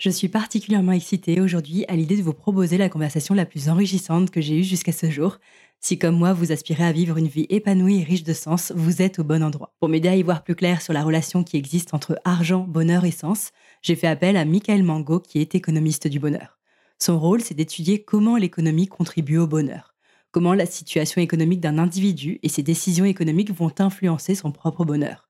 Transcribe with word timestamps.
Je 0.00 0.08
suis 0.08 0.28
particulièrement 0.28 0.92
excitée 0.92 1.42
aujourd'hui 1.42 1.84
à 1.86 1.94
l'idée 1.94 2.16
de 2.16 2.22
vous 2.22 2.32
proposer 2.32 2.78
la 2.78 2.88
conversation 2.88 3.34
la 3.34 3.44
plus 3.44 3.68
enrichissante 3.68 4.30
que 4.30 4.40
j'ai 4.40 4.58
eue 4.58 4.64
jusqu'à 4.64 4.92
ce 4.92 5.10
jour. 5.10 5.36
Si 5.78 5.98
comme 5.98 6.16
moi 6.16 6.32
vous 6.32 6.52
aspirez 6.52 6.84
à 6.84 6.92
vivre 6.92 7.18
une 7.18 7.28
vie 7.28 7.46
épanouie 7.50 8.00
et 8.00 8.02
riche 8.02 8.22
de 8.22 8.32
sens, 8.32 8.72
vous 8.74 9.02
êtes 9.02 9.18
au 9.18 9.24
bon 9.24 9.42
endroit. 9.42 9.74
Pour 9.78 9.90
m'aider 9.90 10.08
à 10.08 10.16
y 10.16 10.22
voir 10.22 10.42
plus 10.42 10.54
clair 10.54 10.80
sur 10.80 10.94
la 10.94 11.04
relation 11.04 11.44
qui 11.44 11.58
existe 11.58 11.92
entre 11.92 12.18
argent, 12.24 12.64
bonheur 12.66 13.04
et 13.04 13.10
sens, 13.10 13.50
j'ai 13.82 13.94
fait 13.94 14.06
appel 14.06 14.38
à 14.38 14.46
Michael 14.46 14.84
Mango 14.84 15.20
qui 15.20 15.38
est 15.38 15.54
économiste 15.54 16.08
du 16.08 16.18
bonheur. 16.18 16.58
Son 16.98 17.20
rôle, 17.20 17.42
c'est 17.42 17.52
d'étudier 17.52 18.02
comment 18.02 18.38
l'économie 18.38 18.88
contribue 18.88 19.36
au 19.36 19.46
bonheur, 19.46 19.94
comment 20.30 20.54
la 20.54 20.64
situation 20.64 21.20
économique 21.20 21.60
d'un 21.60 21.76
individu 21.76 22.40
et 22.42 22.48
ses 22.48 22.62
décisions 22.62 23.04
économiques 23.04 23.52
vont 23.52 23.74
influencer 23.78 24.34
son 24.34 24.50
propre 24.50 24.86
bonheur. 24.86 25.29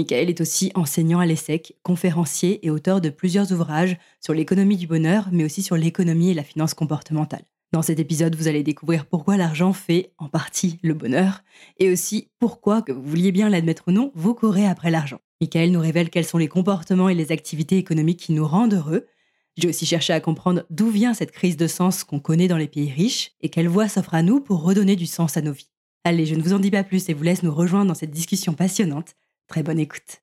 Michael 0.00 0.30
est 0.30 0.40
aussi 0.40 0.72
enseignant 0.74 1.18
à 1.18 1.26
l'ESSEC, 1.26 1.74
conférencier 1.82 2.64
et 2.64 2.70
auteur 2.70 3.02
de 3.02 3.10
plusieurs 3.10 3.52
ouvrages 3.52 3.98
sur 4.18 4.32
l'économie 4.32 4.78
du 4.78 4.86
bonheur, 4.86 5.28
mais 5.30 5.44
aussi 5.44 5.62
sur 5.62 5.76
l'économie 5.76 6.30
et 6.30 6.34
la 6.34 6.42
finance 6.42 6.72
comportementale. 6.72 7.44
Dans 7.74 7.82
cet 7.82 7.98
épisode, 7.98 8.34
vous 8.34 8.48
allez 8.48 8.62
découvrir 8.62 9.04
pourquoi 9.04 9.36
l'argent 9.36 9.74
fait 9.74 10.14
en 10.16 10.28
partie 10.28 10.78
le 10.82 10.94
bonheur, 10.94 11.42
et 11.78 11.92
aussi 11.92 12.30
pourquoi, 12.38 12.80
que 12.80 12.92
vous 12.92 13.02
vouliez 13.02 13.30
bien 13.30 13.50
l'admettre 13.50 13.84
ou 13.88 13.90
non, 13.90 14.10
vous 14.14 14.32
courez 14.32 14.66
après 14.66 14.90
l'argent. 14.90 15.20
Michael 15.42 15.70
nous 15.70 15.80
révèle 15.80 16.08
quels 16.08 16.24
sont 16.24 16.38
les 16.38 16.48
comportements 16.48 17.10
et 17.10 17.14
les 17.14 17.30
activités 17.30 17.76
économiques 17.76 18.20
qui 18.20 18.32
nous 18.32 18.46
rendent 18.46 18.72
heureux. 18.72 19.06
J'ai 19.58 19.68
aussi 19.68 19.84
cherché 19.84 20.14
à 20.14 20.20
comprendre 20.20 20.64
d'où 20.70 20.88
vient 20.88 21.12
cette 21.12 21.30
crise 21.30 21.58
de 21.58 21.66
sens 21.66 22.04
qu'on 22.04 22.20
connaît 22.20 22.48
dans 22.48 22.56
les 22.56 22.68
pays 22.68 22.90
riches 22.90 23.32
et 23.42 23.50
quelle 23.50 23.68
voie 23.68 23.86
s'offre 23.86 24.14
à 24.14 24.22
nous 24.22 24.40
pour 24.40 24.62
redonner 24.62 24.96
du 24.96 25.06
sens 25.06 25.36
à 25.36 25.42
nos 25.42 25.52
vies. 25.52 25.68
Allez, 26.04 26.24
je 26.24 26.36
ne 26.36 26.42
vous 26.42 26.54
en 26.54 26.58
dis 26.58 26.70
pas 26.70 26.84
plus 26.84 27.10
et 27.10 27.12
vous 27.12 27.22
laisse 27.22 27.42
nous 27.42 27.52
rejoindre 27.52 27.88
dans 27.88 27.94
cette 27.94 28.10
discussion 28.10 28.54
passionnante. 28.54 29.14
Très 29.50 29.64
bonne 29.64 29.80
écoute. 29.80 30.22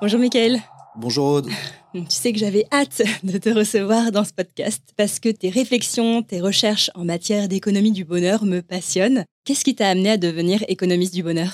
Bonjour 0.00 0.18
Michael. 0.18 0.58
Bonjour 0.96 1.26
Aude. 1.26 1.48
Tu 1.92 2.02
sais 2.08 2.32
que 2.32 2.38
j'avais 2.40 2.64
hâte 2.72 3.02
de 3.22 3.38
te 3.38 3.50
recevoir 3.50 4.10
dans 4.10 4.24
ce 4.24 4.32
podcast 4.32 4.82
parce 4.96 5.20
que 5.20 5.28
tes 5.28 5.50
réflexions, 5.50 6.22
tes 6.22 6.40
recherches 6.40 6.90
en 6.96 7.04
matière 7.04 7.46
d'économie 7.46 7.92
du 7.92 8.04
bonheur 8.04 8.44
me 8.44 8.62
passionnent. 8.62 9.24
Qu'est-ce 9.44 9.64
qui 9.64 9.76
t'a 9.76 9.90
amené 9.90 10.10
à 10.10 10.16
devenir 10.16 10.64
économiste 10.66 11.14
du 11.14 11.22
bonheur? 11.22 11.52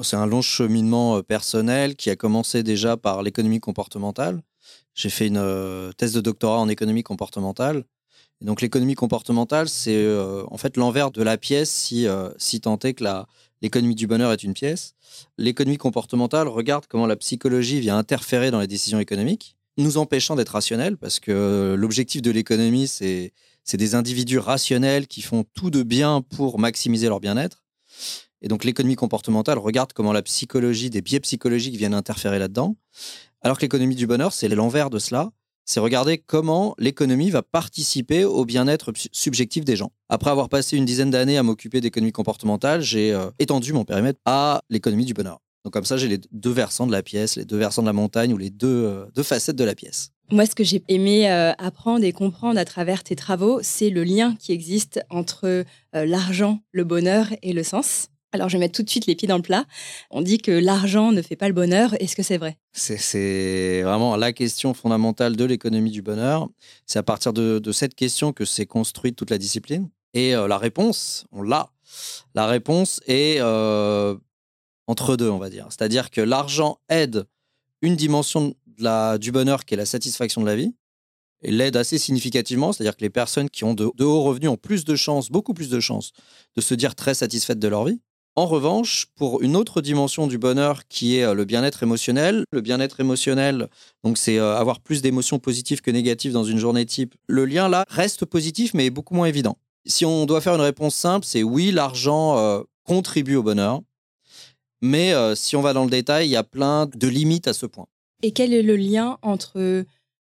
C'est 0.00 0.16
un 0.16 0.26
long 0.26 0.40
cheminement 0.40 1.16
euh, 1.16 1.22
personnel 1.22 1.94
qui 1.96 2.08
a 2.08 2.16
commencé 2.16 2.62
déjà 2.62 2.96
par 2.96 3.22
l'économie 3.22 3.60
comportementale. 3.60 4.40
J'ai 4.94 5.10
fait 5.10 5.26
une 5.26 5.36
euh, 5.36 5.92
thèse 5.92 6.14
de 6.14 6.20
doctorat 6.22 6.60
en 6.60 6.68
économie 6.68 7.02
comportementale. 7.02 7.84
Donc 8.42 8.60
l'économie 8.60 8.94
comportementale, 8.94 9.68
c'est 9.68 9.96
euh, 9.96 10.44
en 10.50 10.56
fait 10.56 10.76
l'envers 10.76 11.10
de 11.10 11.22
la 11.22 11.38
pièce 11.38 11.70
si, 11.70 12.06
euh, 12.06 12.30
si 12.38 12.60
tant 12.60 12.78
est 12.80 12.94
que 12.94 13.04
l'économie 13.62 13.94
du 13.94 14.06
bonheur 14.06 14.32
est 14.32 14.42
une 14.42 14.54
pièce. 14.54 14.94
L'économie 15.38 15.78
comportementale 15.78 16.48
regarde 16.48 16.86
comment 16.88 17.06
la 17.06 17.16
psychologie 17.16 17.80
vient 17.80 17.96
interférer 17.96 18.50
dans 18.50 18.60
les 18.60 18.66
décisions 18.66 18.98
économiques, 18.98 19.56
nous 19.78 19.96
empêchant 19.96 20.34
d'être 20.34 20.50
rationnels, 20.50 20.96
parce 20.96 21.20
que 21.20 21.74
l'objectif 21.78 22.20
de 22.20 22.30
l'économie, 22.30 22.88
c'est, 22.88 23.32
c'est 23.64 23.76
des 23.76 23.94
individus 23.94 24.38
rationnels 24.38 25.06
qui 25.06 25.22
font 25.22 25.44
tout 25.54 25.70
de 25.70 25.82
bien 25.82 26.20
pour 26.20 26.58
maximiser 26.58 27.08
leur 27.08 27.20
bien-être. 27.20 27.62
Et 28.42 28.48
donc 28.48 28.64
l'économie 28.64 28.96
comportementale 28.96 29.58
regarde 29.58 29.92
comment 29.92 30.12
la 30.12 30.22
psychologie, 30.22 30.90
des 30.90 31.00
biais 31.00 31.20
psychologiques 31.20 31.76
viennent 31.76 31.94
interférer 31.94 32.40
là-dedans. 32.40 32.76
Alors 33.40 33.56
que 33.56 33.62
l'économie 33.62 33.94
du 33.94 34.06
bonheur, 34.06 34.32
c'est 34.32 34.48
l'envers 34.48 34.90
de 34.90 34.98
cela. 34.98 35.30
C'est 35.64 35.80
regarder 35.80 36.18
comment 36.18 36.74
l'économie 36.78 37.30
va 37.30 37.42
participer 37.42 38.24
au 38.24 38.44
bien-être 38.44 38.92
subjectif 39.12 39.64
des 39.64 39.76
gens. 39.76 39.92
Après 40.08 40.30
avoir 40.30 40.48
passé 40.48 40.76
une 40.76 40.84
dizaine 40.84 41.10
d'années 41.10 41.38
à 41.38 41.42
m'occuper 41.42 41.80
d'économie 41.80 42.12
comportementale, 42.12 42.82
j'ai 42.82 43.12
euh, 43.12 43.30
étendu 43.38 43.72
mon 43.72 43.84
périmètre 43.84 44.18
à 44.24 44.62
l'économie 44.70 45.04
du 45.04 45.14
bonheur. 45.14 45.38
Donc 45.64 45.72
comme 45.72 45.84
ça, 45.84 45.96
j'ai 45.96 46.08
les 46.08 46.18
deux 46.32 46.50
versants 46.50 46.88
de 46.88 46.92
la 46.92 47.04
pièce, 47.04 47.36
les 47.36 47.44
deux 47.44 47.56
versants 47.56 47.82
de 47.82 47.86
la 47.86 47.92
montagne 47.92 48.32
ou 48.34 48.38
les 48.38 48.50
deux, 48.50 48.84
euh, 48.84 49.06
deux 49.14 49.22
facettes 49.22 49.56
de 49.56 49.64
la 49.64 49.76
pièce. 49.76 50.10
Moi, 50.32 50.46
ce 50.46 50.54
que 50.56 50.64
j'ai 50.64 50.82
aimé 50.88 51.30
euh, 51.30 51.52
apprendre 51.58 52.04
et 52.04 52.12
comprendre 52.12 52.58
à 52.58 52.64
travers 52.64 53.04
tes 53.04 53.14
travaux, 53.14 53.60
c'est 53.62 53.90
le 53.90 54.02
lien 54.02 54.34
qui 54.36 54.52
existe 54.52 55.00
entre 55.10 55.64
l'argent, 55.92 56.60
le 56.72 56.84
bonheur 56.84 57.26
et 57.42 57.52
le 57.52 57.62
sens. 57.62 58.08
Alors, 58.32 58.48
je 58.48 58.56
vais 58.56 58.60
mettre 58.60 58.74
tout 58.74 58.82
de 58.82 58.88
suite 58.88 59.06
les 59.06 59.14
pieds 59.14 59.28
dans 59.28 59.36
le 59.36 59.42
plat. 59.42 59.66
On 60.10 60.22
dit 60.22 60.38
que 60.38 60.50
l'argent 60.50 61.12
ne 61.12 61.20
fait 61.20 61.36
pas 61.36 61.48
le 61.48 61.54
bonheur. 61.54 61.94
Est-ce 62.00 62.16
que 62.16 62.22
c'est 62.22 62.38
vrai? 62.38 62.56
C'est- 62.72 63.82
vraiment 63.82 64.16
la 64.16 64.32
question 64.32 64.72
fondamentale 64.72 65.36
de 65.36 65.44
l'économie 65.44 65.90
du 65.90 66.00
bonheur. 66.00 66.48
C'est 66.86 66.98
à 66.98 67.02
partir 67.02 67.32
de, 67.34 67.72
cette 67.72 67.94
question 67.94 68.32
que 68.32 68.44
s'est 68.44 68.66
construite 68.66 69.16
toute 69.16 69.30
la 69.30 69.38
discipline. 69.38 69.90
Et 70.14 70.34
euh, 70.34 70.48
la 70.48 70.58
réponse, 70.58 71.26
on 71.30 71.42
l'a. 71.42 71.70
La 72.34 72.46
réponse 72.46 73.00
est 73.06 73.36
euh, 73.40 74.16
entre 74.86 75.16
deux, 75.16 75.28
on 75.28 75.38
va 75.38 75.50
dire. 75.50 75.66
C'est-à-dire 75.70 76.10
que 76.10 76.22
l'argent 76.22 76.78
aide 76.88 77.26
une 77.82 77.96
dimension 77.96 78.54
du 79.20 79.32
bonheur 79.32 79.64
qui 79.64 79.74
est 79.74 79.76
la 79.76 79.86
satisfaction 79.86 80.40
de 80.40 80.46
la 80.46 80.56
vie. 80.56 80.74
Et 81.42 81.50
l'aide 81.50 81.76
assez 81.76 81.98
significativement, 81.98 82.72
c'est-à-dire 82.72 82.96
que 82.96 83.02
les 83.02 83.10
personnes 83.10 83.50
qui 83.50 83.64
ont 83.64 83.74
de, 83.74 83.90
de 83.96 84.04
hauts 84.04 84.22
revenus 84.22 84.48
ont 84.48 84.56
plus 84.56 84.84
de 84.84 84.94
chances, 84.94 85.28
beaucoup 85.30 85.54
plus 85.54 85.68
de 85.68 85.80
chances, 85.80 86.12
de 86.54 86.60
se 86.60 86.74
dire 86.74 86.94
très 86.94 87.14
satisfaites 87.14 87.58
de 87.58 87.68
leur 87.68 87.84
vie. 87.84 88.00
En 88.34 88.46
revanche, 88.46 89.08
pour 89.14 89.42
une 89.42 89.56
autre 89.56 89.82
dimension 89.82 90.26
du 90.26 90.38
bonheur 90.38 90.88
qui 90.88 91.18
est 91.18 91.24
euh, 91.24 91.34
le 91.34 91.44
bien-être 91.44 91.82
émotionnel, 91.82 92.44
le 92.50 92.62
bien-être 92.62 92.98
émotionnel, 93.00 93.68
donc 94.04 94.16
c'est 94.16 94.38
euh, 94.38 94.56
avoir 94.56 94.80
plus 94.80 95.02
d'émotions 95.02 95.38
positives 95.38 95.82
que 95.82 95.90
négatives 95.90 96.32
dans 96.32 96.44
une 96.44 96.56
journée 96.56 96.86
type, 96.86 97.14
le 97.26 97.44
lien 97.44 97.68
là 97.68 97.84
reste 97.88 98.24
positif 98.24 98.72
mais 98.72 98.86
est 98.86 98.90
beaucoup 98.90 99.14
moins 99.14 99.26
évident. 99.26 99.58
Si 99.84 100.06
on 100.06 100.24
doit 100.24 100.40
faire 100.40 100.54
une 100.54 100.62
réponse 100.62 100.94
simple, 100.94 101.26
c'est 101.26 101.42
oui, 101.42 101.72
l'argent 101.72 102.38
euh, 102.38 102.62
contribue 102.84 103.36
au 103.36 103.42
bonheur, 103.42 103.82
mais 104.80 105.12
si 105.36 105.54
on 105.54 105.60
va 105.60 105.74
dans 105.74 105.84
le 105.84 105.90
détail, 105.90 106.26
il 106.26 106.30
y 106.30 106.36
a 106.36 106.42
plein 106.42 106.86
de 106.86 107.06
limites 107.06 107.46
à 107.46 107.52
ce 107.52 107.66
point. 107.66 107.86
Et 108.22 108.32
quel 108.32 108.52
est 108.52 108.62
le 108.62 108.74
lien 108.74 109.18
entre 109.22 109.84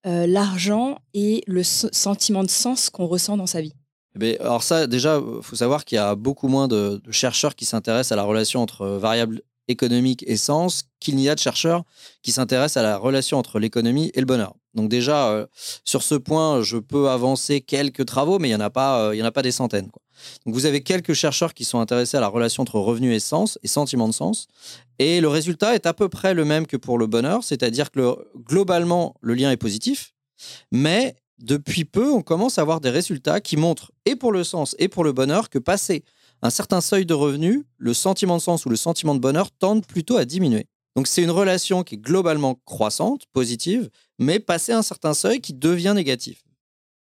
l'argent 0.05 0.99
et 1.15 1.43
le 1.47 1.63
sentiment 1.63 2.45
de 2.45 2.51
sens 2.51 2.91
qu'on 2.91 3.07
ressent 3.07 3.39
dans 3.39 3.47
sa 3.47 3.63
vie? 3.63 3.73
Eh 4.15 4.19
bien, 4.19 4.35
alors 4.41 4.63
ça, 4.63 4.87
déjà, 4.87 5.21
faut 5.41 5.57
savoir 5.57 5.85
qu'il 5.85 5.97
y 5.97 5.99
a 5.99 6.15
beaucoup 6.15 6.49
moins 6.49 6.69
de, 6.69 7.01
chercheurs 7.11 7.55
qui 7.55 7.65
s'intéressent 7.65 8.13
à 8.13 8.17
la 8.17 8.25
relation 8.25 8.61
entre 8.61 8.83
euh, 8.83 8.99
variables 8.99 9.41
économiques 9.69 10.25
et 10.27 10.37
sens 10.37 10.85
qu'il 11.01 11.17
n'y 11.17 11.29
a 11.29 11.35
de 11.35 11.41
chercheurs 11.41 11.85
qui 12.23 12.33
s'intéressent 12.33 12.79
à 12.79 12.83
la 12.83 12.97
relation 12.99 13.39
entre 13.39 13.59
l'économie 13.59 14.11
et 14.15 14.21
le 14.21 14.27
bonheur. 14.27 14.55
Donc 14.75 14.89
déjà, 14.89 15.29
euh, 15.31 15.47
sur 15.85 16.03
ce 16.03 16.15
point, 16.15 16.63
je 16.63 16.79
peux 16.79 17.09
avancer 17.09 17.61
quelques 17.61 18.05
travaux, 18.07 18.39
mais 18.39 18.49
il 18.49 18.51
n'y 18.51 18.57
en, 18.57 18.61
a 18.61 18.71
pas, 18.71 19.11
euh, 19.11 19.23
en 19.23 19.25
a 19.25 19.33
pas 19.33 19.43
des 19.43 19.53
centaines. 19.53 19.91
Donc 20.45 20.55
vous 20.55 20.67
avez 20.67 20.83
quelques 20.83 21.15
chercheurs 21.15 21.55
qui 21.55 21.65
sont 21.65 21.81
intéressés 21.81 22.17
à 22.17 22.21
la 22.21 22.29
relation 22.29 22.63
entre 22.63 22.79
revenu 22.79 23.15
et 23.15 23.21
sens, 23.21 23.59
et 23.63 23.69
sentiment 23.69 24.09
de 24.09 24.15
sens. 24.15 24.47
Et 24.99 25.21
le 25.21 25.29
résultat 25.29 25.75
est 25.75 25.87
à 25.87 25.95
peu 25.95 26.09
près 26.09 26.35
le 26.35 26.45
même 26.45 26.67
que 26.67 26.77
pour 26.77 26.99
le 26.99 27.07
bonheur, 27.07 27.43
c'est-à-dire 27.45 27.91
que 27.91 28.01
le- 28.01 28.17
globalement, 28.37 29.15
le 29.21 29.35
lien 29.35 29.51
est 29.51 29.57
positif, 29.57 30.13
mais 30.71 31.17
depuis 31.43 31.85
peu, 31.85 32.11
on 32.11 32.23
commence 32.23 32.59
à 32.59 32.63
avoir 32.63 32.81
des 32.81 32.91
résultats 32.91 33.41
qui 33.41 33.57
montrent, 33.57 33.91
et 34.07 34.17
pour 34.17 34.33
le 34.33 34.45
sens 34.45 34.77
et 34.79 34.89
pour 34.89 35.05
le 35.05 35.13
bonheur, 35.13 35.51
que 35.51 35.59
passer 35.59 36.05
un 36.41 36.51
certain 36.51 36.81
seuil 36.81 37.05
de 37.05 37.15
revenu, 37.15 37.65
le 37.79 37.95
sentiment 37.95 38.37
de 38.37 38.43
sens 38.43 38.65
ou 38.65 38.69
le 38.69 38.77
sentiment 38.77 39.15
de 39.15 39.21
bonheur 39.21 39.51
tendent 39.51 39.85
plutôt 39.85 40.17
à 40.17 40.25
diminuer. 40.25 40.67
Donc 40.97 41.07
c'est 41.07 41.23
une 41.23 41.31
relation 41.31 41.83
qui 41.83 41.97
est 41.97 41.99
globalement 41.99 42.61
croissante, 42.65 43.23
positive, 43.33 43.91
mais 44.19 44.39
passer 44.39 44.73
un 44.73 44.83
certain 44.83 45.15
seuil 45.15 45.41
qui 45.41 45.53
devient 45.53 45.93
négatif. 45.95 46.43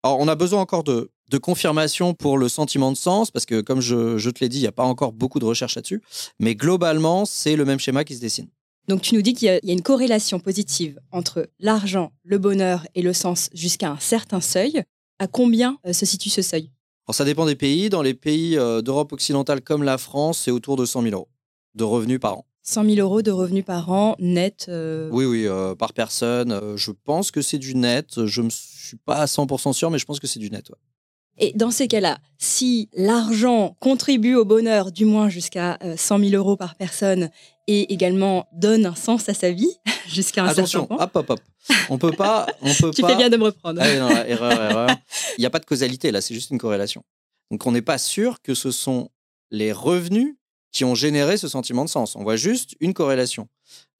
Alors 0.03 0.19
on 0.19 0.29
a 0.29 0.35
besoin 0.35 0.61
encore 0.61 0.85
de, 0.85 1.11
de 1.31 1.39
confirmation 1.39 2.15
pour 2.15 2.39
le 2.39 2.49
sentiment 2.49 2.91
de 2.91 2.97
sens, 2.97 3.31
parce 3.31 3.45
que 3.45 3.61
comme 3.61 3.81
je, 3.81 4.19
je 4.19 4.31
te 4.31 4.41
l'ai 4.41 4.49
dit, 4.49 4.59
il 4.59 4.63
n'y 4.63 4.67
a 4.67 4.73
pas 4.73 4.85
encore 4.85 5.13
beaucoup 5.13 5.41
de 5.41 5.45
recherches 5.45 5.77
là-dessus, 5.77 6.03
mais 6.39 6.55
globalement, 6.55 7.25
c'est 7.25 7.57
le 7.57 7.65
même 7.65 7.79
schéma 7.79 8.05
qui 8.05 8.17
se 8.17 8.21
dessine. 8.21 8.49
Donc 8.89 9.03
tu 9.03 9.15
nous 9.15 9.23
dis 9.23 9.33
qu'il 9.35 9.47
y, 9.47 9.51
a- 9.51 9.59
il 9.63 9.69
y 9.69 9.71
a 9.71 9.75
une 9.75 9.83
corrélation 9.83 10.41
positive 10.41 10.99
entre 11.13 11.49
l'argent, 11.61 12.13
le 12.25 12.39
bonheur 12.39 12.87
et 12.95 13.03
le 13.03 13.13
sens 13.13 13.49
jusqu'à 13.55 13.91
un 13.91 13.99
certain 13.99 14.41
seuil. 14.41 14.83
À 15.19 15.27
combien 15.29 15.79
euh, 15.87 15.93
se 15.93 16.05
situe 16.05 16.31
ce 16.31 16.43
seuil? 16.43 16.71
Alors 17.07 17.15
ça 17.15 17.25
dépend 17.25 17.47
des 17.47 17.55
pays. 17.55 17.91
Dans 17.91 18.03
les 18.03 18.15
pays 18.15 18.57
euh, 18.59 18.83
d'Europe 18.83 19.13
occidentale 19.13 19.61
comme 19.61 19.83
la 19.85 19.99
France, 19.99 20.39
c'est 20.45 20.51
autour 20.51 20.77
de 20.77 20.85
100 20.85 21.03
000 21.03 21.15
euros 21.15 21.29
de 21.75 21.85
revenus 21.85 22.19
par 22.21 22.39
an. 22.39 22.47
100 22.65 22.85
000 22.85 22.97
euros 22.99 23.23
de 23.23 23.31
revenus 23.31 23.65
par 23.65 23.91
an 23.91 24.15
net. 24.19 24.67
euh, 24.69 25.09
Oui, 25.13 25.25
oui, 25.25 25.47
par 25.79 25.93
personne. 25.93 26.61
Je 26.77 26.91
pense 27.05 27.31
que 27.31 27.41
c'est 27.43 27.59
du 27.59 27.75
net. 27.75 28.25
Je 28.27 28.43
ne 28.43 28.51
suis 28.51 28.97
pas 28.99 29.17
à 29.17 29.27
100% 29.27 29.73
sûr, 29.73 29.91
mais 29.91 29.99
je 29.99 30.05
pense 30.05 30.21
que 30.21 30.27
c'est 30.29 30.39
du 30.41 30.51
net. 30.51 30.71
ouais. 30.71 30.77
Et 31.39 31.53
dans 31.57 31.71
ces 31.71 31.89
cas-là, 31.89 32.19
si 32.39 32.89
l'argent 32.95 33.75
contribue 33.81 34.35
au 34.35 34.45
bonheur, 34.45 34.93
du 34.93 35.07
moins 35.07 35.29
jusqu'à 35.29 35.79
euh, 35.83 35.97
100 35.97 36.19
000 36.19 36.31
euros 36.35 36.57
par 36.57 36.75
personne, 36.77 37.31
et 37.69 37.93
également 37.93 38.49
donne 38.53 38.87
un 38.87 38.95
sens 38.95 39.29
à 39.29 39.35
sa 39.35 39.51
vie, 39.51 39.71
jusqu'à 40.09 40.43
un 40.45 40.49
Attention, 40.49 40.81
certain 40.89 40.97
point. 40.97 41.05
hop, 41.05 41.17
hop, 41.17 41.31
hop. 41.31 41.41
On 41.91 41.99
peut 41.99 42.13
pas, 42.13 42.47
on 42.61 42.73
peut 42.75 42.91
Tu 42.95 43.03
pas. 43.03 43.09
fais 43.11 43.17
bien 43.17 43.31
de 43.31 43.37
me 43.37 43.45
reprendre. 43.45 43.81
Ah 43.83 43.95
non, 43.99 44.11
erreur, 44.11 44.53
erreur. 44.71 44.91
Il 45.39 45.41
n'y 45.41 45.47
a 45.47 45.51
pas 45.51 45.61
de 45.61 45.65
causalité 45.65 46.11
là, 46.11 46.21
c'est 46.21 46.35
juste 46.35 46.51
une 46.51 46.59
corrélation. 46.59 47.05
Donc 47.51 47.67
on 47.67 47.73
n'est 47.73 47.83
pas 47.83 47.99
sûr 47.99 48.41
que 48.43 48.55
ce 48.55 48.71
sont 48.71 49.11
les 49.51 49.73
revenus 49.73 50.35
qui 50.73 50.85
ont 50.85 50.95
généré 50.95 51.37
ce 51.37 51.49
sentiment 51.49 51.85
de 51.85 51.91
sens. 51.91 52.17
On 52.17 52.23
voit 52.23 52.37
juste 52.37 52.75
une 52.81 52.95
corrélation. 52.95 53.47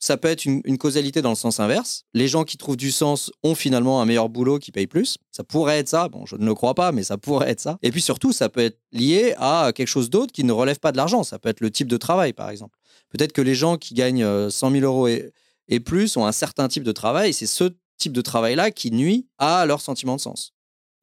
Ça 0.03 0.17
peut 0.17 0.27
être 0.27 0.47
une, 0.47 0.79
causalité 0.79 1.23
dans 1.23 1.29
le 1.29 1.37
sens 1.37 1.61
inverse. 1.61 2.07
Les 2.13 2.27
gens 2.27 2.43
qui 2.43 2.57
trouvent 2.57 2.77
du 2.77 2.91
sens 2.91 3.31
ont 3.45 3.55
finalement 3.55 4.03
un 4.03 4.05
meilleur 4.05 4.29
boulot 4.29 4.59
qui 4.59 4.73
paye 4.73 4.89
plus. 4.89 5.17
Ça 5.31 5.45
pourrait 5.45 5.79
être 5.79 5.89
ça. 5.89 6.09
Bon, 6.09 6.27
je 6.27 6.35
ne 6.35 6.45
le 6.45 6.55
crois 6.55 6.75
pas, 6.75 6.91
mais 6.91 7.05
ça 7.05 7.19
pourrait 7.19 7.51
être 7.51 7.61
ça. 7.61 7.79
Et 7.83 7.93
puis 7.93 8.03
surtout, 8.03 8.33
ça 8.33 8.49
peut 8.49 8.63
être 8.63 8.81
lié 8.91 9.35
à 9.39 9.71
quelque 9.73 9.87
chose 9.87 10.11
d'autre 10.11 10.33
qui 10.33 10.43
ne 10.43 10.51
relève 10.51 10.81
pas 10.81 10.91
de 10.91 10.97
l'argent. 10.97 11.23
Ça 11.23 11.39
peut 11.39 11.49
être 11.49 11.61
le 11.61 11.71
type 11.71 11.87
de 11.87 11.97
travail, 11.97 12.33
par 12.33 12.51
exemple. 12.51 12.77
Peut-être 13.11 13.33
que 13.33 13.41
les 13.43 13.55
gens 13.55 13.77
qui 13.77 13.95
gagnent 13.95 14.25
euh, 14.25 14.51
100 14.51 14.73
000 14.73 14.85
euros 14.85 15.07
et, 15.07 15.33
et 15.69 15.79
plus 15.79 16.17
ont 16.17 16.27
un 16.27 16.33
certain 16.33 16.67
type 16.67 16.83
de 16.83 16.91
travail. 16.91 17.33
C'est 17.33 17.47
ce 17.47 17.71
type 17.97 18.13
de 18.13 18.23
travail-là 18.23 18.73
qui 18.73 18.91
nuit 18.91 19.29
à 19.39 19.65
leur 19.67 19.81
sentiment 19.81 20.17
de 20.17 20.21
sens. 20.21 20.53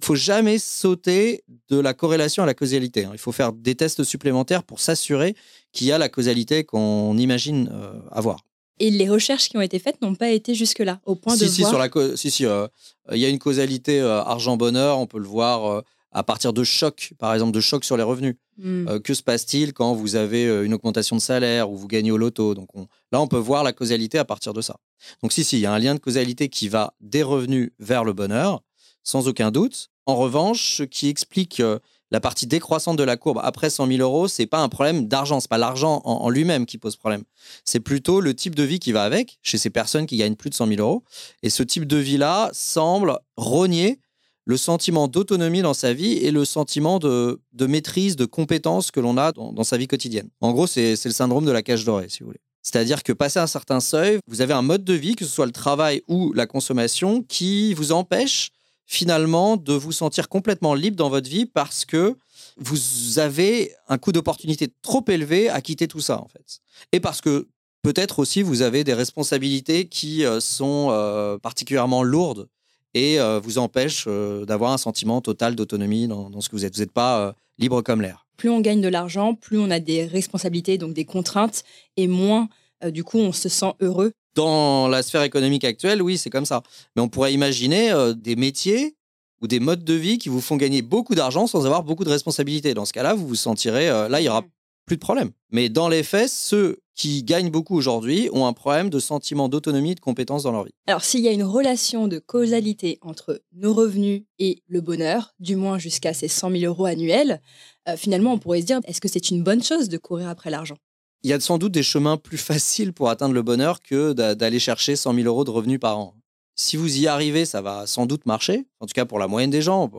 Il 0.01 0.05
faut 0.07 0.15
jamais 0.15 0.59
sauter 0.59 1.45
de 1.69 1.79
la 1.79 1.93
corrélation 1.93 2.43
à 2.43 2.45
la 2.45 2.53
causalité. 2.53 3.05
hein. 3.05 3.11
Il 3.13 3.17
faut 3.19 3.31
faire 3.31 3.53
des 3.53 3.75
tests 3.75 4.03
supplémentaires 4.03 4.63
pour 4.63 4.81
s'assurer 4.81 5.37
qu'il 5.71 5.87
y 5.87 5.93
a 5.93 5.97
la 5.97 6.09
causalité 6.09 6.65
qu'on 6.65 7.17
imagine 7.17 7.69
euh, 7.71 7.93
avoir. 8.11 8.43
Et 8.79 8.89
les 8.91 9.09
recherches 9.09 9.49
qui 9.49 9.57
ont 9.57 9.61
été 9.61 9.79
faites 9.79 10.01
n'ont 10.01 10.15
pas 10.15 10.29
été 10.29 10.55
jusque-là, 10.55 10.99
au 11.05 11.15
point 11.15 11.35
de 11.35 11.39
Si, 11.45 11.49
si, 11.49 11.61
voir. 11.61 11.71
sur 11.71 11.79
la 11.79 12.15
si, 12.17 12.31
si, 12.31 12.45
euh, 12.45 12.67
il 13.11 13.17
y 13.17 13.25
a 13.25 13.29
une 13.29 13.39
causalité 13.39 13.99
euh, 13.99 14.21
argent-bonheur, 14.23 14.97
on 14.97 15.05
peut 15.07 15.19
le 15.19 15.27
voir 15.27 15.65
euh, 15.65 15.81
à 16.11 16.23
partir 16.23 16.53
de 16.53 16.63
chocs, 16.63 17.11
par 17.19 17.33
exemple 17.33 17.51
de 17.51 17.59
chocs 17.59 17.83
sur 17.83 17.97
les 17.97 18.03
revenus. 18.03 18.35
Hmm. 18.57 18.87
Euh, 18.87 18.99
que 18.99 19.13
se 19.13 19.21
passe-t-il 19.23 19.73
quand 19.73 19.93
vous 19.93 20.15
avez 20.15 20.45
euh, 20.47 20.65
une 20.65 20.73
augmentation 20.73 21.15
de 21.15 21.21
salaire 21.21 21.69
ou 21.69 21.77
vous 21.77 21.87
gagnez 21.87 22.11
au 22.11 22.17
loto? 22.17 22.55
Donc 22.55 22.67
on- 22.75 22.87
là, 23.11 23.21
on 23.21 23.27
peut 23.27 23.37
voir 23.37 23.63
la 23.63 23.73
causalité 23.73 24.17
à 24.17 24.25
partir 24.25 24.53
de 24.53 24.61
ça. 24.61 24.77
Donc 25.21 25.31
si, 25.33 25.43
si, 25.43 25.57
il 25.57 25.61
y 25.61 25.65
a 25.65 25.73
un 25.73 25.79
lien 25.79 25.93
de 25.95 25.99
causalité 25.99 26.49
qui 26.49 26.67
va 26.69 26.93
des 27.01 27.23
revenus 27.23 27.71
vers 27.79 28.03
le 28.03 28.13
bonheur, 28.13 28.61
sans 29.03 29.27
aucun 29.27 29.51
doute. 29.51 29.89
En 30.05 30.15
revanche, 30.15 30.77
ce 30.77 30.83
qui 30.83 31.07
explique 31.09 31.59
euh, 31.59 31.79
la 32.11 32.19
partie 32.19 32.47
décroissante 32.47 32.97
de 32.97 33.03
la 33.03 33.17
courbe 33.17 33.39
après 33.43 33.69
100 33.69 33.87
000 33.87 33.99
euros, 33.99 34.27
c'est 34.27 34.45
pas 34.45 34.59
un 34.59 34.69
problème 34.69 35.07
d'argent, 35.07 35.39
c'est 35.39 35.49
pas 35.49 35.57
l'argent 35.57 36.01
en, 36.05 36.29
lui-même 36.29 36.65
qui 36.65 36.77
pose 36.77 36.95
problème. 36.95 37.23
C'est 37.65 37.79
plutôt 37.79 38.21
le 38.21 38.33
type 38.33 38.55
de 38.55 38.63
vie 38.63 38.79
qui 38.79 38.91
va 38.91 39.03
avec, 39.03 39.39
chez 39.41 39.57
ces 39.57 39.69
personnes 39.69 40.05
qui 40.05 40.17
gagnent 40.17 40.35
plus 40.35 40.49
de 40.49 40.55
100 40.55 40.67
000 40.67 40.81
euros. 40.81 41.03
Et 41.43 41.49
ce 41.49 41.63
type 41.63 41.85
de 41.85 41.97
vie-là 41.97 42.49
semble 42.53 43.17
rogner 43.37 43.99
le 44.45 44.57
sentiment 44.57 45.07
d'autonomie 45.07 45.61
dans 45.61 45.75
sa 45.75 45.93
vie 45.93 46.13
et 46.13 46.31
le 46.31 46.43
sentiment 46.43 46.97
de, 46.97 47.39
de 47.53 47.67
maîtrise, 47.67 48.15
de 48.15 48.25
compétence 48.25 48.89
que 48.89 48.99
l'on 48.99 49.15
a 49.17 49.31
dans, 49.31 49.53
dans 49.53 49.63
sa 49.63 49.77
vie 49.77 49.87
quotidienne. 49.87 50.29
En 50.41 50.51
gros, 50.53 50.65
c'est 50.65 50.95
c'est 50.95 51.09
le 51.09 51.13
syndrome 51.13 51.45
de 51.45 51.51
la 51.51 51.61
cage 51.61 51.85
dorée, 51.85 52.09
si 52.09 52.21
vous 52.21 52.27
voulez. 52.27 52.39
C'est-à-dire 52.63 53.03
que 53.03 53.13
passé 53.13 53.39
un 53.39 53.47
certain 53.47 53.79
seuil, 53.79 54.19
vous 54.27 54.41
avez 54.41 54.53
un 54.53 54.61
mode 54.61 54.83
de 54.83 54.93
vie, 54.93 55.15
que 55.15 55.25
ce 55.25 55.31
soit 55.31 55.45
le 55.45 55.51
travail 55.51 56.01
ou 56.07 56.33
la 56.33 56.45
consommation, 56.45 57.23
qui 57.23 57.73
vous 57.73 57.91
empêche 57.91 58.49
finalement 58.89 59.55
de 59.55 59.73
vous 59.73 59.91
sentir 59.91 60.29
complètement 60.29 60.73
libre 60.73 60.97
dans 60.97 61.09
votre 61.09 61.29
vie 61.29 61.45
parce 61.45 61.85
que 61.85 62.15
vous 62.57 63.19
avez 63.19 63.71
un 63.87 63.99
coût 63.99 64.11
d'opportunité 64.11 64.67
trop 64.81 65.05
élevé 65.07 65.47
à 65.47 65.61
quitter 65.61 65.87
tout 65.87 65.99
ça, 65.99 66.19
en 66.19 66.27
fait. 66.27 66.59
Et 66.91 66.99
parce 66.99 67.21
que 67.21 67.47
peut-être 67.83 68.17
aussi 68.17 68.41
vous 68.41 68.63
avez 68.63 68.83
des 68.83 68.95
responsabilités 68.95 69.87
qui 69.87 70.25
euh, 70.25 70.39
sont 70.39 70.87
euh, 70.89 71.37
particulièrement 71.37 72.01
lourdes 72.01 72.49
et 72.95 73.19
euh, 73.19 73.39
vous 73.39 73.59
empêchent 73.59 74.07
d'avoir 74.07 74.71
un 74.71 74.79
sentiment 74.79 75.21
total 75.21 75.55
d'autonomie 75.55 76.07
dans, 76.07 76.31
dans 76.31 76.41
ce 76.41 76.49
que 76.49 76.55
vous 76.55 76.65
êtes. 76.65 76.73
Vous 76.73 76.81
n'êtes 76.81 76.91
pas 76.91 77.35
libre 77.59 77.83
comme 77.83 78.01
l'air. 78.01 78.25
Plus 78.37 78.49
on 78.49 78.59
gagne 78.59 78.81
de 78.81 78.87
l'argent, 78.87 79.35
plus 79.35 79.59
on 79.59 79.69
a 79.69 79.79
des 79.79 80.07
responsabilités, 80.07 80.79
donc 80.79 80.93
des 80.95 81.05
contraintes, 81.05 81.63
et 81.95 82.07
moins, 82.07 82.49
du 82.83 83.03
coup, 83.03 83.19
on 83.19 83.33
se 83.33 83.49
sent 83.49 83.73
heureux. 83.81 84.13
Dans 84.35 84.87
la 84.87 85.03
sphère 85.03 85.23
économique 85.23 85.63
actuelle, 85.63 86.01
oui, 86.01 86.17
c'est 86.17 86.29
comme 86.29 86.45
ça. 86.45 86.61
Mais 86.95 87.01
on 87.01 87.09
pourrait 87.09 87.33
imaginer 87.33 87.91
euh, 87.91 88.13
des 88.13 88.35
métiers 88.35 88.95
ou 89.41 89.47
des 89.47 89.59
modes 89.59 89.83
de 89.83 89.93
vie 89.93 90.17
qui 90.17 90.29
vous 90.29 90.41
font 90.41 90.57
gagner 90.57 90.81
beaucoup 90.81 91.15
d'argent 91.15 91.47
sans 91.47 91.65
avoir 91.65 91.83
beaucoup 91.83 92.03
de 92.03 92.09
responsabilités. 92.09 92.73
Dans 92.73 92.85
ce 92.85 92.93
cas-là, 92.93 93.13
vous 93.13 93.27
vous 93.27 93.35
sentirez, 93.35 93.89
euh, 93.89 94.07
là, 94.09 94.21
il 94.21 94.25
y 94.25 94.29
aura 94.29 94.43
plus 94.85 94.97
de 94.97 95.01
problème. 95.01 95.31
Mais 95.51 95.69
dans 95.69 95.87
les 95.87 96.03
faits, 96.03 96.29
ceux 96.29 96.79
qui 96.95 97.23
gagnent 97.23 97.49
beaucoup 97.49 97.77
aujourd'hui 97.77 98.29
ont 98.33 98.45
un 98.45 98.53
problème 98.53 98.89
de 98.89 98.99
sentiment 98.99 99.47
d'autonomie 99.47 99.91
et 99.91 99.95
de 99.95 99.99
compétence 100.01 100.43
dans 100.43 100.51
leur 100.51 100.65
vie. 100.65 100.73
Alors, 100.87 101.03
s'il 101.03 101.21
y 101.21 101.29
a 101.29 101.31
une 101.31 101.43
relation 101.43 102.07
de 102.07 102.19
causalité 102.19 102.97
entre 103.01 103.41
nos 103.53 103.73
revenus 103.73 104.23
et 104.37 104.63
le 104.67 104.81
bonheur, 104.81 105.33
du 105.39 105.55
moins 105.55 105.77
jusqu'à 105.77 106.13
ces 106.13 106.27
100 106.27 106.51
000 106.51 106.63
euros 106.65 106.85
annuels, 106.85 107.41
euh, 107.87 107.95
finalement, 107.95 108.33
on 108.33 108.37
pourrait 108.37 108.61
se 108.61 108.65
dire, 108.65 108.81
est-ce 108.83 108.99
que 108.99 109.07
c'est 109.07 109.29
une 109.29 109.43
bonne 109.43 109.63
chose 109.63 109.87
de 109.87 109.97
courir 109.97 110.27
après 110.27 110.49
l'argent? 110.49 110.75
Il 111.23 111.29
y 111.29 111.33
a 111.33 111.39
sans 111.39 111.57
doute 111.57 111.71
des 111.71 111.83
chemins 111.83 112.17
plus 112.17 112.37
faciles 112.37 112.93
pour 112.93 113.09
atteindre 113.09 113.33
le 113.33 113.41
bonheur 113.41 113.81
que 113.81 114.13
d'a- 114.13 114.35
d'aller 114.35 114.59
chercher 114.59 114.95
100 114.95 115.13
000 115.15 115.27
euros 115.27 115.43
de 115.43 115.49
revenus 115.51 115.79
par 115.79 115.97
an. 115.97 116.15
Si 116.55 116.75
vous 116.77 116.97
y 116.97 117.07
arrivez, 117.07 117.45
ça 117.45 117.61
va 117.61 117.87
sans 117.87 118.05
doute 118.05 118.25
marcher, 118.25 118.65
en 118.79 118.85
tout 118.85 118.93
cas 118.93 119.05
pour 119.05 119.19
la 119.19 119.27
moyenne 119.27 119.49
des 119.49 119.61
gens. 119.61 119.89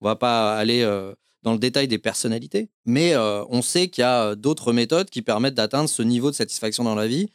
On 0.00 0.04
va 0.06 0.16
pas 0.16 0.56
aller 0.56 0.82
euh, 0.82 1.12
dans 1.42 1.52
le 1.52 1.58
détail 1.58 1.88
des 1.88 1.98
personnalités, 1.98 2.70
mais 2.84 3.14
euh, 3.14 3.44
on 3.50 3.62
sait 3.62 3.88
qu'il 3.88 4.02
y 4.02 4.04
a 4.04 4.22
euh, 4.28 4.34
d'autres 4.34 4.72
méthodes 4.72 5.10
qui 5.10 5.22
permettent 5.22 5.54
d'atteindre 5.54 5.88
ce 5.88 6.02
niveau 6.02 6.30
de 6.30 6.36
satisfaction 6.36 6.84
dans 6.84 6.94
la 6.94 7.06
vie 7.06 7.28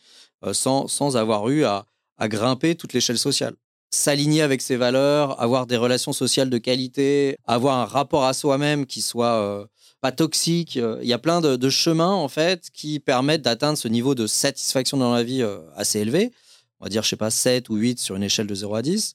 sans, 0.53 0.87
sans 0.87 1.17
avoir 1.17 1.47
eu 1.49 1.63
à, 1.65 1.85
à 2.17 2.27
grimper 2.27 2.73
toute 2.75 2.93
l'échelle 2.93 3.19
sociale. 3.19 3.53
S'aligner 3.91 4.41
avec 4.41 4.59
ses 4.61 4.75
valeurs, 4.75 5.39
avoir 5.39 5.67
des 5.67 5.77
relations 5.77 6.13
sociales 6.13 6.49
de 6.49 6.57
qualité, 6.57 7.37
avoir 7.45 7.77
un 7.77 7.85
rapport 7.85 8.23
à 8.25 8.33
soi-même 8.33 8.87
qui 8.87 9.01
soit 9.01 9.67
pas 10.01 10.11
toxique. 10.11 10.77
Euh, 10.77 10.99
Il 11.01 11.07
y 11.07 11.13
a 11.13 11.19
plein 11.19 11.39
de, 11.39 11.69
chemins 11.69 12.11
en 12.11 12.27
fait 12.27 12.69
qui 12.73 12.99
permettent 12.99 13.43
d'atteindre 13.43 13.77
ce 13.77 13.87
niveau 13.87 14.15
de 14.15 14.27
satisfaction 14.27 14.97
dans 14.97 15.13
la 15.13 15.23
vie 15.23 15.41
euh, 15.41 15.59
assez 15.75 15.99
élevé. 15.99 16.31
On 16.79 16.85
va 16.85 16.89
dire, 16.89 17.03
je 17.03 17.09
sais 17.09 17.15
pas, 17.15 17.29
7 17.29 17.69
ou 17.69 17.75
8 17.75 17.99
sur 17.99 18.15
une 18.15 18.23
échelle 18.23 18.47
de 18.47 18.55
0 18.55 18.75
à 18.75 18.81
10 18.81 19.13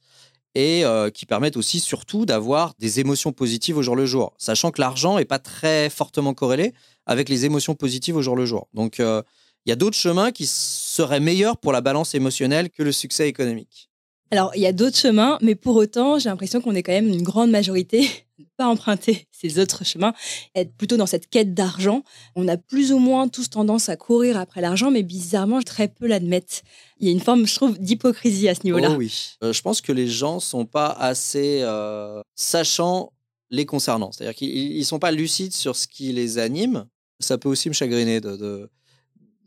et 0.55 0.85
euh, 0.85 1.11
qui 1.11 1.27
permettent 1.27 1.57
aussi 1.57 1.81
surtout 1.81 2.25
d'avoir 2.25 2.73
des 2.79 3.01
émotions 3.01 3.33
positives 3.33 3.77
au 3.77 3.83
jour 3.83 3.97
le 3.97 4.07
jour, 4.07 4.33
sachant 4.39 4.71
que 4.71 4.81
l'argent 4.81 5.19
n'est 5.19 5.27
pas 5.27 5.41
très 5.41 5.91
fortement 5.91 6.33
corrélé 6.33 6.73
avec 7.05 7.29
les 7.29 7.45
émotions 7.45 7.75
positives 7.75 8.17
au 8.17 8.23
jour 8.23 8.37
le 8.37 8.47
jour. 8.47 8.69
Donc 8.73 8.99
il 8.99 9.71
y 9.71 9.73
a 9.73 9.77
d'autres 9.77 9.97
chemins 9.97 10.31
qui 10.31 10.47
seraient 10.47 11.21
meilleurs 11.21 11.59
pour 11.59 11.73
la 11.73 11.83
balance 11.83 12.15
émotionnelle 12.15 12.71
que 12.71 12.83
le 12.83 12.93
succès 12.93 13.29
économique. 13.29 13.91
Alors, 14.31 14.51
il 14.57 14.63
y 14.63 14.67
a 14.67 14.73
d'autres 14.73 14.97
chemins, 14.97 15.39
mais 15.41 15.55
pour 15.55 15.77
autant, 15.77 16.19
j'ai 16.19 16.29
l'impression 16.29 16.61
qu'on 16.61 16.75
est 16.75 16.83
quand 16.83 16.93
même 16.93 17.09
une 17.09 17.23
grande 17.23 17.51
majorité 17.51 18.09
pas 18.57 18.67
emprunter 18.67 19.27
ces 19.33 19.59
autres 19.59 19.85
chemins, 19.85 20.15
être 20.55 20.73
plutôt 20.77 20.97
dans 20.97 21.07
cette 21.07 21.29
quête 21.29 21.55
d'argent. 21.55 22.03
On 22.35 22.49
a 22.49 22.57
plus 22.57 22.93
ou 22.93 22.99
moins 22.99 23.29
tous 23.29 23.51
tendance 23.51 23.89
à 23.89 23.97
courir 23.97 24.37
après 24.37 24.61
l'argent, 24.61 24.91
mais 24.91 25.03
bizarrement, 25.03 25.63
très 25.63 25.89
peu 25.89 26.07
l'admettent. 26.07 26.63
Il 26.99 27.07
y 27.07 27.11
a 27.11 27.13
une 27.13 27.21
forme, 27.21 27.47
je 27.47 27.55
trouve, 27.55 27.79
d'hypocrisie 27.79 28.49
à 28.49 28.55
ce 28.55 28.61
niveau-là. 28.65 28.91
Oh 28.93 28.97
oui. 28.97 29.37
Euh, 29.43 29.53
je 29.53 29.63
pense 29.63 29.81
que 29.81 29.93
les 29.93 30.09
gens 30.09 30.41
sont 30.41 30.65
pas 30.65 30.89
assez 30.89 31.61
euh, 31.63 32.21
sachants 32.35 33.13
les 33.51 33.67
concernant. 33.67 34.13
C'est-à-dire 34.13 34.35
qu'ils 34.35 34.79
ne 34.79 34.85
sont 34.85 34.99
pas 34.99 35.13
lucides 35.13 35.53
sur 35.53 35.77
ce 35.77 35.87
qui 35.87 36.13
les 36.13 36.39
anime. 36.39 36.87
Ça 37.21 37.39
peut 37.39 37.49
aussi 37.49 37.69
me 37.69 37.75
chagriner 37.75 38.21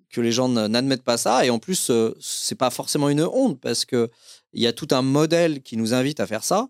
que 0.10 0.22
les 0.22 0.32
gens 0.32 0.50
n'admettent 0.50 1.04
pas 1.04 1.18
ça. 1.18 1.46
Et 1.46 1.50
en 1.50 1.60
plus, 1.60 1.90
euh, 1.90 2.16
c'est 2.20 2.58
pas 2.58 2.70
forcément 2.70 3.10
une 3.10 3.22
honte 3.22 3.60
parce 3.60 3.86
que 3.86 4.10
il 4.54 4.62
y 4.62 4.68
a 4.68 4.74
tout 4.74 4.88
un 4.92 5.04
modèle 5.04 5.62
qui 5.62 5.78
nous 5.78 5.94
invite 5.94 6.20
à 6.20 6.28
faire 6.28 6.44
ça. 6.44 6.68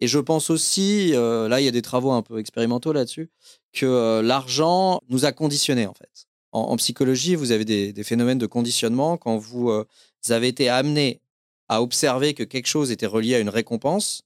Et 0.00 0.08
je 0.08 0.18
pense 0.18 0.50
aussi, 0.50 1.14
euh, 1.14 1.48
là, 1.48 1.60
il 1.60 1.64
y 1.64 1.68
a 1.68 1.72
des 1.72 1.82
travaux 1.82 2.12
un 2.12 2.22
peu 2.22 2.38
expérimentaux 2.38 2.92
là-dessus, 2.92 3.30
que 3.72 3.86
euh, 3.86 4.22
l'argent 4.22 5.00
nous 5.08 5.24
a 5.24 5.32
conditionnés 5.32 5.86
en 5.86 5.94
fait. 5.94 6.26
En, 6.52 6.76
psychologie, 6.76 7.36
vous 7.36 7.52
avez 7.52 7.64
des, 7.64 8.02
phénomènes 8.02 8.38
de 8.38 8.46
conditionnement 8.46 9.16
quand 9.16 9.36
vous, 9.36 9.70
euh, 9.70 9.86
vous 10.24 10.32
avez 10.32 10.48
été 10.48 10.68
amené 10.68 11.20
à 11.68 11.80
observer 11.80 12.34
que 12.34 12.42
quelque 12.42 12.66
chose 12.66 12.90
était 12.90 13.06
relié 13.06 13.36
à 13.36 13.38
une 13.38 13.48
récompense. 13.48 14.22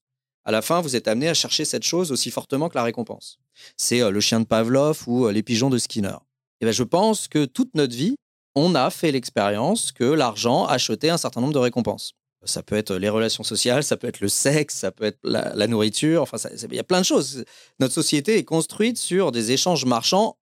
À 0.47 0.51
la 0.51 0.63
fin, 0.63 0.81
vous 0.81 0.97
êtes 0.97 1.07
amené 1.07 1.29
à 1.29 1.35
chercher 1.35 1.67
cette 1.67 1.83
chose 1.83 2.13
aussi 2.13 2.31
fortement 2.31 2.71
que 2.71 2.77
la 2.77 2.83
récompense. 2.83 3.39
C'est 3.77 4.01
euh, 4.01 4.11
le 4.11 4.21
chien 4.21 4.41
de 4.41 4.47
Pavlov 4.47 5.03
ou 5.07 5.27
euh, 5.27 5.33
les 5.33 5.43
pigeons 5.43 5.69
de 5.69 5.77
Skinner. 5.77 6.17
Et 6.61 6.65
ben, 6.65 6.73
je 6.73 6.83
pense 6.83 7.29
que 7.29 7.45
toute 7.45 7.75
notre 7.75 7.95
vie, 7.95 8.17
on 8.55 8.75
a 8.75 8.89
fait 8.89 9.13
l'expérience 9.13 9.93
que 9.93 10.05
l'argent 10.05 10.65
achetait 10.65 11.11
un 11.11 11.19
certain 11.19 11.43
nombre 11.43 11.53
de 11.53 11.59
récompenses. 11.59 12.15
Ça 12.47 12.63
peut 12.63 12.77
être 12.77 12.95
les 12.95 13.09
relations 13.09 13.45
sociales, 13.45 13.85
ça 13.85 13.97
peut 13.97 14.07
être 14.07 14.21
le 14.21 14.29
sexe, 14.29 14.77
ça 14.77 14.91
peut 14.91 15.05
être 15.05 15.19
la, 15.25 15.67
nourriture, 15.67 16.23
enfin, 16.23 16.37
il 16.53 16.75
y 16.75 16.79
a 16.79 16.85
plein 16.85 17.01
de 17.01 17.07
choses. 17.07 17.45
Notre 17.81 17.95
société 17.95 18.37
est 18.39 18.45
construite 18.45 18.99
sur 18.99 19.33
des 19.33 19.53
échanges 19.53 19.85
marchands 19.85 20.37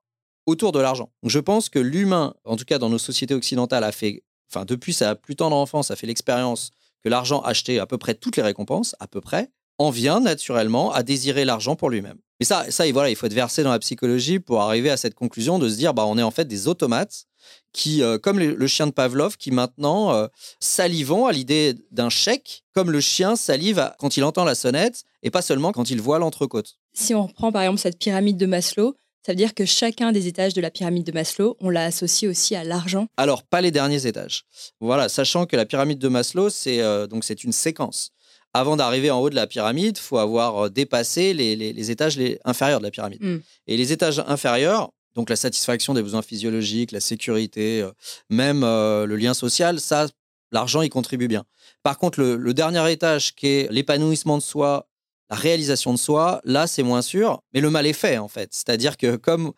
autour 0.47 0.73
de 0.73 0.81
l'argent. 0.81 1.13
Je 1.25 1.39
pense 1.39 1.69
que 1.69 1.79
l'humain, 1.79 2.35
en 2.45 2.57
tout 2.57 2.65
cas 2.65 2.79
dans 2.79 2.89
nos 2.89 2.99
sociétés 2.99 3.35
occidentales, 3.35 3.85
a 3.85 3.93
fait, 3.93 4.25
enfin, 4.51 4.65
depuis 4.65 4.93
sa 4.93 5.15
plus 5.15 5.37
tendre 5.37 5.57
enfance, 5.57 5.91
a 5.91 5.97
fait 5.97 6.07
l'expérience 6.07 6.71
que 7.03 7.09
l'argent 7.09 7.41
achetait 7.43 7.79
à 7.79 7.87
peu 7.87 7.99
près 7.99 8.15
toutes 8.15 8.37
les 8.37 8.43
récompenses, 8.43 8.95
à 9.01 9.07
peu 9.07 9.21
près. 9.21 9.51
en 9.79 9.91
vient 9.91 10.21
naturellement 10.21 10.93
à 10.93 11.03
désirer 11.03 11.45
l'argent 11.45 11.75
pour 11.75 11.91
lui-même. 11.91 12.19
Mais 12.43 12.47
ça, 12.47 12.69
ça, 12.73 12.91
voilà, 12.91 13.09
il 13.09 13.15
faut 13.15 13.27
être 13.27 13.33
versé 13.35 13.63
dans 13.63 13.71
la 13.71 13.79
psychologie 13.79 14.41
pour 14.41 14.63
arriver 14.63 14.91
à 14.91 14.97
cette 14.97 15.15
conclusion 15.15 15.61
de 15.61 15.69
se 15.69 15.77
dire, 15.77 15.95
bah, 15.95 16.07
on 16.07 16.19
est 16.19 16.25
en 16.25 16.33
fait 16.33 16.47
des 16.47 16.67
automates 16.67 17.27
qui, 17.73 18.03
euh, 18.03 18.19
comme 18.19 18.41
le, 18.41 18.67
chien 18.67 18.89
de 18.89 18.91
Pavlov, 18.91 19.37
qui 19.37 19.53
maintenant 19.53 20.13
euh, 20.13 20.27
salivons 20.59 21.27
à 21.27 21.31
l'idée 21.31 21.77
d'un 21.93 22.09
chèque, 22.09 22.65
comme 22.75 22.91
le 22.91 23.01
chien 23.01 23.37
salive 23.37 23.93
quand 24.01 24.17
il 24.17 24.25
entend 24.25 24.43
la 24.43 24.57
sonnette 24.57 25.05
et 25.23 25.31
pas 25.31 25.41
seulement 25.41 25.71
quand 25.71 25.89
il 25.89 26.01
voit 26.01 26.19
l'entrecôte. 26.19 26.79
Si 26.93 27.15
on 27.15 27.29
reprend 27.29 27.53
par 27.53 27.63
exemple 27.63 27.79
cette 27.79 28.01
pyramide 28.01 28.39
de 28.39 28.47
Maslow, 28.47 28.97
ça 29.25 29.31
veut 29.31 29.37
dire 29.37 29.55
que 29.55 29.65
chacun 29.65 30.11
des 30.11 30.27
étages 30.27 30.53
de 30.53 30.61
la 30.61 30.73
pyramide 30.73 31.07
de 31.07 31.13
Maslow, 31.13 31.57
on 31.61 31.71
l'a 31.71 31.85
associé 31.85 32.27
aussi 32.27 32.57
à 32.57 32.65
l'argent. 32.65 33.07
Alors, 33.17 33.45
pas 33.45 33.61
les 33.61 33.71
derniers 33.71 34.05
étages. 34.05 34.47
Voilà, 34.81 35.09
sachant 35.09 35.47
que 35.47 35.55
la 35.55 35.65
pyramide 35.65 36.01
de 36.01 36.09
Maslow, 36.09 36.51
c'est 36.51 36.81
euh, 36.81 37.07
donc 37.07 37.23
c'est 37.23 37.45
une 37.45 37.53
séquence. 37.53 38.11
Avant 38.55 38.77
d'arriver 38.77 39.11
en 39.11 39.19
haut 39.21 39.31
de 39.31 39.35
la 39.35 39.47
pyramide, 39.47 39.97
il 39.99 40.03
faut 40.03 40.19
avoir 40.19 40.71
dépassé 40.71 41.33
les, 41.33 41.91
étages 41.91 42.17
les 42.17 42.39
inférieurs 42.45 42.81
de 42.81 42.85
la 42.85 42.91
pyramide. 42.91 43.23
Hmm. 43.23 43.39
Et 43.67 43.77
les 43.77 43.93
étages 43.93 44.23
inférieurs, 44.27 44.93
donc 45.15 45.31
la 45.31 45.37
satisfaction 45.37 45.95
des 45.95 46.03
besoins 46.03 46.23
physiologiques, 46.23 46.93
la 46.93 47.01
sécurité, 47.01 47.83
euh, 47.83 47.91
même 48.31 48.63
euh, 48.65 49.07
le 49.07 49.17
lien 49.17 49.35
social, 49.35 49.81
ça, 49.81 50.07
l'argent 50.51 50.83
y 50.83 50.89
contribue 50.89 51.29
bien. 51.29 51.45
Par 51.83 51.99
contre, 51.99 52.21
le, 52.23 52.55
dernier 52.55 52.91
étage 52.91 53.35
qui 53.35 53.47
est 53.47 53.73
l'épanouissement 53.73 54.39
de 54.39 54.43
soi, 54.43 54.89
la 55.31 55.37
réalisation 55.37 55.93
de 55.93 55.99
soi, 55.99 56.41
là, 56.45 56.67
c'est 56.67 56.83
moins 56.83 57.03
sûr, 57.03 57.43
mais 57.53 57.61
le 57.61 57.71
mal 57.71 57.87
est 57.87 57.93
fait 57.93 58.19
en 58.19 58.29
fait. 58.29 58.51
C'est-à-dire 58.53 58.97
que 58.97 59.17
comme 59.17 59.53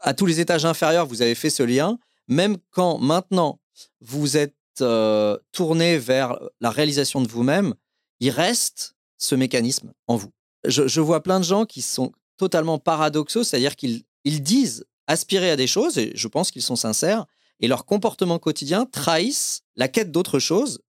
à 0.00 0.14
tous 0.14 0.26
les 0.26 0.40
étages 0.40 0.64
inférieurs, 0.64 1.06
vous 1.06 1.22
avez 1.22 1.34
fait 1.34 1.50
ce 1.50 1.62
lien, 1.62 1.98
même 2.28 2.58
quand 2.70 2.98
maintenant 2.98 3.60
vous 4.00 4.36
êtes 4.36 4.54
euh, 4.80 5.38
tourné 5.52 5.98
vers 5.98 6.38
la 6.60 6.70
réalisation 6.70 7.22
de 7.22 7.28
vous-même, 7.28 7.74
il 8.20 8.30
reste 8.30 8.96
ce 9.18 9.34
mécanisme 9.34 9.92
en 10.06 10.16
vous. 10.16 10.32
Je, 10.66 11.00
vois 11.00 11.22
plein 11.22 11.38
de 11.38 11.44
gens 11.44 11.64
qui 11.64 11.80
sont 11.80 12.12
totalement 12.36 12.78
paradoxaux, 12.78 13.44
c'est-à-dire 13.44 13.76
qu'ils 13.76 14.02
ils 14.24 14.42
disent 14.42 14.84
aspirer 15.06 15.50
à 15.50 15.56
des 15.56 15.68
choses, 15.68 15.98
et 15.98 16.12
je 16.14 16.28
pense 16.28 16.50
qu'ils 16.50 16.62
sont 16.62 16.76
sincères, 16.76 17.26
et 17.60 17.68
leur 17.68 17.86
comportement 17.86 18.38
quotidien 18.38 18.84
trahissent 18.84 19.62
la 19.76 19.88
quête 19.88 20.10
d'autre 20.10 20.38
chose, 20.38 20.80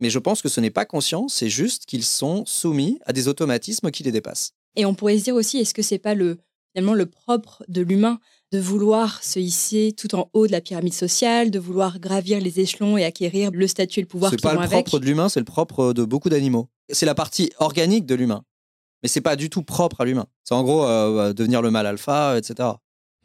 mais 0.00 0.10
je 0.10 0.18
pense 0.18 0.42
que 0.42 0.48
ce 0.48 0.60
n'est 0.60 0.70
pas 0.70 0.84
conscient, 0.84 1.28
c'est 1.28 1.48
juste 1.48 1.86
qu'ils 1.86 2.04
sont 2.04 2.44
soumis 2.46 3.00
à 3.04 3.12
des 3.12 3.28
automatismes 3.28 3.90
qui 3.90 4.04
les 4.04 4.12
dépassent. 4.12 4.52
Et 4.76 4.86
on 4.86 4.94
pourrait 4.94 5.18
se 5.18 5.24
dire 5.24 5.34
aussi, 5.34 5.58
est-ce 5.58 5.74
que 5.74 5.82
c'est 5.82 5.98
pas 5.98 6.14
le 6.14 6.38
finalement 6.72 6.94
le 6.94 7.06
propre 7.06 7.64
de 7.68 7.80
l'humain 7.80 8.20
de 8.52 8.60
vouloir 8.60 9.22
se 9.24 9.38
hisser 9.38 9.92
tout 9.96 10.14
en 10.14 10.30
haut 10.32 10.46
de 10.46 10.52
la 10.52 10.60
pyramide 10.60 10.94
sociale, 10.94 11.50
de 11.50 11.58
vouloir 11.58 11.98
gravir 11.98 12.40
les 12.40 12.60
échelons 12.60 12.96
et 12.96 13.04
acquérir 13.04 13.50
le 13.52 13.66
statut 13.66 14.00
et 14.00 14.02
le 14.02 14.08
pouvoir. 14.08 14.30
C'est 14.30 14.40
pas 14.40 14.54
le 14.54 14.68
propre 14.68 14.98
de 14.98 15.04
l'humain, 15.04 15.28
c'est 15.28 15.40
le 15.40 15.44
propre 15.44 15.92
de 15.92 16.04
beaucoup 16.04 16.28
d'animaux. 16.28 16.68
C'est 16.90 17.06
la 17.06 17.14
partie 17.14 17.50
organique 17.58 18.06
de 18.06 18.14
l'humain 18.14 18.44
mais 19.02 19.08
c'est 19.08 19.20
pas 19.20 19.36
du 19.36 19.50
tout 19.50 19.62
propre 19.62 20.00
à 20.00 20.04
l'humain. 20.04 20.26
C'est 20.44 20.54
en 20.54 20.62
gros 20.62 20.84
euh, 20.84 21.32
devenir 21.32 21.62
le 21.62 21.70
mal 21.70 21.86
alpha, 21.86 22.36
etc. 22.38 22.70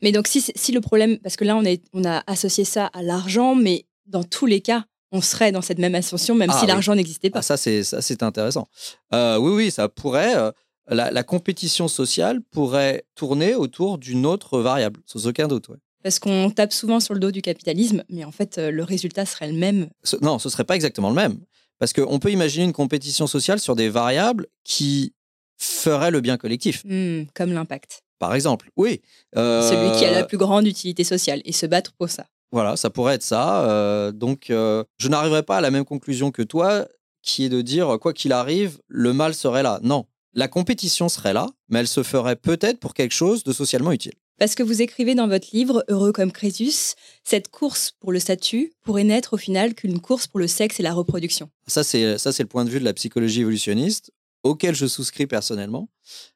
Mais 0.02 0.12
donc 0.12 0.28
si, 0.28 0.42
si 0.42 0.72
le 0.72 0.82
problème, 0.82 1.18
parce 1.20 1.36
que 1.36 1.44
là 1.44 1.56
on, 1.56 1.64
est, 1.64 1.84
on 1.94 2.06
a 2.06 2.24
associé 2.28 2.66
ça 2.66 2.88
à 2.88 3.02
l'argent, 3.04 3.56
mais 3.56 3.86
dans 4.06 4.24
tous 4.24 4.46
les 4.46 4.62
cas, 4.62 4.86
on 5.12 5.22
serait 5.22 5.52
dans 5.52 5.62
cette 5.62 5.80
même 5.80 5.96
ascension, 5.96 6.36
même 6.36 6.52
ah 6.54 6.60
si 6.60 6.66
l'argent 6.66 6.96
n'existait 6.96 7.30
pas. 7.30 7.40
Ah, 7.40 7.42
ça 7.42 7.58
c'est 7.58 7.84
ça 7.84 8.02
c'est 8.02 8.24
intéressant. 8.24 8.70
Euh, 9.14 9.38
oui 9.38 9.52
oui, 9.54 9.72
ça 9.72 9.90
pourrait. 9.90 10.36
Euh, 10.36 10.52
la, 10.96 11.24
compétition 11.24 11.88
sociale 11.88 12.42
pourrait 12.52 13.06
tourner 13.16 13.56
autour 13.56 13.98
d'une 13.98 14.26
autre 14.26 14.60
variable, 14.60 15.00
sans 15.06 15.28
aucun 15.28 15.48
doute. 15.48 15.70
Parce 16.04 16.20
qu'on 16.20 16.50
tape 16.50 16.74
souvent 16.74 17.00
sur 17.00 17.14
le 17.14 17.20
dos 17.20 17.32
du 17.32 17.42
capitalisme, 17.42 18.04
mais 18.10 18.24
en 18.24 18.32
fait, 18.32 18.58
le 18.58 18.84
résultat 18.84 19.26
serait 19.26 19.52
le 19.52 19.58
même. 19.58 19.90
non, 20.22 20.40
ce 20.40 20.50
serait 20.50 20.64
pas 20.64 20.76
exactement 20.76 21.10
le 21.10 21.16
même. 21.16 21.40
Parce 21.80 21.94
qu'on 21.94 22.20
peut 22.20 22.32
imaginer 22.32 22.66
une 22.66 22.74
compétition 22.74 23.26
sociale 23.26 23.60
sur 23.60 23.76
des 23.76 23.90
variables 23.90 24.48
qui 24.64 25.14
ferait 25.58 26.12
le 26.12 26.22
bien 26.22 26.38
collectif. 26.38 26.84
Hmm, 26.86 27.24
comme 27.34 27.54
l'impact. 27.54 28.04
Par 28.20 28.36
exemple, 28.36 28.70
oui. 28.78 29.02
Celui 29.34 29.98
qui 29.98 30.06
a 30.06 30.12
la 30.12 30.20
euh, 30.20 30.24
plus 30.26 30.38
grande 30.38 30.68
utilité 30.68 31.04
sociale 31.04 31.42
et 31.44 31.52
se 31.52 31.66
battre 31.66 31.94
pour 31.98 32.10
ça. 32.10 32.26
Voilà, 32.52 32.76
ça 32.76 32.92
pourrait 32.92 33.16
être 33.16 33.24
ça. 33.24 33.66
Euh, 33.66 34.12
donc, 34.12 34.52
euh, 34.52 34.84
je 35.00 35.08
n'arriverai 35.08 35.42
pas 35.42 35.58
à 35.58 35.62
la 35.62 35.72
même 35.72 35.86
conclusion 35.86 36.30
que 36.30 36.44
toi, 36.44 36.88
qui 37.24 37.46
est 37.46 37.50
de 37.50 37.62
dire, 37.62 37.98
quoi 38.00 38.14
qu'il 38.14 38.32
arrive, 38.32 38.80
le 38.88 39.12
mal 39.14 39.34
serait 39.34 39.64
là. 39.64 39.80
Non, 39.82 40.06
la 40.34 40.48
compétition 40.48 41.10
serait 41.10 41.34
là, 41.34 41.48
mais 41.70 41.80
elle 41.80 41.88
se 41.88 42.04
ferait 42.04 42.36
peut-être 42.36 42.80
pour 42.80 42.94
quelque 42.94 43.14
chose 43.14 43.44
de 43.44 43.54
socialement 43.54 43.92
utile. 43.92 44.14
Parce 44.40 44.56
que 44.56 44.64
vous 44.64 44.82
écrivez 44.82 45.14
dans 45.14 45.28
votre 45.28 45.50
livre 45.54 45.86
Heureux 45.88 46.12
comme 46.12 46.32
Crésus, 46.32 46.96
cette 47.24 47.50
course 47.50 47.92
pour 48.00 48.12
le 48.12 48.20
statut 48.20 48.74
pourrait 48.84 49.04
n'être 49.04 49.34
au 49.34 49.38
final 49.38 49.76
qu'une 49.76 50.00
course 50.00 50.26
pour 50.26 50.40
le 50.40 50.48
sexe 50.48 50.80
et 50.80 50.84
la 50.84 50.94
reproduction. 50.94 51.50
Ça, 51.68 51.84
c'est 51.84 52.18
ça, 52.18 52.32
c'est 52.32 52.42
le 52.42 52.50
point 52.50 52.66
de 52.66 52.72
vue 52.72 52.80
de 52.80 52.86
la 52.86 52.94
psychologie 52.94 53.42
évolutionniste 53.42 54.12
auquel 54.44 54.74
je 54.74 54.88
souscris 54.88 55.28
personnellement. 55.28 55.90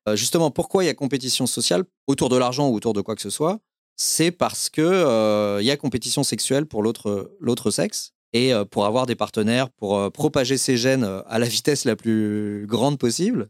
Euh, 0.08 0.16
justement, 0.16 0.52
pourquoi 0.52 0.84
il 0.84 0.88
y 0.88 0.90
a 0.90 0.94
compétition 0.94 1.48
sociale 1.48 1.84
autour 2.08 2.30
de 2.30 2.38
l'argent 2.38 2.70
ou 2.70 2.76
autour 2.76 2.94
de 2.94 3.02
quoi 3.02 3.16
que 3.16 3.22
ce 3.22 3.30
soit? 3.30 3.60
C'est 3.96 4.32
parce 4.32 4.70
que 4.70 4.82
euh, 4.82 5.60
y 5.62 5.72
a 5.72 5.78
compétition 5.78 6.24
sexuelle 6.24 6.66
pour 6.66 6.84
l'autre 6.84 7.36
l'autre 7.40 7.72
sexe 7.72 8.12
et 8.34 8.54
euh, 8.54 8.66
pour 8.66 8.86
avoir 8.86 9.06
des 9.06 9.16
partenaires, 9.16 9.70
pour 9.72 10.12
propager 10.12 10.58
ses 10.58 10.78
gènes 10.78 11.10
à 11.26 11.40
la 11.40 11.48
vitesse 11.48 11.86
la 11.86 11.96
plus 11.96 12.66
grande 12.68 13.00
possible. 13.00 13.50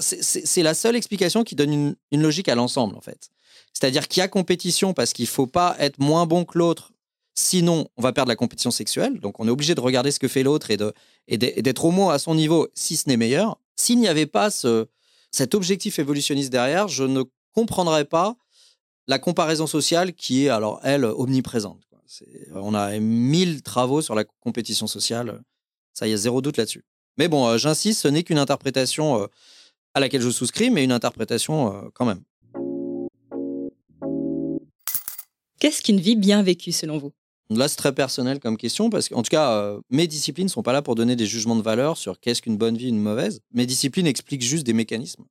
C'est 0.00 0.62
la 0.62 0.74
seule 0.74 0.96
explication 0.96 1.44
qui 1.44 1.54
donne 1.54 1.72
une, 1.72 1.96
une 2.10 2.22
logique 2.22 2.48
à 2.48 2.54
l'ensemble, 2.54 2.96
en 2.96 3.00
fait. 3.00 3.30
C'est-à-dire 3.72 4.08
qu'il 4.08 4.20
y 4.20 4.24
a 4.24 4.28
compétition 4.28 4.94
parce 4.94 5.12
qu'il 5.12 5.24
ne 5.24 5.28
faut 5.28 5.46
pas 5.46 5.76
être 5.78 5.98
moins 5.98 6.26
bon 6.26 6.44
que 6.44 6.58
l'autre 6.58 6.92
Sinon, 7.40 7.88
on 7.96 8.02
va 8.02 8.12
perdre 8.12 8.30
la 8.30 8.34
compétition 8.34 8.72
sexuelle. 8.72 9.20
Donc, 9.20 9.38
on 9.38 9.46
est 9.46 9.50
obligé 9.50 9.76
de 9.76 9.80
regarder 9.80 10.10
ce 10.10 10.18
que 10.18 10.26
fait 10.26 10.42
l'autre 10.42 10.72
et 10.72 11.38
d'être 11.38 11.84
au 11.84 11.92
moins 11.92 12.12
à 12.12 12.18
son 12.18 12.34
niveau, 12.34 12.66
si 12.74 12.96
ce 12.96 13.08
n'est 13.08 13.16
meilleur. 13.16 13.60
S'il 13.76 14.00
n'y 14.00 14.08
avait 14.08 14.26
pas 14.26 14.50
cet 14.50 15.54
objectif 15.54 16.00
évolutionniste 16.00 16.50
derrière, 16.50 16.88
je 16.88 17.04
ne 17.04 17.22
comprendrais 17.54 18.06
pas 18.06 18.34
la 19.06 19.20
comparaison 19.20 19.68
sociale 19.68 20.14
qui 20.14 20.46
est, 20.46 20.48
alors, 20.48 20.80
elle, 20.82 21.04
omniprésente. 21.04 21.80
On 22.54 22.74
a 22.74 22.98
mille 22.98 23.62
travaux 23.62 24.02
sur 24.02 24.16
la 24.16 24.24
compétition 24.24 24.88
sociale. 24.88 25.40
Ça, 25.94 26.08
il 26.08 26.10
y 26.10 26.14
a 26.14 26.16
zéro 26.16 26.42
doute 26.42 26.56
là-dessus. 26.56 26.84
Mais 27.18 27.28
bon, 27.28 27.46
euh, 27.46 27.58
j'insiste, 27.58 28.00
ce 28.00 28.08
n'est 28.08 28.22
qu'une 28.22 28.38
interprétation 28.38 29.22
euh, 29.22 29.26
à 29.94 30.00
laquelle 30.00 30.22
je 30.22 30.30
souscris, 30.30 30.70
mais 30.70 30.84
une 30.84 30.92
interprétation 30.92 31.74
euh, 31.74 31.88
quand 31.92 32.06
même. 32.06 32.22
Qu'est-ce 35.58 35.82
qu'une 35.82 36.00
vie 36.00 36.16
bien 36.16 36.42
vécue 36.42 36.72
selon 36.72 36.98
vous? 36.98 37.12
Là, 37.50 37.66
c'est 37.66 37.76
très 37.76 37.94
personnel 37.94 38.40
comme 38.40 38.56
question 38.56 38.90
parce 38.90 39.08
qu'en 39.08 39.22
tout 39.22 39.30
cas, 39.30 39.52
euh, 39.52 39.80
mes 39.90 40.06
disciplines 40.06 40.46
ne 40.46 40.50
sont 40.50 40.62
pas 40.62 40.72
là 40.72 40.82
pour 40.82 40.94
donner 40.94 41.16
des 41.16 41.26
jugements 41.26 41.56
de 41.56 41.62
valeur 41.62 41.96
sur 41.96 42.20
qu'est-ce 42.20 42.42
qu'une 42.42 42.58
bonne 42.58 42.76
vie, 42.76 42.88
une 42.88 43.00
mauvaise. 43.00 43.40
Mes 43.52 43.64
disciplines 43.64 44.06
expliquent 44.06 44.42
juste 44.42 44.66
des 44.66 44.74
mécanismes. 44.74 45.24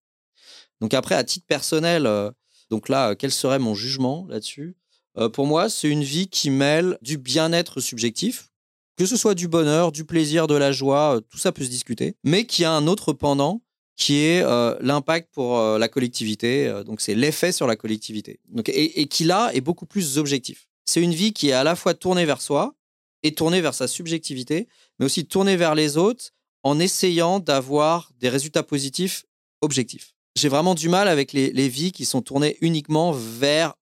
Donc 0.82 0.94
après, 0.94 1.15
à 1.15 1.24
titre 1.24 1.46
personnel, 1.46 2.08
euh, 2.08 2.32
donc 2.72 2.89
là, 2.89 3.15
quel 3.15 3.32
serait 3.32 3.60
mon 3.60 3.75
jugement 3.75 4.25
là-dessus? 4.29 4.75
Euh, 5.17 5.29
Pour 5.29 5.46
moi, 5.46 5.70
c'est 5.70 5.89
une 5.89 6.03
vie 6.03 6.27
qui 6.27 6.50
mêle 6.50 6.98
du 7.01 7.17
bien-être 7.17 7.79
subjectif, 7.79 8.50
que 8.97 9.05
ce 9.05 9.15
soit 9.15 9.35
du 9.35 9.47
bonheur, 9.47 9.91
du 9.91 10.03
plaisir, 10.03 10.47
de 10.47 10.55
la 10.55 10.71
joie, 10.71 11.21
tout 11.29 11.37
ça 11.37 11.51
peut 11.51 11.63
se 11.63 11.69
discuter, 11.69 12.15
mais 12.23 12.45
qui 12.45 12.65
a 12.65 12.71
un 12.71 12.87
autre 12.87 13.13
pendant 13.13 13.61
qui 13.95 14.17
est 14.17 14.43
l'impact 14.81 15.33
pour 15.33 15.59
la 15.59 15.87
collectivité. 15.87 16.71
donc 16.85 17.01
c'est 17.01 17.15
l'effet 17.15 17.51
sur 17.51 17.65
la 17.65 17.75
collectivité. 17.75 18.39
Donc, 18.49 18.69
et 18.69 19.07
qui 19.07 19.23
là 19.23 19.49
est 19.53 19.61
beaucoup 19.61 19.87
plus 19.87 20.17
objectif 20.19 20.67
c'est 20.87 21.03
une 21.03 21.13
vie 21.13 21.33
qui 21.33 21.49
est 21.49 21.53
à 21.53 21.63
la 21.63 21.75
fois 21.75 21.93
tournée 21.93 22.25
vers 22.25 22.41
soi 22.41 22.73
et 23.21 23.33
tournée 23.35 23.61
vers 23.61 23.75
sa 23.75 23.87
subjectivité, 23.87 24.67
mais 24.97 25.05
aussi 25.05 25.25
tournée 25.25 25.57
vers 25.57 25.75
les 25.75 25.97
autres 25.97 26.31
en 26.63 26.79
essayant 26.79 27.39
d'avoir 27.39 28.11
des 28.19 28.29
résultats 28.29 28.63
positifs 28.63 29.25
objectifs. 29.61 30.15
J'ai 30.35 30.49
vraiment 30.49 30.75
du 30.75 30.87
mal 30.87 31.07
avec 31.07 31.33
les, 31.33 31.69
vies 31.69 31.91
qui 31.91 32.05
sont 32.05 32.21
tournées 32.21 32.57
uniquement 32.61 33.11
vers 33.11 33.73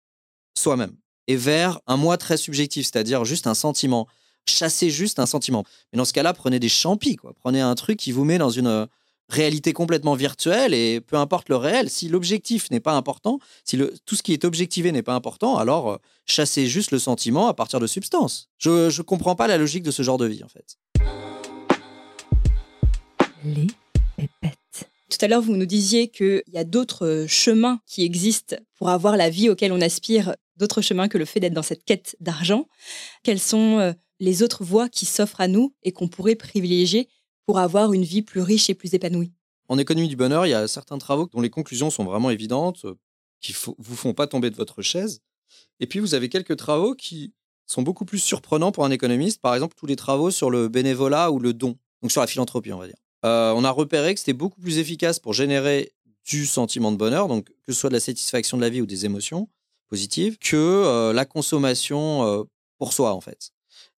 soi-même 0.57 0.95
et 1.27 1.35
vers 1.35 1.79
un 1.85 1.97
moi 1.97 2.17
très 2.17 2.37
subjectif, 2.37 2.85
c'est-à-dire 2.85 3.23
juste 3.23 3.45
un 3.45 3.53
sentiment. 3.53 4.07
Chasser 4.47 4.89
juste 4.89 5.19
un 5.19 5.25
sentiment. 5.25 5.63
Mais 5.91 5.97
dans 5.97 6.05
ce 6.05 6.13
cas-là, 6.13 6.33
prenez 6.33 6.59
des 6.59 6.69
champis, 6.69 7.15
quoi. 7.15 7.33
Prenez 7.33 7.61
un 7.61 7.75
truc 7.75 7.97
qui 7.97 8.11
vous 8.11 8.25
met 8.25 8.37
dans 8.37 8.49
une, 8.49 8.87
réalité 9.29 9.73
complètement 9.73 10.15
virtuelle 10.15 10.73
et 10.73 11.01
peu 11.01 11.15
importe 11.17 11.49
le 11.49 11.55
réel, 11.55 11.89
si 11.89 12.07
l'objectif 12.07 12.69
n'est 12.71 12.79
pas 12.79 12.93
important, 12.93 13.39
si 13.63 13.77
le, 13.77 13.93
tout 14.05 14.15
ce 14.15 14.23
qui 14.23 14.33
est 14.33 14.45
objectivé 14.45 14.91
n'est 14.91 15.03
pas 15.03 15.15
important, 15.15 15.57
alors 15.57 15.91
euh, 15.91 15.97
chassez 16.25 16.67
juste 16.67 16.91
le 16.91 16.99
sentiment 16.99 17.47
à 17.47 17.53
partir 17.53 17.79
de 17.79 17.87
substances. 17.87 18.49
Je 18.57 18.95
ne 18.95 19.01
comprends 19.01 19.35
pas 19.35 19.47
la 19.47 19.57
logique 19.57 19.83
de 19.83 19.91
ce 19.91 20.03
genre 20.03 20.17
de 20.17 20.25
vie 20.25 20.43
en 20.43 20.47
fait. 20.47 20.77
Les 23.43 23.67
pépettes. 24.15 24.89
Tout 25.09 25.17
à 25.21 25.27
l'heure, 25.27 25.41
vous 25.41 25.55
nous 25.55 25.67
disiez 25.67 26.07
qu'il 26.07 26.43
y 26.51 26.57
a 26.57 26.63
d'autres 26.63 27.05
euh, 27.05 27.27
chemins 27.27 27.79
qui 27.85 28.03
existent 28.03 28.55
pour 28.73 28.89
avoir 28.89 29.17
la 29.17 29.29
vie 29.29 29.49
auquel 29.49 29.71
on 29.71 29.81
aspire, 29.81 30.35
d'autres 30.57 30.81
chemins 30.81 31.07
que 31.07 31.17
le 31.17 31.25
fait 31.25 31.39
d'être 31.39 31.53
dans 31.53 31.61
cette 31.63 31.85
quête 31.85 32.15
d'argent. 32.19 32.67
Quelles 33.23 33.39
sont 33.39 33.79
euh, 33.79 33.93
les 34.19 34.43
autres 34.43 34.63
voies 34.63 34.89
qui 34.89 35.05
s'offrent 35.05 35.41
à 35.41 35.47
nous 35.47 35.73
et 35.83 35.91
qu'on 35.91 36.07
pourrait 36.07 36.35
privilégier 36.35 37.09
pour 37.45 37.59
avoir 37.59 37.93
une 37.93 38.03
vie 38.03 38.21
plus 38.21 38.41
riche 38.41 38.69
et 38.69 38.73
plus 38.73 38.93
épanouie. 38.93 39.31
En 39.67 39.77
économie 39.77 40.07
du 40.07 40.15
bonheur, 40.15 40.45
il 40.45 40.49
y 40.49 40.53
a 40.53 40.67
certains 40.67 40.97
travaux 40.97 41.27
dont 41.31 41.41
les 41.41 41.49
conclusions 41.49 41.89
sont 41.89 42.03
vraiment 42.03 42.29
évidentes, 42.29 42.85
euh, 42.85 42.95
qui 43.41 43.51
ne 43.53 43.73
vous 43.77 43.95
font 43.95 44.13
pas 44.13 44.27
tomber 44.27 44.49
de 44.49 44.55
votre 44.55 44.81
chaise. 44.81 45.21
Et 45.79 45.87
puis, 45.87 45.99
vous 45.99 46.13
avez 46.13 46.29
quelques 46.29 46.55
travaux 46.55 46.95
qui 46.95 47.33
sont 47.65 47.81
beaucoup 47.81 48.05
plus 48.05 48.19
surprenants 48.19 48.71
pour 48.71 48.85
un 48.85 48.91
économiste. 48.91 49.41
Par 49.41 49.53
exemple, 49.53 49.75
tous 49.75 49.85
les 49.85 49.95
travaux 49.95 50.31
sur 50.31 50.49
le 50.49 50.67
bénévolat 50.67 51.31
ou 51.31 51.39
le 51.39 51.53
don, 51.53 51.77
donc 52.01 52.11
sur 52.11 52.21
la 52.21 52.27
philanthropie, 52.27 52.71
on 52.71 52.79
va 52.79 52.87
dire. 52.87 52.97
euh, 53.25 53.53
on 53.55 53.63
a 53.63 53.71
repéré 53.71 54.13
que 54.13 54.19
c'était 54.19 54.33
beaucoup 54.33 54.61
plus 54.61 54.77
efficace 54.77 55.19
pour 55.19 55.33
générer 55.33 55.93
du 56.27 56.45
sentiment 56.45 56.91
de 56.91 56.97
bonheur, 56.97 57.27
donc 57.27 57.49
que 57.49 57.73
ce 57.73 57.79
soit 57.79 57.89
de 57.89 57.95
la 57.95 57.99
satisfaction 57.99 58.57
de 58.57 58.61
la 58.61 58.69
vie 58.69 58.81
ou 58.81 58.85
des 58.85 59.05
émotions 59.05 59.49
positives, 59.87 60.37
que 60.37 60.55
euh, 60.55 61.13
la 61.13 61.25
consommation 61.25 62.47
pour 62.77 62.93
soi, 62.93 63.13
en 63.13 63.21
fait. 63.21 63.51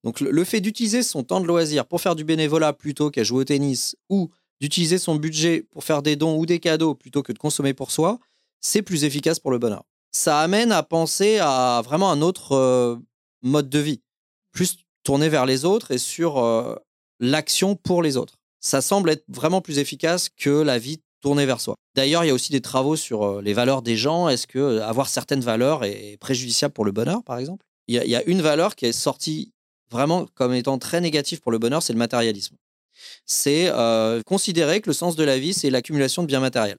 Donc 0.03 0.21
le, 0.21 0.43
fait 0.43 0.61
d'utiliser 0.61 1.03
son 1.03 1.23
temps 1.23 1.41
de 1.41 1.47
loisir 1.47 1.85
pour 1.85 2.01
faire 2.01 2.15
du 2.15 2.23
bénévolat 2.23 2.73
plutôt 2.73 3.09
qu'à 3.09 3.23
jouer 3.23 3.41
au 3.41 3.43
tennis, 3.43 3.95
ou 4.09 4.29
d'utiliser 4.61 4.97
son 4.97 5.15
budget 5.15 5.65
pour 5.71 5.83
faire 5.83 6.01
des 6.01 6.15
dons 6.15 6.37
ou 6.37 6.45
des 6.45 6.59
cadeaux 6.59 6.95
plutôt 6.95 7.23
que 7.23 7.31
de 7.31 7.37
consommer 7.37 7.73
pour 7.73 7.91
soi, 7.91 8.19
c'est 8.61 8.81
plus 8.81 9.03
efficace 9.03 9.39
pour 9.39 9.51
le 9.51 9.59
bonheur. 9.59 9.83
Ça 10.11 10.39
amène 10.39 10.71
à 10.71 10.83
penser 10.83 11.37
à 11.39 11.81
vraiment 11.83 12.11
un 12.11 12.21
autre 12.21 12.53
euh, 12.53 12.95
mode 13.43 13.69
de 13.69 13.79
vie, 13.79 14.01
plus 14.51 14.77
tourné 15.03 15.29
vers 15.29 15.45
les 15.45 15.65
autres 15.65 15.91
et 15.91 15.97
sur 15.97 16.39
euh, 16.39 16.75
l'action 17.19 17.75
pour 17.75 18.01
les 18.01 18.17
autres. 18.17 18.35
Ça 18.59 18.81
semble 18.81 19.11
être 19.11 19.23
vraiment 19.27 19.61
plus 19.61 19.77
efficace 19.77 20.29
que 20.29 20.49
la 20.49 20.79
vie 20.79 21.01
tournée 21.21 21.45
vers 21.45 21.61
soi. 21.61 21.75
D'ailleurs, 21.95 22.23
il 22.23 22.27
y 22.27 22.31
a 22.31 22.33
aussi 22.33 22.51
des 22.51 22.61
travaux 22.61 22.95
sur 22.95 23.23
euh, 23.23 23.41
les 23.41 23.53
valeurs 23.53 23.81
des 23.81 23.95
gens. 23.95 24.29
Est-ce 24.29 24.47
que 24.47 24.79
avoir 24.79 25.09
certaines 25.09 25.41
valeurs 25.41 25.83
est 25.83 26.17
préjudiciable 26.19 26.73
pour 26.73 26.85
le 26.85 26.91
bonheur, 26.91 27.23
par 27.23 27.37
exemple? 27.37 27.65
Il 27.89 27.95
y 27.95 28.15
a 28.15 28.23
une 28.25 28.41
valeur 28.41 28.75
qui 28.75 28.85
est 28.85 28.91
sortie 28.91 29.53
vraiment 29.91 30.25
comme 30.35 30.53
étant 30.53 30.77
très 30.77 31.01
négative 31.01 31.41
pour 31.41 31.51
le 31.51 31.59
bonheur, 31.59 31.81
c'est 31.81 31.93
le 31.93 31.99
matérialisme. 31.99 32.55
C'est 33.25 33.69
euh, 33.69 34.21
considérer 34.25 34.81
que 34.81 34.89
le 34.89 34.93
sens 34.93 35.15
de 35.15 35.23
la 35.23 35.37
vie, 35.37 35.53
c'est 35.53 35.69
l'accumulation 35.69 36.23
de 36.23 36.27
biens 36.27 36.39
matériels. 36.39 36.77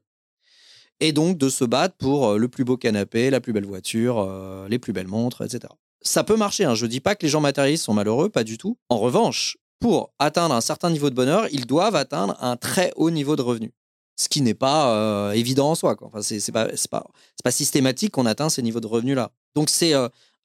Et 1.01 1.13
donc 1.13 1.39
de 1.39 1.49
se 1.49 1.65
battre 1.65 1.95
pour 1.97 2.29
euh, 2.29 2.39
le 2.39 2.49
plus 2.49 2.65
beau 2.65 2.77
canapé, 2.77 3.31
la 3.31 3.41
plus 3.41 3.53
belle 3.53 3.67
voiture, 3.67 4.19
euh, 4.19 4.69
les 4.69 4.79
plus 4.79 4.93
belles 4.93 5.07
montres, 5.07 5.43
etc. 5.43 5.73
Ça 6.03 6.25
peut 6.25 6.37
marcher, 6.37 6.65
hein. 6.65 6.75
je 6.75 6.87
ne 6.87 6.91
dis 6.91 7.01
pas 7.01 7.15
que 7.15 7.25
les 7.25 7.29
gens 7.29 7.41
matérialistes 7.41 7.85
sont 7.85 7.95
malheureux, 7.95 8.29
pas 8.29 8.45
du 8.45 8.59
tout. 8.59 8.79
En 8.89 8.99
revanche, 8.99 9.57
pour 9.81 10.13
atteindre 10.19 10.55
un 10.55 10.61
certain 10.61 10.91
niveau 10.91 11.11
de 11.11 11.15
bonheur, 11.15 11.47
ils 11.53 11.67
doivent 11.67 11.97
atteindre 11.97 12.37
un 12.41 12.57
très 12.57 12.93
haut 12.97 13.11
niveau 13.11 13.37
de 13.37 13.43
revenu. 13.43 13.73
Ce 14.17 14.29
qui 14.29 14.43
n'est 14.43 14.55
pas 14.55 15.33
évident 15.37 15.71
en 15.71 15.75
soi. 15.77 15.95
Quoi. 15.95 16.09
Enfin, 16.09 16.23
c'est 16.23 16.51
pas, 16.51 16.67
pas, 16.91 17.51
systématique 17.53 18.11
qu'on 18.11 18.27
atteint 18.27 18.49
ces 18.49 18.63
niveaux 18.63 18.81
de 18.81 18.89
revenus-là. 18.89 19.31
Donc 19.55 19.71
c'est 19.71 19.93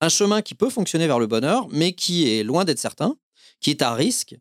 un 0.03 0.10
chemin 0.10 0.41
qui 0.41 0.53
peut 0.53 0.69
fonctionner 0.69 1.07
vers 1.07 1.19
le 1.19 1.27
bonheur, 1.27 1.67
mais 1.72 1.93
qui 1.93 2.29
est 2.29 2.43
loin 2.43 2.65
d'être 2.65 2.79
certain, 2.79 3.15
qui 3.62 3.69
est 3.69 3.81
à 3.81 3.93
risque. 3.93 4.36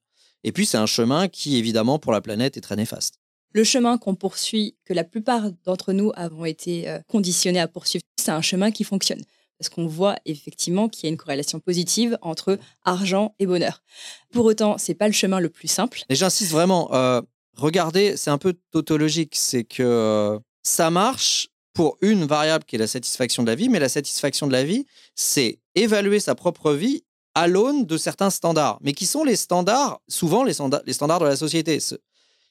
Et 0.44 0.50
puis 0.50 0.66
c'est 0.66 0.76
un 0.76 0.86
chemin 0.86 1.28
qui, 1.28 1.56
évidemment, 1.56 2.00
pour 2.00 2.10
la 2.12 2.20
planète, 2.20 2.56
est 2.56 2.60
très 2.60 2.74
néfaste. 2.74 3.20
Le 3.52 3.62
chemin 3.62 3.96
qu'on 3.96 4.16
poursuit, 4.16 4.76
que 4.84 4.92
la 4.92 5.04
plupart 5.04 5.52
d'entre 5.64 5.92
nous 5.92 6.10
avons 6.16 6.46
été 6.46 6.88
euh, 6.88 6.98
conditionnés 7.06 7.60
à 7.60 7.68
poursuivre, 7.68 8.02
c'est 8.18 8.30
un 8.30 8.40
chemin 8.40 8.70
qui 8.70 8.82
fonctionne. 8.82 9.22
Parce 9.58 9.68
qu'on 9.68 9.86
voit 9.86 10.16
effectivement 10.24 10.88
qu'il 10.88 11.04
y 11.04 11.06
a 11.06 11.10
une 11.10 11.16
corrélation 11.16 11.60
positive 11.60 12.18
entre 12.22 12.58
argent 12.84 13.36
et 13.38 13.46
bonheur. 13.46 13.84
Pour 14.32 14.46
autant, 14.46 14.78
c'est 14.78 14.94
pas 14.94 15.06
le 15.06 15.12
chemin 15.12 15.38
le 15.38 15.48
plus 15.48 15.68
simple. 15.68 16.02
Et 16.08 16.16
j'insiste 16.16 16.50
vraiment, 16.50 16.92
euh, 16.92 17.20
regardez, 17.56 18.16
c'est 18.16 18.30
un 18.30 18.38
peu 18.38 18.54
tautologique, 18.72 19.36
c'est 19.36 19.62
que 19.62 19.82
euh, 19.84 20.38
ça 20.64 20.90
marche 20.90 21.48
pour 21.72 21.96
une 22.00 22.24
variable 22.24 22.64
qui 22.64 22.76
est 22.76 22.78
la 22.78 22.86
satisfaction 22.86 23.42
de 23.42 23.48
la 23.48 23.54
vie, 23.54 23.68
mais 23.68 23.78
la 23.78 23.88
satisfaction 23.88 24.46
de 24.46 24.52
la 24.52 24.64
vie, 24.64 24.86
c'est 25.14 25.58
évaluer 25.74 26.20
sa 26.20 26.34
propre 26.34 26.72
vie 26.72 27.02
à 27.34 27.46
l'aune 27.46 27.86
de 27.86 27.96
certains 27.96 28.30
standards, 28.30 28.78
mais 28.82 28.92
qui 28.92 29.06
sont 29.06 29.24
les 29.24 29.36
standards, 29.36 30.00
souvent 30.06 30.44
les, 30.44 30.52
standards- 30.52 30.82
les 30.84 30.92
standards 30.92 31.20
de 31.20 31.26
la 31.26 31.36
société, 31.36 31.78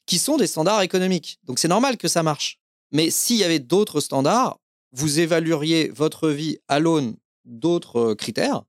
qui 0.08 0.18
sont 0.18 0.38
des 0.38 0.48
standards 0.48 0.82
économiques. 0.82 1.40
Donc 1.44 1.60
c'est 1.60 1.68
normal 1.68 1.98
que 1.98 2.08
ça 2.08 2.24
marche. 2.24 2.60
Mais 2.92 3.12
s'il 3.12 3.38
y 3.38 3.44
avait 3.44 3.60
d'autres 3.60 4.02
standards, 4.02 4.58
vous 4.92 5.20
évalueriez 5.20 5.90
votre 5.90 6.30
vie 6.30 6.58
à 6.68 6.80
l'aune 6.80 7.16
d'autres 7.46 8.00
euh, 8.00 8.16
critères, 8.16 8.64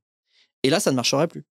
et 0.63 0.71
là, 0.71 0.81
ça 0.81 0.91
ne 0.91 0.97
marcherait 0.97 1.29
plus. 1.29 1.45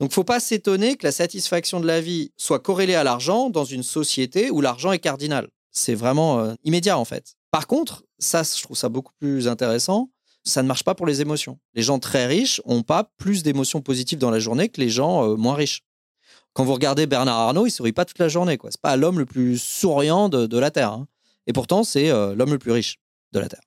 Donc, 0.00 0.12
faut 0.12 0.24
pas 0.24 0.40
s'étonner 0.40 0.96
que 0.96 1.06
la 1.06 1.12
satisfaction 1.12 1.80
de 1.80 1.86
la 1.86 2.00
vie 2.00 2.32
soit 2.36 2.58
corrélée 2.58 2.96
à 2.96 3.04
l'argent 3.04 3.48
dans 3.48 3.64
une 3.64 3.82
société 3.82 4.50
où 4.50 4.60
l'argent 4.60 4.92
est 4.92 4.98
cardinal. 4.98 5.48
C'est 5.70 5.94
vraiment 5.94 6.40
euh, 6.40 6.54
immédiat, 6.64 6.98
en 6.98 7.04
fait. 7.04 7.34
Par 7.50 7.66
contre, 7.66 8.02
ça, 8.20 8.42
je 8.42 8.62
trouve 8.62 8.76
ça 8.76 8.88
beaucoup 8.88 9.12
plus 9.18 9.48
intéressant. 9.48 10.10
Ça 10.44 10.62
ne 10.62 10.68
marche 10.68 10.84
pas 10.84 10.94
pour 10.94 11.06
les 11.06 11.20
émotions. 11.20 11.58
Les 11.74 11.82
gens 11.82 11.98
très 11.98 12.26
riches 12.26 12.62
n'ont 12.66 12.82
pas 12.82 13.10
plus 13.18 13.42
d'émotions 13.42 13.80
positives 13.82 14.18
dans 14.18 14.30
la 14.30 14.38
journée 14.38 14.68
que 14.68 14.80
les 14.80 14.88
gens 14.88 15.28
euh, 15.28 15.36
moins 15.36 15.54
riches. 15.54 15.82
Quand 16.52 16.64
vous 16.64 16.72
regardez 16.72 17.06
Bernard 17.06 17.38
Arnault, 17.38 17.66
il 17.66 17.70
sourit 17.70 17.92
pas 17.92 18.04
toute 18.04 18.18
la 18.18 18.28
journée. 18.28 18.58
Ce 18.62 18.66
n'est 18.66 18.72
pas 18.80 18.96
l'homme 18.96 19.18
le 19.18 19.26
plus 19.26 19.60
souriant 19.60 20.28
de, 20.28 20.46
de 20.46 20.58
la 20.58 20.70
Terre. 20.70 20.92
hein. 20.92 21.06
Et 21.46 21.52
pourtant, 21.52 21.84
c'est 21.84 22.10
euh, 22.10 22.34
l'homme 22.34 22.52
le 22.52 22.58
plus 22.58 22.72
riche 22.72 22.98
de 23.32 23.40
la 23.40 23.48
Terre. 23.48 23.60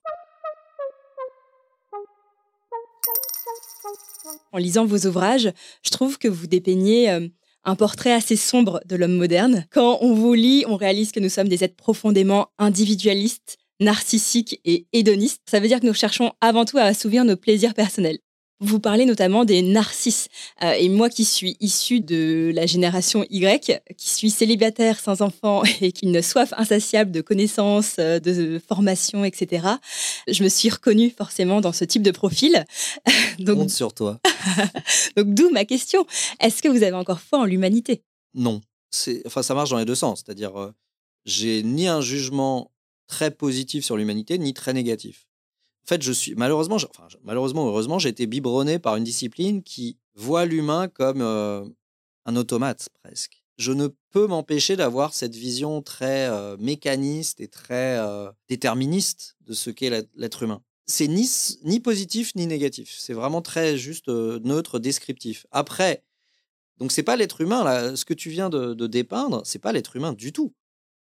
En 4.52 4.58
lisant 4.58 4.84
vos 4.84 5.06
ouvrages, 5.06 5.52
je 5.82 5.90
trouve 5.90 6.18
que 6.18 6.28
vous 6.28 6.46
dépeignez 6.46 7.10
euh, 7.10 7.28
un 7.64 7.76
portrait 7.76 8.12
assez 8.12 8.36
sombre 8.36 8.80
de 8.86 8.96
l'homme 8.96 9.16
moderne. 9.16 9.66
Quand 9.70 9.98
on 10.00 10.14
vous 10.14 10.34
lit, 10.34 10.64
on 10.68 10.76
réalise 10.76 11.12
que 11.12 11.20
nous 11.20 11.28
sommes 11.28 11.48
des 11.48 11.64
êtres 11.64 11.76
profondément 11.76 12.48
individualistes, 12.58 13.58
narcissiques 13.80 14.60
et 14.64 14.86
hédonistes. 14.92 15.42
Ça 15.50 15.60
veut 15.60 15.68
dire 15.68 15.80
que 15.80 15.86
nous 15.86 15.94
cherchons 15.94 16.32
avant 16.40 16.64
tout 16.64 16.78
à 16.78 16.82
assouvir 16.82 17.24
nos 17.24 17.36
plaisirs 17.36 17.74
personnels. 17.74 18.18
Vous 18.60 18.78
parlez 18.78 19.04
notamment 19.04 19.44
des 19.44 19.62
narcisses. 19.62 20.28
Euh, 20.62 20.72
et 20.72 20.88
moi 20.88 21.10
qui 21.10 21.24
suis 21.24 21.56
issue 21.60 22.00
de 22.00 22.52
la 22.54 22.66
génération 22.66 23.24
Y, 23.28 23.82
qui 23.98 24.10
suis 24.10 24.30
célibataire 24.30 25.00
sans 25.00 25.22
enfant 25.22 25.62
et 25.80 25.92
qui 25.92 26.06
a 26.06 26.08
une 26.08 26.22
soif 26.22 26.54
insatiable 26.56 27.10
de 27.10 27.20
connaissances, 27.20 27.96
euh, 27.98 28.20
de 28.20 28.60
formation, 28.66 29.24
etc., 29.24 29.66
je 30.28 30.42
me 30.44 30.48
suis 30.48 30.70
reconnue 30.70 31.10
forcément 31.10 31.60
dans 31.60 31.72
ce 31.72 31.84
type 31.84 32.02
de 32.02 32.12
profil. 32.12 32.64
Donc, 33.38 33.58
Honte 33.58 33.70
sur 33.70 33.92
toi. 33.92 34.20
donc 35.16 35.34
d'où 35.34 35.50
ma 35.50 35.64
question. 35.64 36.06
Est-ce 36.40 36.62
que 36.62 36.68
vous 36.68 36.82
avez 36.82 36.92
encore 36.92 37.20
foi 37.20 37.40
en 37.40 37.44
l'humanité? 37.44 38.02
Non. 38.34 38.60
Enfin, 39.26 39.42
ça 39.42 39.54
marche 39.54 39.70
dans 39.70 39.78
les 39.78 39.84
deux 39.84 39.94
sens. 39.94 40.22
C'est-à-dire, 40.24 40.58
euh, 40.58 40.72
j'ai 41.24 41.62
ni 41.62 41.88
un 41.88 42.00
jugement 42.00 42.70
très 43.06 43.30
positif 43.30 43.84
sur 43.84 43.96
l'humanité, 43.96 44.38
ni 44.38 44.54
très 44.54 44.72
négatif. 44.72 45.26
En 45.84 45.88
fait, 45.88 46.02
je 46.02 46.12
suis 46.12 46.34
malheureusement, 46.34 46.78
malheureusement, 47.24 47.66
heureusement, 47.66 47.98
j'ai 47.98 48.08
été 48.08 48.26
biberonné 48.26 48.78
par 48.78 48.96
une 48.96 49.04
discipline 49.04 49.62
qui 49.62 49.98
voit 50.14 50.46
l'humain 50.46 50.88
comme 50.88 51.20
euh, 51.20 51.64
un 52.24 52.36
automate 52.36 52.88
presque. 53.02 53.42
Je 53.58 53.72
ne 53.72 53.88
peux 54.10 54.26
m'empêcher 54.26 54.76
d'avoir 54.76 55.12
cette 55.14 55.34
vision 55.34 55.82
très 55.82 56.28
euh, 56.28 56.56
mécaniste 56.58 57.40
et 57.40 57.48
très 57.48 57.98
euh, 57.98 58.30
déterministe 58.48 59.36
de 59.42 59.52
ce 59.52 59.70
qu'est 59.70 59.90
l'être- 60.16 60.42
humain. 60.42 60.62
C'est 60.86 61.06
ni, 61.06 61.80
positif 61.80 62.34
ni 62.34 62.46
négatif. 62.46 62.94
C'est 62.98 63.12
vraiment 63.12 63.42
très 63.42 63.76
juste 63.76 64.08
neutre, 64.08 64.78
descriptif. 64.78 65.46
Après, 65.50 66.02
donc 66.78 66.92
c'est 66.92 67.02
pas 67.02 67.16
l'être 67.16 67.40
humain 67.42 67.62
là. 67.62 67.94
Ce 67.94 68.04
que 68.04 68.14
tu 68.14 68.30
viens 68.30 68.50
de, 68.50 68.74
de 68.74 68.86
dépeindre, 68.86 69.42
c'est 69.44 69.58
pas 69.60 69.72
l'être 69.72 69.96
humain 69.96 70.12
du 70.12 70.32
tout. 70.32 70.52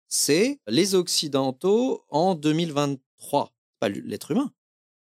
C'est 0.08 0.60
les 0.68 0.96
occidentaux 0.96 2.04
en 2.10 2.36
2023, 2.36 3.54
pas 3.80 3.90
l'être 3.90 4.32
humain. 4.32 4.52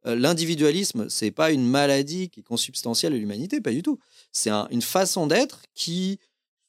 Euh, 0.06 0.16
L'individualisme, 0.16 1.10
c'est 1.10 1.32
pas 1.32 1.52
une 1.52 1.66
maladie 1.68 2.30
qui 2.30 2.42
est 2.42 2.44
consubstantielle 2.44 3.14
à 3.14 3.18
l'humanité, 3.18 3.62
pas 3.62 3.72
du 3.72 3.84
tout. 3.84 4.00
C'est 4.32 4.50
un- 4.50 4.68
une 4.72 4.82
façon 4.82 5.28
d'être 5.28 5.62
qui 5.76 6.20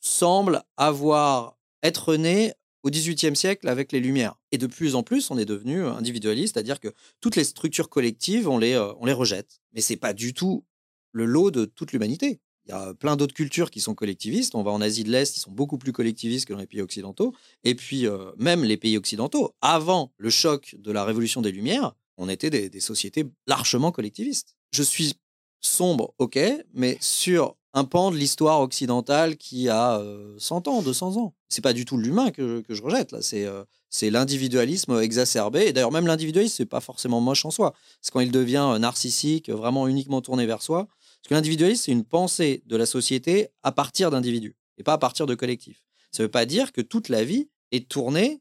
semble 0.00 0.62
avoir 0.76 1.56
être 1.82 2.16
né 2.16 2.52
au 2.82 2.90
XVIIIe 2.90 3.36
siècle 3.36 3.68
avec 3.68 3.92
les 3.92 4.00
Lumières. 4.00 4.36
Et 4.52 4.58
de 4.58 4.66
plus 4.66 4.94
en 4.94 5.02
plus, 5.02 5.30
on 5.30 5.38
est 5.38 5.44
devenu 5.44 5.84
individualiste, 5.84 6.54
c'est-à-dire 6.54 6.80
que 6.80 6.88
toutes 7.20 7.36
les 7.36 7.44
structures 7.44 7.88
collectives, 7.90 8.48
on 8.48 8.58
les, 8.58 8.72
euh, 8.74 8.92
on 9.00 9.06
les 9.06 9.12
rejette. 9.12 9.60
Mais 9.74 9.80
c'est 9.82 9.96
pas 9.96 10.12
du 10.14 10.34
tout 10.34 10.64
le 11.12 11.24
lot 11.26 11.50
de 11.50 11.66
toute 11.66 11.92
l'humanité. 11.92 12.40
Il 12.70 12.74
y 12.74 12.76
a 12.76 12.94
plein 12.94 13.16
d'autres 13.16 13.34
cultures 13.34 13.68
qui 13.68 13.80
sont 13.80 13.96
collectivistes. 13.96 14.54
On 14.54 14.62
va 14.62 14.70
en 14.70 14.80
Asie 14.80 15.02
de 15.02 15.10
l'Est, 15.10 15.36
ils 15.36 15.40
sont 15.40 15.50
beaucoup 15.50 15.76
plus 15.76 15.92
collectivistes 15.92 16.46
que 16.46 16.52
dans 16.52 16.60
les 16.60 16.66
pays 16.66 16.80
occidentaux. 16.80 17.34
Et 17.64 17.74
puis, 17.74 18.06
euh, 18.06 18.30
même 18.38 18.62
les 18.62 18.76
pays 18.76 18.96
occidentaux, 18.96 19.56
avant 19.60 20.12
le 20.18 20.30
choc 20.30 20.76
de 20.78 20.92
la 20.92 21.04
révolution 21.04 21.42
des 21.42 21.50
Lumières, 21.50 21.96
on 22.16 22.28
était 22.28 22.50
des, 22.50 22.80
sociétés 22.80 23.26
largement 23.48 23.90
collectivistes. 23.90 24.54
Je 24.70 24.84
suis 24.84 25.14
sombre, 25.60 26.14
ok, 26.18 26.38
mais 26.72 26.96
sur 27.00 27.56
un 27.74 27.82
pan 27.82 28.12
de 28.12 28.16
l'histoire 28.16 28.60
occidentale 28.60 29.36
qui 29.36 29.68
a 29.68 29.98
euh, 29.98 30.36
100 30.38 30.68
ans, 30.68 30.82
200 30.82 31.16
ans. 31.16 31.34
C'est 31.48 31.62
pas 31.62 31.72
du 31.72 31.84
tout 31.84 31.96
l'humain 31.96 32.30
que, 32.30 32.62
je 32.68 32.82
rejette, 32.82 33.10
là. 33.10 33.20
C'est 33.20 33.46
euh, 33.46 33.64
c'est 33.90 34.10
l'individualisme 34.10 35.00
exacerbé. 35.00 35.66
Et 35.66 35.72
d'ailleurs, 35.72 35.90
même 35.90 36.06
l'individualisme, 36.06 36.54
c'est 36.56 36.66
pas 36.66 36.80
forcément 36.80 37.20
moche 37.20 37.44
en 37.44 37.50
soi. 37.50 37.74
C'est 38.00 38.12
quand 38.12 38.20
il 38.20 38.30
devient 38.30 38.68
euh, 38.74 38.78
narcissique, 38.78 39.50
vraiment 39.50 39.88
uniquement 39.88 40.20
tourné 40.20 40.46
vers 40.46 40.62
soi. 40.62 40.86
Parce 41.22 41.28
que 41.28 41.34
l'individualisme, 41.34 41.82
c'est 41.84 41.92
une 41.92 42.04
pensée 42.04 42.62
de 42.66 42.76
la 42.76 42.86
société 42.86 43.48
à 43.62 43.72
partir 43.72 44.10
d'individus 44.10 44.56
et 44.78 44.82
pas 44.82 44.94
à 44.94 44.98
partir 44.98 45.26
de 45.26 45.34
collectifs. 45.34 45.82
Ça 46.10 46.22
veut 46.22 46.30
pas 46.30 46.46
dire 46.46 46.72
que 46.72 46.80
toute 46.80 47.08
la 47.08 47.24
vie 47.24 47.48
est 47.72 47.88
tournée 47.88 48.40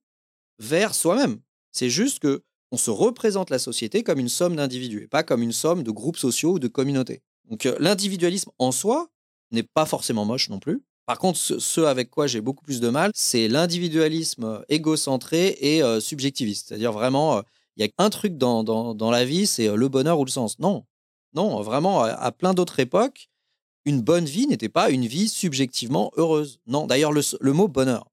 vers 0.57 0.95
soi-même. 0.95 1.39
C'est 1.71 1.89
juste 1.89 2.19
que 2.19 2.43
on 2.71 2.77
se 2.77 2.91
représente 2.91 3.49
la 3.49 3.59
société 3.59 4.03
comme 4.03 4.19
une 4.19 4.29
somme 4.29 4.55
d'individus 4.55 5.03
et 5.03 5.07
pas 5.07 5.23
comme 5.23 5.41
une 5.41 5.51
somme 5.51 5.83
de 5.83 5.91
groupes 5.91 6.17
sociaux 6.17 6.53
ou 6.53 6.59
de 6.59 6.67
communautés. 6.67 7.21
Donc 7.49 7.65
euh, 7.65 7.75
l'individualisme 7.79 8.51
en 8.59 8.71
soi 8.71 9.09
n'est 9.51 9.63
pas 9.63 9.85
forcément 9.85 10.25
moche 10.25 10.49
non 10.49 10.59
plus. 10.59 10.81
Par 11.07 11.17
contre, 11.17 11.39
ce, 11.39 11.81
avec 11.81 12.11
quoi 12.11 12.27
j'ai 12.27 12.41
beaucoup 12.41 12.63
plus 12.63 12.79
de 12.79 12.89
mal, 12.89 13.09
c'est 13.15 13.47
l'individualisme 13.47 14.43
euh, 14.43 14.61
égocentré 14.69 15.57
et 15.59 15.81
euh, 15.81 15.99
subjectiviste. 15.99 16.67
C'est-à-dire 16.67 16.91
vraiment, 16.91 17.41
il 17.75 17.83
y 17.83 17.87
a 17.87 17.89
un 17.97 18.11
truc 18.11 18.37
dans, 18.37 18.63
dans, 18.63 19.11
la 19.11 19.25
vie, 19.25 19.47
c'est 19.47 19.75
le 19.75 19.87
bonheur 19.87 20.19
ou 20.19 20.25
le 20.25 20.29
sens. 20.29 20.59
Non, 20.59 20.83
non, 21.33 21.61
vraiment, 21.61 22.03
à, 22.03 22.31
plein 22.31 22.53
d'autres 22.53 22.79
époques, 22.79 23.29
une 23.85 24.01
bonne 24.01 24.25
vie 24.25 24.47
n'était 24.47 24.69
pas 24.69 24.89
une 24.89 25.05
vie 25.05 25.29
subjectivement 25.29 26.11
heureuse. 26.17 26.59
Non, 26.67 26.87
d'ailleurs, 26.87 27.11
le, 27.11 27.53
mot 27.53 27.67
bonheur. 27.67 28.11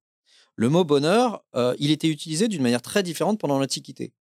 Le 0.55 0.69
mot 0.69 0.85
bonheur, 0.85 1.45
euh, 1.55 1.75
il 1.79 1.91
était 1.91 2.09
utilisé 2.09 2.49
d'une 2.49 2.63
manière 2.63 2.83
très 2.83 3.03
différente 3.03 3.39
pendant 3.39 3.59
l'Antiquité. 3.59 4.13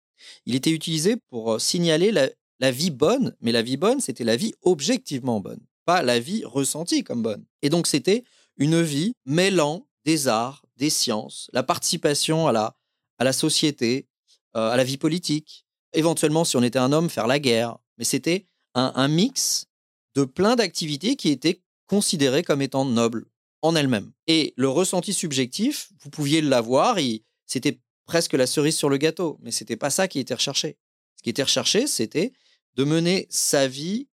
Il 0.46 0.56
était 0.56 0.72
utilisé 0.72 1.18
pour 1.30 1.54
euh, 1.54 1.60
signaler 1.60 2.12
la, 2.12 2.30
la 2.60 2.72
vie 2.72 2.92
bonne, 2.92 3.36
mais 3.42 3.52
la 3.52 3.62
vie 3.62 3.78
bonne, 3.78 4.00
c'était 4.00 4.24
la 4.24 4.36
vie 4.36 4.54
objectivement 4.62 5.40
bonne, 5.40 5.62
pas 5.86 6.02
la 6.02 6.20
vie 6.20 6.44
ressentie 6.46 7.04
comme 7.04 7.22
bonne. 7.22 7.46
Et 7.62 7.70
donc, 7.70 7.88
c'était 7.88 8.24
une 8.58 8.82
vie 8.82 9.14
mêlant 9.26 9.88
des 10.06 10.28
arts, 10.28 10.66
des 10.78 10.90
sciences, 10.90 11.50
la 11.54 11.64
participation 11.64 12.48
à 12.48 12.52
la, 12.52 12.76
à 13.18 13.24
la 13.24 13.34
société, 13.34 14.08
euh, 14.56 14.70
à 14.70 14.78
la 14.78 14.84
vie 14.84 14.98
politique, 14.98 15.66
éventuellement, 15.94 16.46
si 16.46 16.56
on 16.56 16.64
était 16.64 16.80
un 16.80 16.92
homme, 16.92 17.10
faire 17.10 17.28
la 17.28 17.40
guerre. 17.40 17.78
Mais 17.98 18.04
c'était 18.04 18.48
un, 18.76 18.92
un 18.96 19.08
mix 19.08 19.68
de 20.14 20.24
plein 20.24 20.56
d'activités 20.56 21.16
qui 21.16 21.30
étaient 21.30 21.62
considérées 21.88 22.44
comme 22.44 22.62
étant 22.62 22.86
nobles 22.86 23.26
en 23.62 23.76
elles-mêmes. 23.76 24.12
Et 24.28 24.54
le 24.58 24.70
ressenti 24.70 25.14
subjectif, 25.14 25.90
vous 26.02 26.10
pouviez 26.10 26.42
l'avoir, 26.42 26.98
c'était 27.46 27.80
presque 28.06 28.34
la 28.34 28.48
cerise 28.48 28.78
sur 28.78 28.90
le 28.90 28.98
gâteau, 28.98 29.40
mais 29.42 29.52
c'était 29.52 29.78
pas 29.78 29.90
ça 29.90 30.08
qui 30.08 30.20
était 30.20 30.34
recherché. 30.34 30.78
Ce 31.18 31.24
qui 31.24 31.30
était 31.30 31.44
recherché, 31.44 31.88
c'était 31.88 32.34
de 32.76 32.84
mener 32.84 33.28
sa 33.30 33.68
vie 33.68 34.08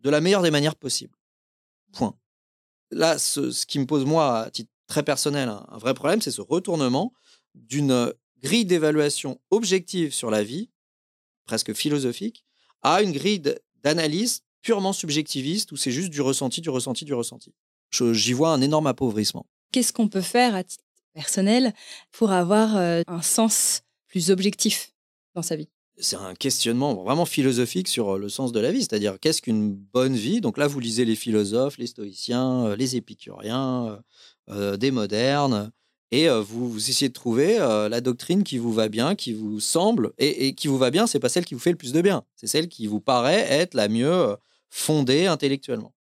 de 0.00 0.10
la 0.10 0.20
meilleure 0.20 0.42
des 0.42 0.50
manières 0.50 0.76
possibles. 0.76 1.16
Point. 1.92 2.16
Là, 2.90 3.18
ce, 3.18 3.64
qui 3.64 3.78
me 3.78 3.86
pose, 3.86 4.04
moi, 4.04 4.40
à 4.40 4.50
titre 4.50 4.70
très 4.86 5.02
personnel, 5.02 5.48
un, 5.48 5.64
un 5.68 5.78
vrai 5.78 5.94
problème, 5.94 6.20
c'est 6.20 6.30
ce 6.30 6.42
retournement 6.42 7.14
d'une 7.54 8.12
grille 8.42 8.66
d'évaluation 8.66 9.40
objective 9.50 10.12
sur 10.12 10.30
la 10.30 10.42
vie, 10.42 10.70
presque 11.46 11.72
philosophique, 11.72 12.44
à 12.82 13.02
une 13.02 13.12
grille 13.12 13.40
d'analyse 13.82 14.42
purement 14.62 14.92
subjectiviste 14.92 15.72
où 15.72 15.76
c'est 15.76 15.90
juste 15.90 16.10
du 16.10 16.20
ressenti, 16.20 16.60
du 16.60 16.70
ressenti, 16.70 17.04
du 17.04 17.14
ressenti? 17.14 17.52
J'y 17.90 18.32
vois 18.32 18.52
un 18.52 18.60
énorme 18.60 18.86
appauvrissement. 18.86 19.46
Qu'est-ce 19.72 19.92
qu'on 19.92 20.08
peut 20.08 20.22
faire 20.22 20.54
à 20.54 20.64
titre 20.64 20.84
personnel 21.14 21.74
pour 22.10 22.32
avoir 22.32 22.76
euh, 22.76 23.02
un 23.06 23.22
sens 23.22 23.82
plus 24.08 24.30
objectif 24.30 24.92
dans 25.34 25.42
sa 25.42 25.56
vie? 25.56 25.68
C'est 25.98 26.16
un 26.16 26.34
questionnement 26.34 26.94
vraiment 26.94 27.26
philosophique 27.26 27.86
sur 27.86 28.14
euh, 28.14 28.18
le 28.18 28.28
sens 28.28 28.52
de 28.52 28.60
la 28.60 28.72
vie, 28.72 28.80
c'est-à-dire 28.80 29.20
qu'est-ce 29.20 29.42
qu'une 29.42 29.74
bonne 29.74 30.14
vie? 30.14 30.40
Donc 30.40 30.56
là, 30.56 30.66
vous 30.66 30.80
lisez 30.80 31.04
les 31.04 31.16
philosophes, 31.16 31.76
les 31.76 31.86
stoïciens, 31.86 32.66
euh, 32.66 32.76
les 32.76 32.96
épicuriens, 32.96 34.02
euh, 34.48 34.76
des 34.76 34.90
modernes, 34.90 35.70
et 36.12 36.28
euh, 36.28 36.42
vous, 36.42 36.70
vous 36.70 36.90
essayez 36.90 37.08
de 37.08 37.14
trouver 37.14 37.58
euh, 37.58 37.88
la 37.88 38.02
doctrine 38.02 38.44
qui 38.44 38.58
vous 38.58 38.72
va 38.72 38.88
bien, 38.88 39.14
qui 39.16 39.32
vous 39.32 39.60
semble, 39.60 40.12
et, 40.18 40.54
qui 40.54 40.68
vous 40.68 40.76
va 40.76 40.90
bien, 40.90 41.06
c'est 41.06 41.18
pas 41.18 41.30
celle 41.30 41.46
qui 41.46 41.54
vous 41.54 41.60
fait 41.60 41.70
le 41.70 41.76
plus 41.76 41.92
de 41.92 42.02
bien, 42.02 42.22
c'est 42.36 42.46
celle 42.46 42.68
qui 42.68 42.86
vous 42.86 43.00
paraît 43.00 43.46
être 43.50 43.72
la 43.74 43.88
mieux 43.88 44.12
euh, 44.12 44.36
fondée 44.68 45.26
intellectuellement. 45.26 45.94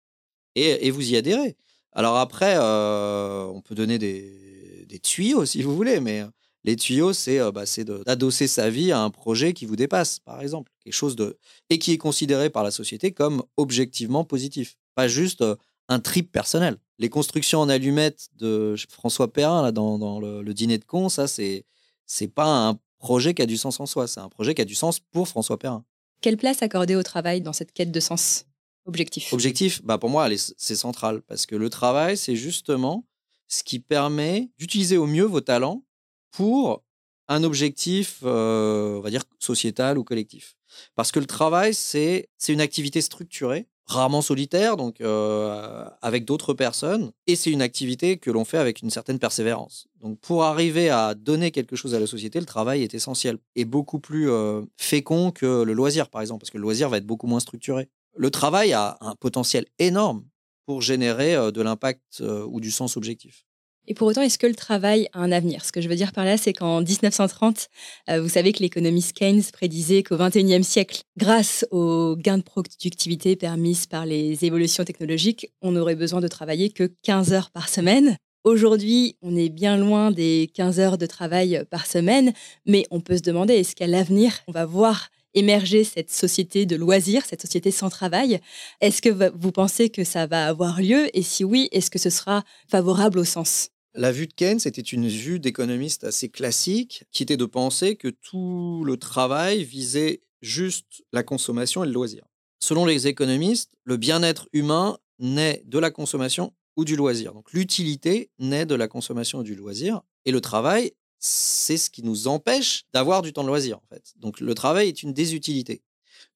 Et, 0.57 0.91
vous 0.91 1.13
y 1.13 1.17
adhérez. 1.17 1.57
Alors 1.93 2.17
après, 2.17 2.59
on 2.59 3.63
peut 3.63 3.77
donner 3.77 3.99
des, 3.99 4.99
tuyaux 5.03 5.47
si 5.47 5.63
vous 5.63 5.75
voulez, 5.75 6.01
mais 6.01 6.25
les 6.65 6.77
tuyaux, 6.77 7.13
c'est 7.13 7.39
bah, 7.53 7.65
d'adosser 8.05 8.49
sa 8.49 8.69
vie 8.69 8.91
à 8.91 9.01
un 9.01 9.11
projet 9.11 9.53
qui 9.53 9.65
vous 9.65 9.77
dépasse, 9.77 10.19
par 10.19 10.43
exemple, 10.43 10.73
de 10.85 11.39
et 11.71 11.79
qui 11.79 11.93
est 11.93 11.99
considéré 11.99 12.51
par 12.51 12.65
la 12.65 12.73
société 12.73 13.13
comme 13.13 13.45
objectivement 13.57 14.25
positif, 14.25 14.77
pas 14.97 15.07
juste 15.07 15.45
un 15.91 16.01
trip 16.01 16.33
personnel. 16.33 16.79
Les 16.99 17.11
constructions 17.11 17.61
en 17.61 17.69
allumettes 17.69 18.29
de 18.37 18.77
François 18.89 19.31
Perrin 19.33 19.61
là, 19.61 19.73
dans, 19.73 19.99
dans 19.99 20.21
le, 20.21 20.41
le 20.41 20.55
dîner 20.55 20.79
de 20.79 20.85
con, 20.85 21.11
ça 21.11 21.29
c'est 21.29 21.67
c'est 22.07 22.29
pas 22.29 22.69
un 22.69 22.79
projet 22.99 23.35
qui 23.35 23.43
a 23.43 23.47
du 23.47 23.57
sens 23.57 23.81
en 23.81 23.87
soi, 23.87 24.07
c'est 24.07 24.21
un 24.21 24.29
projet 24.29 24.55
qui 24.55 24.63
a 24.63 24.65
du 24.65 24.75
sens 24.75 25.01
pour 25.01 25.29
François 25.29 25.59
Perrin. 25.59 25.85
Quelle 26.21 26.37
place 26.37 26.63
accorder 26.63 26.97
au 26.97 27.03
travail 27.03 27.41
dans 27.41 27.53
cette 27.53 27.73
quête 27.73 27.91
de 27.91 28.01
sens 28.01 28.45
objectif? 28.85 29.33
Objectif, 29.33 29.83
bah 29.83 29.99
pour 29.99 30.11
moi, 30.11 30.29
c'est 30.57 30.77
central 30.77 31.23
parce 31.23 31.47
que 31.47 31.57
le 31.57 31.71
travail, 31.71 32.17
c'est 32.17 32.37
justement 32.37 33.07
ce 33.49 33.63
qui 33.63 33.81
permet 33.81 34.51
d'utiliser 34.59 34.97
au 34.97 35.07
mieux 35.07 35.25
vos 35.25 35.41
talents 35.41 35.83
pour 36.31 36.85
un 37.29 37.43
objectif, 37.43 38.21
euh, 38.25 38.99
on 38.99 39.01
va 39.01 39.11
dire, 39.11 39.23
sociétal 39.39 39.99
ou 39.99 40.05
collectif. 40.05 40.57
Parce 40.95 41.11
que 41.11 41.21
le 41.21 41.27
travail, 41.27 41.75
c'est 41.75 42.29
une 42.49 42.61
activité 42.61 43.01
structurée, 43.01 43.67
rarement 43.91 44.23
solitaire, 44.23 44.77
donc 44.77 45.01
euh, 45.01 45.85
avec 46.01 46.25
d'autres 46.25 46.55
personnes, 46.55 47.11
et 47.27 47.37
c'est 47.37 47.51
une 47.51 47.63
activité 47.63 48.19
que 48.19 48.31
l'on 48.31 48.45
fait 48.45 48.59
avec 48.59 48.83
une 48.83 48.91
certaine 48.91 49.19
persévérance. 49.19 49.89
Donc 50.01 50.19
pour 50.21 50.45
arriver 50.45 50.91
à 50.91 51.15
donner 51.15 51.51
quelque 51.51 51.77
chose 51.77 51.95
à 51.95 52.01
la 52.01 52.07
société, 52.07 52.39
le 52.39 52.47
travail 52.47 52.83
est 52.83 52.95
essentiel 52.95 53.39
et 53.57 53.65
beaucoup 53.65 53.99
plus 53.99 54.31
euh, 54.31 54.63
fécond 54.77 55.33
que 55.33 55.63
le 55.63 55.73
loisir, 55.73 56.09
par 56.09 56.21
exemple, 56.21 56.41
parce 56.41 56.51
que 56.51 56.59
le 56.59 56.63
loisir 56.63 56.89
va 56.89 56.99
être 56.99 57.07
beaucoup 57.07 57.27
moins 57.27 57.41
structuré. 57.41 57.89
Le 58.17 58.31
travail 58.31 58.73
a 58.73 58.97
un 59.01 59.15
potentiel 59.17 59.67
énorme 59.79 60.25
pour 60.67 60.83
générer 60.83 61.35
euh, 61.35 61.51
de 61.51 61.61
l'impact 61.61 62.21
euh, 62.21 62.47
ou 62.49 62.61
du 62.61 62.71
sens 62.71 62.97
objectif. 62.97 63.45
Et 63.91 63.95
pour 63.95 64.07
autant, 64.07 64.23
est-ce 64.23 64.39
que 64.39 64.47
le 64.47 64.55
travail 64.55 65.09
a 65.15 65.19
un 65.19 65.33
avenir? 65.33 65.65
Ce 65.65 65.73
que 65.73 65.81
je 65.81 65.89
veux 65.89 65.97
dire 65.97 66.13
par 66.13 66.25
là, 66.25 66.37
c'est 66.37 66.53
qu'en 66.53 66.81
1930, 66.81 67.69
euh, 68.09 68.23
vous 68.23 68.29
savez 68.29 68.53
que 68.53 68.61
l'économiste 68.61 69.15
Keynes 69.15 69.43
prédisait 69.53 70.05
qu'au 70.05 70.17
XXIe 70.17 70.63
siècle, 70.63 71.03
grâce 71.17 71.67
aux 71.73 72.15
gains 72.17 72.39
de 72.39 72.45
productivité 72.45 73.35
permis 73.35 73.77
par 73.91 74.07
les 74.07 74.45
évolutions 74.45 74.85
technologiques, 74.85 75.49
on 75.61 75.73
n'aurait 75.73 75.97
besoin 75.97 76.21
de 76.21 76.29
travailler 76.29 76.71
que 76.71 76.89
15 77.03 77.33
heures 77.33 77.51
par 77.51 77.69
semaine. 77.69 78.17
Aujourd'hui, 78.45 79.17
on 79.23 79.35
est 79.35 79.49
bien 79.49 79.77
loin 79.77 80.13
des 80.13 80.53
15 80.55 80.79
heures 80.79 80.97
de 80.97 81.07
travail 81.07 81.65
par 81.69 81.85
semaine, 81.85 82.33
mais 82.67 82.87
on 82.93 83.01
peut 83.01 83.17
se 83.17 83.23
demander, 83.23 83.55
est-ce 83.55 83.75
qu'à 83.75 83.89
l'avenir, 83.89 84.39
on 84.47 84.53
va 84.53 84.67
voir 84.67 85.09
émerger 85.35 85.83
cette 85.83 86.13
société 86.13 86.65
de 86.65 86.77
loisirs, 86.77 87.25
cette 87.27 87.43
société 87.43 87.73
sans 87.73 87.91
travail? 87.91 88.39
Est-ce 88.81 89.03
que 89.03 89.33
vous 89.37 89.51
pensez 89.51 89.91
que 89.91 90.05
ça 90.05 90.29
va 90.29 90.47
avoir 90.47 90.81
lieu? 90.81 91.09
Et 91.13 91.23
si 91.23 91.43
oui, 91.43 91.69
est-ce 91.73 91.91
que 91.91 91.99
ce 91.99 92.11
sera 92.11 92.45
favorable 92.69 93.19
au 93.19 93.25
sens? 93.25 93.71
La 93.95 94.13
vue 94.13 94.29
de 94.29 94.33
Keynes 94.33 94.61
était 94.65 94.81
une 94.81 95.09
vue 95.09 95.41
d'économiste 95.41 96.05
assez 96.05 96.29
classique, 96.29 97.05
qui 97.11 97.25
était 97.25 97.37
de 97.37 97.45
penser 97.45 97.97
que 97.97 98.07
tout 98.07 98.85
le 98.85 98.97
travail 98.97 99.65
visait 99.65 100.21
juste 100.43 101.03
la 101.13 101.25
consommation 101.25 101.83
et 101.83 101.89
le 101.89 101.93
loisir. 101.93 102.25
Selon 102.61 102.85
les 102.85 103.09
économistes, 103.09 103.73
le 103.83 103.97
bien-être 103.97 104.49
humain 104.53 104.99
naît 105.19 105.63
de 105.67 105.79
la 105.81 105.91
consommation 105.91 106.53
ou 106.77 106.85
du 106.85 106.95
loisir. 106.95 107.35
Donc 107.35 107.53
l'utilité 107.53 108.31
naît 108.39 108.65
de 108.65 108.77
la 108.77 108.87
consommation 108.87 109.41
et 109.41 109.45
du 109.45 109.57
loisir, 109.57 110.03
et 110.25 110.31
le 110.31 110.41
travail, 110.41 110.93
c'est 111.19 111.77
ce 111.77 111.91
qui 111.91 112.05
nous 112.05 112.29
empêche 112.29 112.85
d'avoir 112.95 113.23
du 113.23 113.33
temps 113.33 113.43
de 113.43 113.49
loisir, 113.49 113.79
en 113.79 113.87
fait. 113.93 114.13
Donc 114.17 114.39
le 114.41 114.55
travail 114.55 114.87
est 114.87 115.03
une 115.03 115.13
désutilité. 115.13 115.83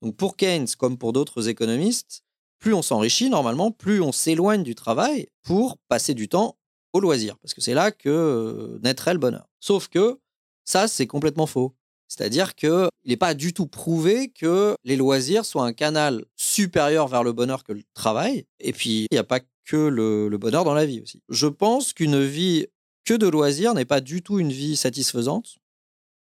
Donc 0.02 0.16
pour 0.16 0.36
Keynes, 0.36 0.66
comme 0.76 0.98
pour 0.98 1.12
d'autres 1.12 1.48
économistes, 1.48 2.24
plus 2.58 2.74
on 2.74 2.82
s'enrichit 2.82 3.30
normalement, 3.30 3.70
plus 3.70 4.00
on 4.00 4.10
s'éloigne 4.10 4.64
du 4.64 4.74
travail 4.74 5.28
pour 5.42 5.78
passer 5.88 6.14
du 6.14 6.28
temps 6.28 6.58
au 6.94 7.00
loisir, 7.00 7.36
parce 7.38 7.52
que 7.52 7.60
c'est 7.60 7.74
là 7.74 7.90
que 7.90 8.08
euh, 8.08 8.78
naîtrait 8.82 9.12
le 9.12 9.18
bonheur. 9.18 9.46
Sauf 9.60 9.88
que 9.88 10.18
ça, 10.64 10.88
c'est 10.88 11.06
complètement 11.06 11.46
faux. 11.46 11.74
C'est-à-dire 12.08 12.54
qu'il 12.54 12.88
n'est 13.04 13.16
pas 13.16 13.34
du 13.34 13.52
tout 13.52 13.66
prouvé 13.66 14.28
que 14.28 14.76
les 14.84 14.96
loisirs 14.96 15.44
soient 15.44 15.64
un 15.66 15.72
canal 15.72 16.24
supérieur 16.36 17.08
vers 17.08 17.24
le 17.24 17.32
bonheur 17.32 17.64
que 17.64 17.72
le 17.72 17.82
travail. 17.94 18.46
Et 18.60 18.72
puis, 18.72 19.06
il 19.10 19.14
n'y 19.14 19.18
a 19.18 19.24
pas 19.24 19.40
que 19.64 19.76
le, 19.76 20.28
le 20.28 20.38
bonheur 20.38 20.64
dans 20.64 20.74
la 20.74 20.86
vie 20.86 21.00
aussi. 21.00 21.20
Je 21.28 21.46
pense 21.46 21.92
qu'une 21.92 22.22
vie 22.24 22.66
que 23.04 23.14
de 23.14 23.26
loisirs 23.26 23.74
n'est 23.74 23.84
pas 23.84 24.00
du 24.00 24.22
tout 24.22 24.38
une 24.38 24.52
vie 24.52 24.76
satisfaisante. 24.76 25.56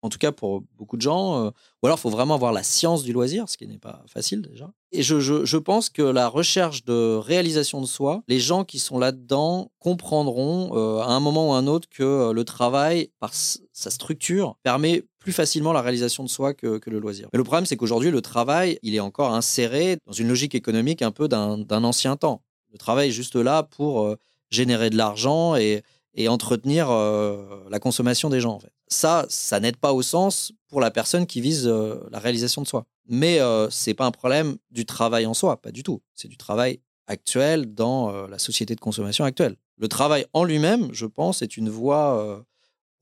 En 0.02 0.08
tout 0.08 0.18
cas, 0.18 0.30
pour 0.30 0.62
beaucoup 0.76 0.96
de 0.96 1.02
gens. 1.02 1.46
euh, 1.46 1.50
ou 1.82 1.86
alors, 1.86 1.98
il 1.98 2.00
faut 2.00 2.10
vraiment 2.10 2.34
avoir 2.34 2.52
la 2.52 2.62
science 2.62 3.02
du 3.02 3.12
loisir, 3.12 3.48
ce 3.48 3.56
qui 3.56 3.66
n'est 3.66 3.78
pas 3.78 4.04
facile 4.06 4.42
déjà. 4.42 4.70
Et 4.92 5.02
je, 5.02 5.56
pense 5.56 5.90
que 5.90 6.02
la 6.02 6.28
recherche 6.28 6.84
de 6.84 7.16
réalisation 7.16 7.80
de 7.80 7.86
soi, 7.86 8.22
les 8.28 8.38
gens 8.38 8.64
qui 8.64 8.78
sont 8.78 8.98
là-dedans 8.98 9.70
comprendront 9.78 10.70
euh, 10.76 11.00
à 11.00 11.08
un 11.08 11.20
moment 11.20 11.50
ou 11.50 11.52
à 11.54 11.58
un 11.58 11.66
autre 11.66 11.88
que 11.88 12.02
euh, 12.02 12.32
le 12.32 12.44
travail, 12.44 13.10
par 13.18 13.32
sa 13.34 13.90
structure, 13.90 14.56
permet 14.62 15.04
plus 15.18 15.32
facilement 15.32 15.72
la 15.72 15.82
réalisation 15.82 16.22
de 16.22 16.28
soi 16.28 16.54
que, 16.54 16.80
le 16.86 16.98
loisir. 16.98 17.28
Mais 17.32 17.38
le 17.38 17.44
problème, 17.44 17.66
c'est 17.66 17.76
qu'aujourd'hui, 17.76 18.10
le 18.10 18.20
travail, 18.20 18.78
il 18.82 18.94
est 18.94 19.00
encore 19.00 19.34
inséré 19.34 19.98
dans 20.06 20.12
une 20.12 20.28
logique 20.28 20.54
économique 20.54 21.02
un 21.02 21.10
peu 21.10 21.26
d'un 21.26 21.84
ancien 21.84 22.16
temps. 22.16 22.42
Le 22.72 22.78
travail 22.78 23.08
est 23.08 23.12
juste 23.12 23.34
là 23.34 23.64
pour 23.64 24.16
générer 24.50 24.90
de 24.90 24.96
l'argent 24.96 25.56
et, 25.56 25.82
et 26.16 26.28
entretenir 26.28 26.90
euh, 26.90 27.60
la 27.70 27.78
consommation 27.78 28.30
des 28.30 28.40
gens. 28.40 28.58
Ça, 28.88 29.26
ça 29.28 29.60
n'aide 29.60 29.76
pas 29.76 29.92
au 29.92 30.02
sens 30.02 30.52
pour 30.68 30.80
la 30.80 30.90
personne 30.90 31.26
qui 31.26 31.40
vise 31.40 31.66
euh, 31.66 32.00
la 32.10 32.18
réalisation 32.18 32.62
de 32.62 32.66
soi. 32.66 32.86
Mais 33.06 33.38
euh, 33.40 33.68
c'est 33.70 33.94
pas 33.94 34.06
un 34.06 34.10
problème 34.10 34.56
du 34.70 34.86
travail 34.86 35.26
en 35.26 35.34
soi, 35.34 35.60
pas 35.60 35.70
du 35.70 35.82
tout. 35.82 36.02
C'est 36.14 36.28
du 36.28 36.36
travail 36.36 36.80
actuel 37.06 37.72
dans 37.72 38.26
la 38.26 38.38
société 38.40 38.74
de 38.74 38.80
consommation 38.80 39.24
actuelle. 39.24 39.54
Le 39.76 39.86
travail 39.86 40.26
en 40.32 40.42
lui-même, 40.42 40.92
je 40.92 41.06
pense, 41.06 41.40
est 41.40 41.56
une 41.56 41.68
voie 41.68 42.44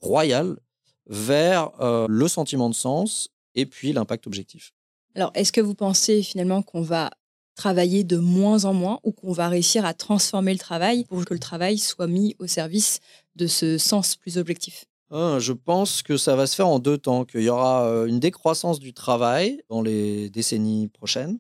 royale 0.02 0.58
vers 1.06 1.70
le 2.06 2.28
sentiment 2.28 2.68
de 2.68 2.74
sens 2.74 3.30
et 3.54 3.64
puis 3.64 3.94
l'impact 3.94 4.26
objectif. 4.26 4.74
Alors, 5.14 5.30
est-ce 5.34 5.52
que 5.52 5.62
vous 5.62 5.74
pensez 5.74 6.22
finalement 6.22 6.60
qu'on 6.60 6.82
va 6.82 7.12
travailler 7.54 8.04
de 8.04 8.16
moins 8.16 8.64
en 8.64 8.74
moins 8.74 9.00
ou 9.02 9.12
qu'on 9.12 9.32
va 9.32 9.48
réussir 9.48 9.84
à 9.84 9.94
transformer 9.94 10.52
le 10.52 10.58
travail 10.58 11.04
pour 11.04 11.24
que 11.24 11.34
le 11.34 11.40
travail 11.40 11.78
soit 11.78 12.06
mis 12.06 12.34
au 12.38 12.46
service 12.46 13.00
de 13.36 13.46
ce 13.46 13.78
sens 13.78 14.16
plus 14.16 14.38
objectif 14.38 14.84
Ah, 15.10 15.38
je 15.40 15.52
pense 15.52 16.02
que 16.02 16.16
ça 16.16 16.36
va 16.36 16.46
se 16.46 16.54
faire 16.54 16.68
en 16.68 16.78
deux 16.78 16.98
temps, 16.98 17.24
qu'il 17.24 17.42
y 17.42 17.48
aura 17.48 17.86
euh, 17.86 18.06
une 18.06 18.20
décroissance 18.20 18.80
du 18.80 18.92
travail 18.92 19.62
dans 19.68 19.82
les 19.82 20.30
décennies 20.30 20.88
prochaines, 20.88 21.38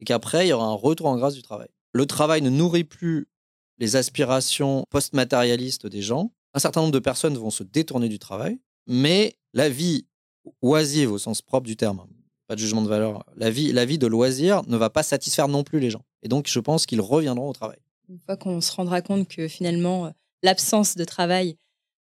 et 0.00 0.04
qu'après, 0.04 0.46
il 0.46 0.50
y 0.50 0.52
aura 0.52 0.66
un 0.66 0.74
retour 0.74 1.06
en 1.06 1.16
grâce 1.16 1.34
du 1.34 1.42
travail. 1.42 1.68
Le 1.92 2.06
travail 2.06 2.42
ne 2.42 2.50
nourrit 2.50 2.84
plus 2.84 3.28
les 3.78 3.96
aspirations 3.96 4.84
post-matérialistes 4.90 5.86
des 5.86 6.02
gens, 6.02 6.32
un 6.54 6.58
certain 6.58 6.80
nombre 6.80 6.92
de 6.92 6.98
personnes 6.98 7.36
vont 7.36 7.50
se 7.50 7.62
détourner 7.62 8.08
du 8.08 8.18
travail, 8.18 8.58
mais 8.86 9.36
la 9.52 9.68
vie 9.68 10.06
oisive 10.62 11.12
au 11.12 11.18
sens 11.18 11.42
propre 11.42 11.66
du 11.66 11.76
terme, 11.76 12.06
pas 12.50 12.56
de 12.56 12.60
jugement 12.60 12.82
de 12.82 12.88
valeur, 12.88 13.24
la 13.36 13.48
vie, 13.48 13.70
la 13.70 13.84
vie 13.84 13.96
de 13.96 14.08
loisir 14.08 14.62
ne 14.66 14.76
va 14.76 14.90
pas 14.90 15.04
satisfaire 15.04 15.46
non 15.46 15.62
plus 15.62 15.78
les 15.78 15.88
gens. 15.88 16.02
Et 16.24 16.28
donc, 16.28 16.48
je 16.48 16.58
pense 16.58 16.84
qu'ils 16.84 17.00
reviendront 17.00 17.48
au 17.48 17.52
travail. 17.52 17.78
Une 18.08 18.18
fois 18.18 18.36
qu'on 18.36 18.60
se 18.60 18.72
rendra 18.72 19.02
compte 19.02 19.28
que 19.28 19.46
finalement, 19.46 20.06
euh, 20.06 20.10
l'absence 20.42 20.96
de 20.96 21.04
travail 21.04 21.56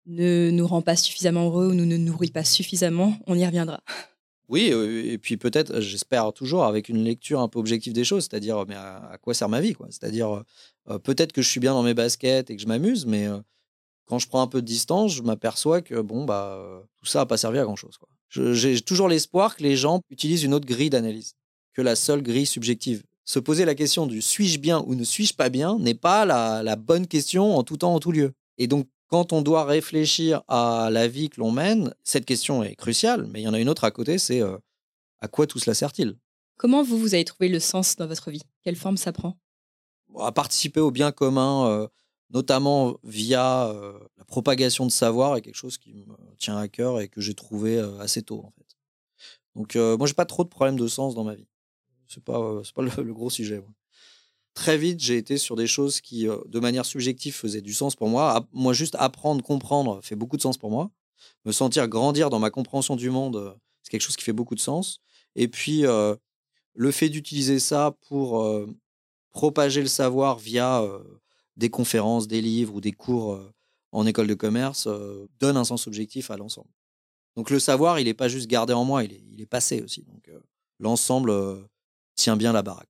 ne 0.05 0.51
nous 0.51 0.67
rend 0.67 0.84
pas 0.84 0.95
suffisamment 0.95 1.47
heureux 1.47 1.69
ou 1.69 1.73
nous 1.73 1.88
ne 1.88 1.97
nourrit 1.97 2.29
pas 2.29 2.43
suffisamment, 2.43 3.17
on 3.25 3.36
y 3.36 3.43
reviendra. 3.43 3.81
Oui, 4.47 4.69
euh, 4.71 5.03
et 5.03 5.17
puis 5.17 5.38
peut-être, 5.38 5.81
j'espère 5.81 6.31
toujours, 6.31 6.65
avec 6.65 6.89
une 6.89 7.03
lecture 7.03 7.39
un 7.39 7.47
peu 7.47 7.58
objective 7.58 7.93
des 7.93 8.03
choses, 8.03 8.27
c'est-à-dire, 8.29 8.63
mais 8.67 8.75
à, 8.75 9.17
quoi 9.19 9.34
sert 9.34 9.49
ma 9.49 9.60
vie 9.60 9.73
quoi? 9.73 9.88
C'est-à-dire, 9.89 10.43
euh, 10.88 10.99
peut-être 10.99 11.34
que 11.34 11.41
je 11.41 11.49
suis 11.49 11.60
bien 11.60 11.73
dans 11.73 11.81
mes 11.81 11.95
baskets 11.95 12.51
et 12.51 12.55
que 12.55 12.62
je 12.62 12.67
m'amuse, 12.67 13.08
mais 13.08 13.27
quand 14.05 14.19
je 14.19 14.27
prends 14.27 14.43
un 14.43 14.47
peu 14.47 14.62
de 14.62 14.67
distance, 14.67 15.15
je 15.15 15.23
m'aperçois 15.23 15.81
que 15.81 15.99
bon, 15.99 16.25
bah, 16.25 16.84
tout 16.97 17.08
ça 17.08 17.17
n'a 17.17 17.25
pas 17.25 17.38
servi 17.38 17.58
à 17.58 17.63
grand-chose. 17.63 17.97
J'ai 18.54 18.82
toujours 18.82 19.08
l'espoir 19.08 19.56
que 19.56 19.63
les 19.63 19.76
gens 19.76 20.02
utilisent 20.10 20.43
une 20.43 20.54
autre 20.54 20.65
grille 20.65 20.89
d'analyse 20.89 21.36
que 21.76 21.82
la 21.82 21.95
seule 21.95 22.24
grille 22.24 22.45
subjective. 22.45 23.04
Se 23.26 23.38
poser 23.39 23.65
la 23.65 23.76
question 23.76 24.08
du 24.08 24.21
suis-je 24.21 24.60
bien 24.60 24.84
ou 24.88 24.95
ne 24.95 25.04
suis-je 25.04 25.34
pas 25.34 25.50
bien 25.50 25.78
n'est 25.78 25.95
pas 25.95 26.26
la, 26.26 26.76
bonne 26.76 27.06
question 27.06 27.58
en 27.58 27.63
tout 27.63 27.78
temps, 27.78 27.93
en 27.93 28.00
tout 28.00 28.12
lieu. 28.12 28.34
Et 28.58 28.67
donc, 28.67 28.88
quand 29.08 29.34
on 29.34 29.41
doit 29.41 29.65
réfléchir 29.65 30.41
à 30.48 30.89
la 30.91 31.08
vie 31.08 31.30
que 31.30 31.39
l'on 31.39 31.52
mène, 31.52 31.93
cette 32.04 32.26
question 32.26 32.63
est 32.63 32.76
cruciale, 32.76 33.28
mais 33.32 33.41
il 33.41 33.43
y 33.43 33.48
en 33.48 33.54
a 33.54 33.60
une 33.60 33.69
autre 33.69 33.84
à 33.84 33.91
côté, 33.91 34.17
c'est 34.17 34.41
euh, 34.41 34.58
à 35.19 35.28
quoi 35.28 35.48
tout 35.48 35.60
cela 35.60 35.74
sert-il? 35.74 36.15
Comment 36.58 36.84
vous, 36.84 36.98
vous 36.98 37.13
avez 37.13 37.26
trouvé 37.26 37.50
le 37.50 37.60
sens 37.60 37.98
dans 37.98 38.08
votre 38.08 38.32
vie? 38.32 38.41
Quelle 38.63 38.76
forme 38.76 38.98
ça 38.98 39.12
prend? 39.12 39.38
À 40.19 40.32
participer 40.32 40.80
au 40.80 40.91
bien 40.91 41.12
commun, 41.12 41.67
euh, 41.67 41.88
notamment 42.29 42.97
via 43.03 43.67
euh, 43.67 43.97
la 44.17 44.25
propagation 44.25 44.85
de 44.85 44.91
savoir, 44.91 45.35
est 45.35 45.41
quelque 45.41 45.55
chose 45.55 45.77
qui 45.77 46.05
me 46.07 46.15
tient 46.38 46.57
à 46.57 46.67
cœur 46.67 46.99
et 46.99 47.07
que 47.07 47.21
j'ai 47.21 47.33
trouvé 47.33 47.79
assez 47.99 48.21
tôt, 48.21 48.39
en 48.39 48.51
fait. 48.51 48.65
Donc, 49.55 49.75
moi, 49.75 50.05
j'ai 50.05 50.13
pas 50.13 50.25
trop 50.25 50.43
de 50.43 50.49
problèmes 50.49 50.77
de 50.77 50.88
sens 50.88 51.15
dans 51.15 51.23
ma 51.23 51.33
vie. 51.33 51.47
C'est 52.07 52.23
pas, 52.23 52.61
c'est 52.63 52.73
pas 52.73 52.81
le, 52.81 53.13
gros 53.13 53.29
sujet. 53.29 53.63
Très 54.53 54.77
vite, 54.77 54.99
j'ai 54.99 55.17
été 55.17 55.38
sur 55.38 55.55
des 55.55 55.67
choses 55.67 56.01
qui, 56.01 56.25
de 56.25 56.59
manière 56.59 56.85
subjective, 56.85 57.33
faisaient 57.33 57.61
du 57.61 57.73
sens 57.73 57.95
pour 57.95 58.09
moi. 58.09 58.45
Moi, 58.51 58.73
juste 58.73 58.95
apprendre, 58.99 59.41
comprendre, 59.41 60.01
fait 60.03 60.17
beaucoup 60.17 60.35
de 60.35 60.41
sens 60.41 60.57
pour 60.57 60.71
moi. 60.71 60.91
Me 61.45 61.53
sentir 61.53 61.88
grandir 61.88 62.29
dans 62.29 62.39
ma 62.39 62.49
compréhension 62.49 62.97
du 62.97 63.09
monde, 63.09 63.55
c'est 63.81 63.91
quelque 63.91 64.01
chose 64.01 64.17
qui 64.17 64.25
fait 64.25 64.33
beaucoup 64.33 64.55
de 64.55 64.59
sens. 64.59 64.99
Et 65.35 65.47
puis, 65.47 65.83
le 65.83 66.91
fait 66.91 67.07
d'utiliser 67.09 67.59
ça 67.59 67.95
pour 68.07 68.45
propager 69.31 69.81
le 69.81 69.88
savoir 69.88 70.38
via 70.38 70.83
des 71.58 71.70
conférences, 71.70 72.28
des 72.28 72.41
livres 72.41 72.76
ou 72.76 72.82
des 72.82 72.91
cours 72.91 73.39
en 73.91 74.06
école 74.06 74.28
de 74.28 74.34
commerce 74.34 74.88
donne 75.39 75.58
un 75.58 75.63
sens 75.63 75.88
objectif 75.88 76.32
à 76.32 76.38
l'ensemble. 76.38 76.70
Donc 77.36 77.50
le 77.50 77.60
savoir, 77.60 78.00
il 78.00 78.06
n'est 78.06 78.13
pas 78.13 78.28
juste 78.28 78.48
gardé 78.48 78.74
en 78.74 78.86
moi, 78.86 79.04
il 79.04 79.13
est, 79.13 79.24
il 79.32 79.41
est 79.41 79.46
passé 79.46 79.82
aussi. 79.82 80.04
Donc 80.04 80.30
l'ensemble 80.80 81.34
tient 82.15 82.36
bien 82.38 82.54
la 82.54 82.62
baraque. 82.62 82.89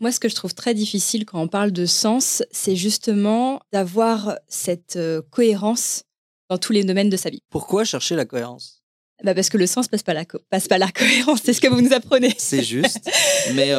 Moi, 0.00 0.12
ce 0.12 0.20
que 0.20 0.30
je 0.30 0.34
trouve 0.34 0.54
très 0.54 0.72
difficile 0.72 1.26
quand 1.26 1.40
on 1.40 1.48
parle 1.48 1.72
de 1.72 1.84
sens, 1.84 2.42
c'est 2.50 2.76
justement 2.76 3.60
d'avoir 3.70 4.38
cette 4.48 4.98
cohérence 5.30 6.04
dans 6.48 6.58
tous 6.58 6.72
les 6.72 6.84
domaines 6.84 7.10
de 7.10 7.16
sa 7.16 7.30
vie. 7.30 7.42
Pourquoi 7.50 7.84
chercher 7.84 8.16
la 8.16 8.24
cohérence? 8.24 8.82
Bah 9.22 9.34
Parce 9.34 9.50
que 9.50 9.58
le 9.58 9.66
sens 9.66 9.88
passe 9.88 10.02
pas 10.02 10.14
la, 10.14 10.24
passe 10.48 10.68
pas 10.68 10.78
la 10.78 10.90
cohérence, 10.92 11.40
c'est 11.44 11.52
ce 11.52 11.60
que 11.60 11.68
vous 11.68 11.80
nous 11.80 11.92
apprenez. 11.92 12.34
C'est 12.38 12.62
juste. 12.62 13.08
Mais 13.54 13.72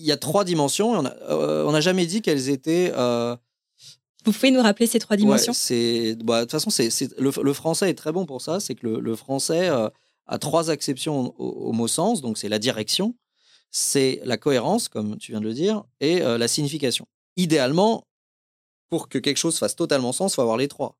il 0.00 0.06
y 0.06 0.12
a 0.12 0.16
trois 0.16 0.44
dimensions. 0.44 1.04
on 1.28 1.72
n'a 1.72 1.80
jamais 1.80 2.06
dit 2.06 2.22
qu'elles 2.22 2.48
étaient 2.48 2.92
vous 4.24 4.32
pouvez 4.32 4.50
nous 4.50 4.60
rappeler 4.60 4.86
ces 4.86 4.98
trois 4.98 5.16
dimensions? 5.16 5.52
c'est, 5.52 6.16
bah, 6.22 6.40
De 6.40 6.44
toute 6.44 6.52
façon, 6.52 6.70
c'est, 6.70 7.18
le, 7.18 7.52
français 7.52 7.90
est 7.90 7.94
très 7.94 8.12
bon 8.12 8.26
pour 8.26 8.42
ça. 8.42 8.60
C'est 8.60 8.74
que 8.74 8.86
le, 8.86 9.16
français 9.16 9.68
euh, 9.68 9.88
a 10.26 10.38
trois 10.38 10.70
acceptions 10.70 11.34
au, 11.38 11.72
mot 11.72 11.88
sens. 11.88 12.20
Donc, 12.20 12.36
c'est 12.36 12.48
la 12.48 12.58
direction, 12.58 13.14
c'est 13.70 14.20
la 14.24 14.36
cohérence, 14.36 14.88
comme 14.88 15.16
tu 15.16 15.32
viens 15.32 15.40
de 15.40 15.46
le 15.46 15.54
dire, 15.54 15.84
et 16.00 16.22
euh, 16.22 16.36
la 16.36 16.48
signification. 16.48 17.06
Idéalement, 17.36 18.06
pour 18.90 19.08
que 19.08 19.18
quelque 19.18 19.38
chose 19.38 19.58
fasse 19.58 19.76
totalement 19.76 20.12
sens, 20.12 20.32
il 20.32 20.34
faut 20.34 20.42
avoir 20.42 20.58
les 20.58 20.68
trois. 20.68 20.98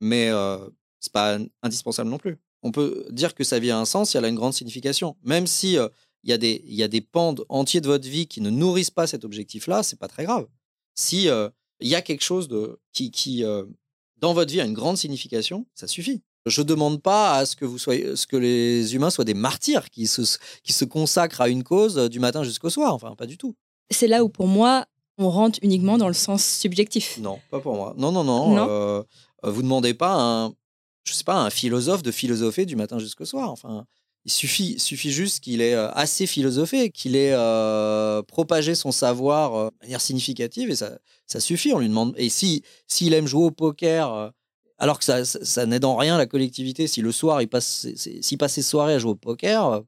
Mais 0.00 0.30
euh, 0.30 0.58
ce 1.00 1.08
n'est 1.08 1.12
pas 1.12 1.38
indispensable 1.62 2.08
non 2.08 2.18
plus. 2.18 2.38
On 2.62 2.72
peut 2.72 3.06
dire 3.10 3.34
que 3.34 3.44
sa 3.44 3.58
vie 3.58 3.70
a 3.70 3.78
un 3.78 3.84
sens 3.84 4.10
si 4.10 4.16
elle 4.16 4.24
a 4.24 4.28
une 4.28 4.36
grande 4.36 4.54
signification. 4.54 5.16
Même 5.22 5.46
si 5.46 5.76
euh, 5.76 5.88
il 6.24 6.30
y, 6.30 6.32
a 6.32 6.38
des, 6.38 6.64
y 6.66 6.82
a 6.82 6.88
des 6.88 7.00
pans 7.00 7.34
entiers 7.48 7.80
de 7.80 7.86
votre 7.86 8.08
vie 8.08 8.26
qui 8.26 8.40
ne 8.40 8.50
nourrissent 8.50 8.90
pas 8.90 9.06
cet 9.06 9.24
objectif-là, 9.24 9.82
c'est 9.82 9.98
pas 9.98 10.08
très 10.08 10.24
grave. 10.24 10.46
Si 10.96 11.28
il 11.80 11.88
y 11.88 11.94
a 11.94 12.02
quelque 12.02 12.22
chose 12.22 12.48
de, 12.48 12.78
qui, 12.92 13.10
qui 13.10 13.44
euh, 13.44 13.64
dans 14.18 14.32
votre 14.32 14.50
vie, 14.50 14.60
a 14.60 14.64
une 14.64 14.74
grande 14.74 14.96
signification, 14.96 15.66
ça 15.74 15.86
suffit. 15.86 16.22
Je 16.46 16.60
ne 16.60 16.66
demande 16.66 17.00
pas 17.00 17.36
à 17.36 17.46
ce 17.46 17.56
que, 17.56 17.64
vous 17.64 17.78
soyez, 17.78 18.16
ce 18.16 18.26
que 18.26 18.36
les 18.36 18.94
humains 18.94 19.10
soient 19.10 19.24
des 19.24 19.34
martyrs 19.34 19.90
qui 19.90 20.06
se, 20.06 20.22
qui 20.62 20.72
se 20.72 20.84
consacrent 20.84 21.40
à 21.40 21.48
une 21.48 21.64
cause 21.64 21.96
du 22.10 22.20
matin 22.20 22.42
jusqu'au 22.42 22.70
soir. 22.70 22.94
Enfin, 22.94 23.14
pas 23.16 23.26
du 23.26 23.38
tout. 23.38 23.54
C'est 23.90 24.06
là 24.06 24.24
où, 24.24 24.28
pour 24.28 24.46
moi, 24.46 24.86
on 25.16 25.30
rentre 25.30 25.58
uniquement 25.62 25.96
dans 25.96 26.08
le 26.08 26.14
sens 26.14 26.44
subjectif. 26.44 27.18
Non, 27.18 27.38
pas 27.50 27.60
pour 27.60 27.74
moi. 27.74 27.94
Non, 27.96 28.12
non, 28.12 28.24
non. 28.24 28.54
non. 28.54 28.68
Euh, 28.68 29.02
vous 29.42 29.62
demandez 29.62 29.94
pas 29.94 30.14
à 30.14 30.20
un, 30.20 30.54
je 31.04 31.12
sais 31.12 31.24
pas, 31.24 31.36
un 31.36 31.50
philosophe 31.50 32.02
de 32.02 32.10
philosopher 32.10 32.66
du 32.66 32.76
matin 32.76 32.98
jusqu'au 32.98 33.24
soir. 33.24 33.50
Enfin, 33.50 33.86
il 34.26 34.32
suffit, 34.32 34.78
suffit 34.78 35.10
juste 35.10 35.40
qu'il 35.44 35.60
ait 35.60 35.74
euh, 35.74 35.90
assez 35.92 36.26
philosophé, 36.26 36.90
qu'il 36.90 37.14
ait 37.14 37.32
euh, 37.34 38.22
propagé 38.22 38.74
son 38.74 38.90
savoir 38.90 39.54
euh, 39.54 39.68
de 39.80 39.86
manière 39.86 40.00
significative 40.00 40.70
et 40.70 40.76
ça, 40.76 40.98
ça 41.26 41.40
suffit. 41.40 41.72
On 41.72 41.78
lui 41.78 41.88
demande. 41.88 42.14
Et 42.16 42.30
si 42.30 42.62
s'il 42.86 43.12
aime 43.12 43.26
jouer 43.26 43.44
au 43.44 43.50
poker, 43.50 44.32
alors 44.78 44.98
que 44.98 45.04
ça, 45.04 45.24
ça, 45.24 45.66
n'aide 45.66 45.84
en 45.84 45.96
rien 45.96 46.16
la 46.16 46.26
collectivité, 46.26 46.86
si 46.86 47.02
le 47.02 47.12
soir 47.12 47.42
il 47.42 47.48
passe, 47.48 47.86
s'il 47.96 48.38
passe 48.38 48.54
ses 48.54 48.62
soirées 48.62 48.94
à 48.94 48.98
jouer 48.98 49.12
au 49.12 49.16
poker, 49.16 49.82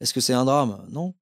est-ce 0.00 0.12
que 0.12 0.20
c'est 0.20 0.34
un 0.34 0.44
drame? 0.44 0.86
Non. 0.90 1.14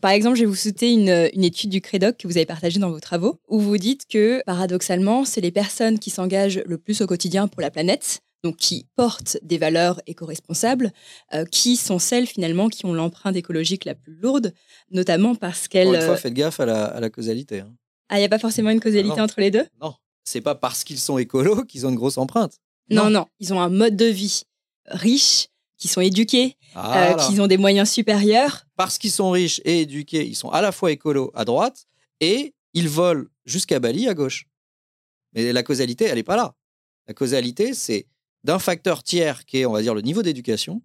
Par 0.00 0.10
exemple, 0.10 0.36
je 0.36 0.42
vais 0.42 0.46
vous 0.46 0.54
citer 0.54 0.92
une, 0.92 1.30
une, 1.32 1.44
étude 1.44 1.70
du 1.70 1.80
Crédoc 1.80 2.18
que 2.18 2.26
vous 2.26 2.36
avez 2.36 2.44
partagée 2.44 2.78
dans 2.78 2.90
vos 2.90 3.00
travaux, 3.00 3.38
où 3.48 3.58
vous 3.58 3.78
dites 3.78 4.06
que, 4.06 4.42
paradoxalement, 4.44 5.24
c'est 5.24 5.40
les 5.40 5.52
personnes 5.52 5.98
qui 5.98 6.10
s'engagent 6.10 6.62
le 6.66 6.76
plus 6.76 7.00
au 7.00 7.06
quotidien 7.06 7.48
pour 7.48 7.62
la 7.62 7.70
planète 7.70 8.20
donc 8.44 8.56
qui 8.56 8.86
portent 8.94 9.38
des 9.42 9.58
valeurs 9.58 10.00
éco-responsables, 10.06 10.92
euh, 11.32 11.46
qui 11.46 11.76
sont 11.76 11.98
celles 11.98 12.26
finalement 12.26 12.68
qui 12.68 12.84
ont 12.84 12.92
l'empreinte 12.92 13.34
écologique 13.34 13.86
la 13.86 13.94
plus 13.94 14.14
lourde, 14.14 14.52
notamment 14.90 15.34
parce 15.34 15.66
qu'elles. 15.66 15.88
Encore 15.88 16.00
une 16.00 16.06
fois, 16.06 16.16
faites 16.18 16.34
gaffe 16.34 16.60
à 16.60 16.66
la, 16.66 17.10
causalité. 17.10 17.60
Hein. 17.60 17.74
Ah, 18.10 18.16
il 18.16 18.20
n'y 18.20 18.26
a 18.26 18.28
pas 18.28 18.38
forcément 18.38 18.70
une 18.70 18.80
causalité 18.80 19.16
ah 19.18 19.24
entre 19.24 19.40
les 19.40 19.50
deux? 19.50 19.66
Non, 19.80 19.94
c'est 20.24 20.42
pas 20.42 20.54
parce 20.54 20.84
qu'ils 20.84 20.98
sont 20.98 21.16
écolos 21.16 21.64
qu'ils 21.64 21.86
ont 21.86 21.88
une 21.88 21.96
grosse 21.96 22.18
empreinte. 22.18 22.58
Non. 22.90 23.08
non, 23.08 23.26
ils 23.40 23.54
ont 23.54 23.60
un 23.62 23.70
mode 23.70 23.96
de 23.96 24.04
vie 24.04 24.42
riche, 24.86 25.48
qui 25.78 25.88
sont 25.88 26.02
éduqués, 26.02 26.56
ah 26.74 27.12
euh, 27.12 27.14
qui 27.14 27.40
ont 27.40 27.46
des 27.46 27.56
moyens 27.56 27.90
supérieurs. 27.90 28.66
Parce 28.76 28.98
qu'ils 28.98 29.10
sont 29.10 29.30
riches 29.30 29.60
et 29.64 29.80
éduqués, 29.80 30.26
ils 30.26 30.36
sont 30.36 30.50
à 30.50 30.60
la 30.60 30.70
fois 30.70 30.92
écolos 30.92 31.32
à 31.34 31.44
droite 31.44 31.86
et 32.20 32.54
ils 32.74 32.88
volent 32.88 33.24
jusqu'à 33.46 33.80
Bali 33.80 34.06
à 34.06 34.14
gauche. 34.14 34.46
Mais 35.32 35.52
la 35.52 35.62
causalité, 35.62 36.04
elle 36.04 36.16
n'est 36.16 36.22
pas 36.22 36.36
là. 36.36 36.54
La 37.08 37.14
causalité, 37.14 37.74
c'est 37.74 38.06
d'un 38.44 38.58
facteur 38.58 39.02
tiers 39.02 39.44
qui 39.44 39.58
est, 39.58 39.66
on 39.66 39.72
va 39.72 39.82
dire, 39.82 39.94
le 39.94 40.02
niveau 40.02 40.22
d'éducation 40.22 40.82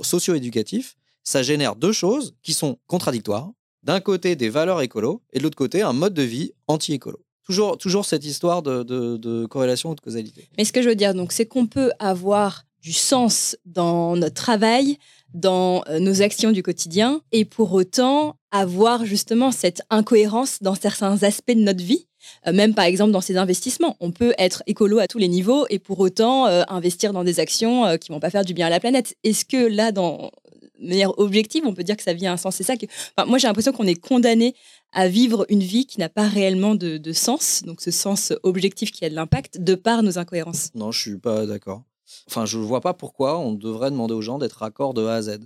socio-éducatif, 0.00 0.96
ça 1.24 1.42
génère 1.42 1.76
deux 1.76 1.92
choses 1.92 2.34
qui 2.42 2.54
sont 2.54 2.78
contradictoires. 2.86 3.50
D'un 3.82 4.00
côté, 4.00 4.36
des 4.36 4.48
valeurs 4.48 4.80
écolo, 4.80 5.22
et 5.32 5.38
de 5.38 5.42
l'autre 5.42 5.56
côté, 5.56 5.82
un 5.82 5.92
mode 5.92 6.14
de 6.14 6.22
vie 6.22 6.52
anti-écolo. 6.68 7.18
Toujours, 7.44 7.76
toujours 7.76 8.04
cette 8.04 8.24
histoire 8.24 8.62
de, 8.62 9.46
corrélation 9.46 9.90
ou 9.90 9.94
de 9.94 10.00
causalité. 10.00 10.48
Mais 10.56 10.64
ce 10.64 10.72
que 10.72 10.80
je 10.80 10.88
veux 10.88 10.94
dire, 10.94 11.14
donc, 11.14 11.32
c'est 11.32 11.46
qu'on 11.46 11.66
peut 11.66 11.90
avoir 11.98 12.64
du 12.80 12.92
sens 12.92 13.56
dans 13.64 14.16
notre 14.16 14.34
travail, 14.34 14.98
dans 15.34 15.82
euh, 15.88 15.98
nos 15.98 16.22
actions 16.22 16.52
du 16.52 16.62
quotidien, 16.62 17.20
et 17.32 17.44
pour 17.44 17.72
autant 17.72 18.36
avoir 18.50 19.04
justement 19.04 19.50
cette 19.50 19.82
incohérence 19.90 20.58
dans 20.60 20.74
certains 20.74 21.22
aspects 21.22 21.52
de 21.52 21.60
notre 21.60 21.82
vie 21.82 22.06
même 22.50 22.74
par 22.74 22.84
exemple 22.84 23.12
dans 23.12 23.20
ses 23.20 23.36
investissements. 23.36 23.96
On 24.00 24.10
peut 24.10 24.34
être 24.38 24.62
écolo 24.66 24.98
à 24.98 25.06
tous 25.06 25.18
les 25.18 25.28
niveaux 25.28 25.66
et 25.70 25.78
pour 25.78 26.00
autant 26.00 26.46
euh, 26.46 26.62
investir 26.68 27.12
dans 27.12 27.24
des 27.24 27.40
actions 27.40 27.86
euh, 27.86 27.96
qui 27.96 28.10
vont 28.10 28.20
pas 28.20 28.30
faire 28.30 28.44
du 28.44 28.54
bien 28.54 28.66
à 28.66 28.70
la 28.70 28.80
planète. 28.80 29.16
Est-ce 29.24 29.44
que 29.44 29.56
là, 29.56 29.92
dans 29.92 30.30
de 30.78 30.88
manière 30.88 31.16
objective, 31.18 31.64
on 31.64 31.74
peut 31.74 31.84
dire 31.84 31.96
que 31.96 32.02
ça 32.02 32.12
vient 32.12 32.32
un 32.32 32.36
sens? 32.36 32.56
C'est 32.56 32.64
ça 32.64 32.76
que, 32.76 32.86
moi, 33.26 33.38
j'ai 33.38 33.46
l'impression 33.46 33.72
qu'on 33.72 33.86
est 33.86 33.94
condamné 34.00 34.54
à 34.92 35.08
vivre 35.08 35.46
une 35.48 35.62
vie 35.62 35.86
qui 35.86 36.00
n'a 36.00 36.08
pas 36.08 36.26
réellement 36.26 36.74
de, 36.74 37.12
sens, 37.12 37.62
donc 37.64 37.80
ce 37.80 37.90
sens 37.90 38.32
objectif 38.42 38.90
qui 38.90 39.04
a 39.04 39.10
de 39.10 39.14
l'impact, 39.14 39.60
de 39.60 39.74
par 39.74 40.02
nos 40.02 40.18
incohérences. 40.18 40.70
Non, 40.74 40.90
je 40.90 41.00
suis 41.00 41.18
pas 41.18 41.46
d'accord. 41.46 41.82
Enfin, 42.28 42.44
je 42.46 42.58
ne 42.58 42.64
vois 42.64 42.80
pas 42.80 42.94
pourquoi 42.94 43.38
on 43.38 43.52
devrait 43.52 43.90
demander 43.90 44.14
aux 44.14 44.22
gens 44.22 44.38
d'être 44.38 44.54
raccord 44.54 44.92
de 44.92 45.06
A 45.06 45.14
à 45.14 45.22
Z. 45.22 45.38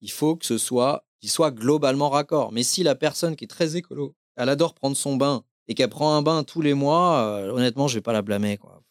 Il 0.00 0.10
faut 0.10 0.36
que 0.36 0.44
ce 0.44 0.58
soit, 0.58 1.06
qu'il 1.20 1.30
soit 1.30 1.50
globalement 1.50 2.10
raccord. 2.10 2.52
Mais 2.52 2.62
si 2.62 2.82
la 2.82 2.94
personne 2.94 3.36
qui 3.36 3.44
est 3.44 3.48
très 3.48 3.76
écolo, 3.76 4.14
elle 4.36 4.48
adore 4.48 4.74
prendre 4.74 4.96
son 4.96 5.16
bain 5.16 5.44
et 5.68 5.74
qu'elle 5.74 5.88
prend 5.88 6.14
un 6.16 6.22
bain 6.22 6.44
tous 6.44 6.60
les 6.60 6.74
mois, 6.74 7.18
euh, 7.18 7.50
honnêtement, 7.50 7.88
je 7.88 7.94
vais 7.94 8.02
pas 8.02 8.12
la 8.12 8.22
blâmer. 8.22 8.58
Quoi. 8.58 8.82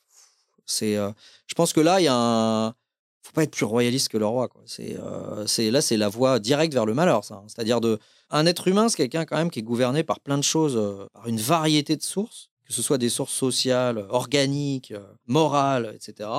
C'est, 0.65 0.95
euh, 0.95 1.11
je 1.47 1.55
pense 1.55 1.73
que 1.73 1.81
là, 1.81 1.99
il 1.99 2.05
y 2.05 2.09
a 2.09 2.73
faut 3.21 3.31
pas 3.31 3.43
être 3.43 3.51
plus 3.51 3.65
royaliste 3.65 4.09
que 4.09 4.17
le 4.17 4.25
roi. 4.25 4.49
Quoi. 4.49 4.61
C'est, 4.65 4.97
euh, 4.99 5.47
c'est, 5.47 5.71
là, 5.71 5.81
c'est 5.81 5.95
la 5.95 6.09
voie 6.09 6.39
directe 6.39 6.73
vers 6.73 6.85
le 6.85 6.93
malheur. 6.93 7.23
Ça. 7.23 7.35
Hein. 7.35 7.43
C'est-à-dire 7.47 7.81
de. 7.81 7.99
Un 8.35 8.47
être 8.47 8.67
humain, 8.67 8.89
c'est 8.89 8.97
quelqu'un 8.97 9.25
quand 9.25 9.37
même 9.37 9.51
qui 9.51 9.59
est 9.59 9.63
gouverné 9.63 10.03
par 10.03 10.19
plein 10.19 10.39
de 10.39 10.43
choses, 10.43 11.07
par 11.13 11.27
une 11.27 11.39
variété 11.39 11.95
de 11.95 12.01
sources. 12.01 12.49
que 12.65 12.73
ce 12.73 12.81
soit 12.81 12.97
des 12.97 13.09
sources 13.09 13.33
sociales, 13.33 14.07
organiques, 14.09 14.91
morales, 15.27 15.93
etc., 15.93 16.29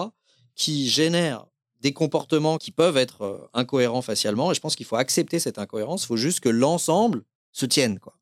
qui 0.56 0.88
génèrent 0.88 1.46
des 1.80 1.92
comportements 1.92 2.58
qui 2.58 2.72
peuvent 2.72 2.96
être 2.96 3.48
incohérents 3.52 4.02
facialement. 4.02 4.50
Et 4.50 4.56
je 4.56 4.60
pense 4.60 4.74
qu'il 4.74 4.86
faut 4.86 4.96
accepter 4.96 5.38
cette 5.38 5.58
incohérence. 5.58 6.02
Il 6.02 6.06
faut 6.06 6.16
juste 6.16 6.40
que 6.40 6.48
l'ensemble 6.48 7.22
se 7.52 7.64
tienne. 7.64 8.00
Quoi. 8.00 8.13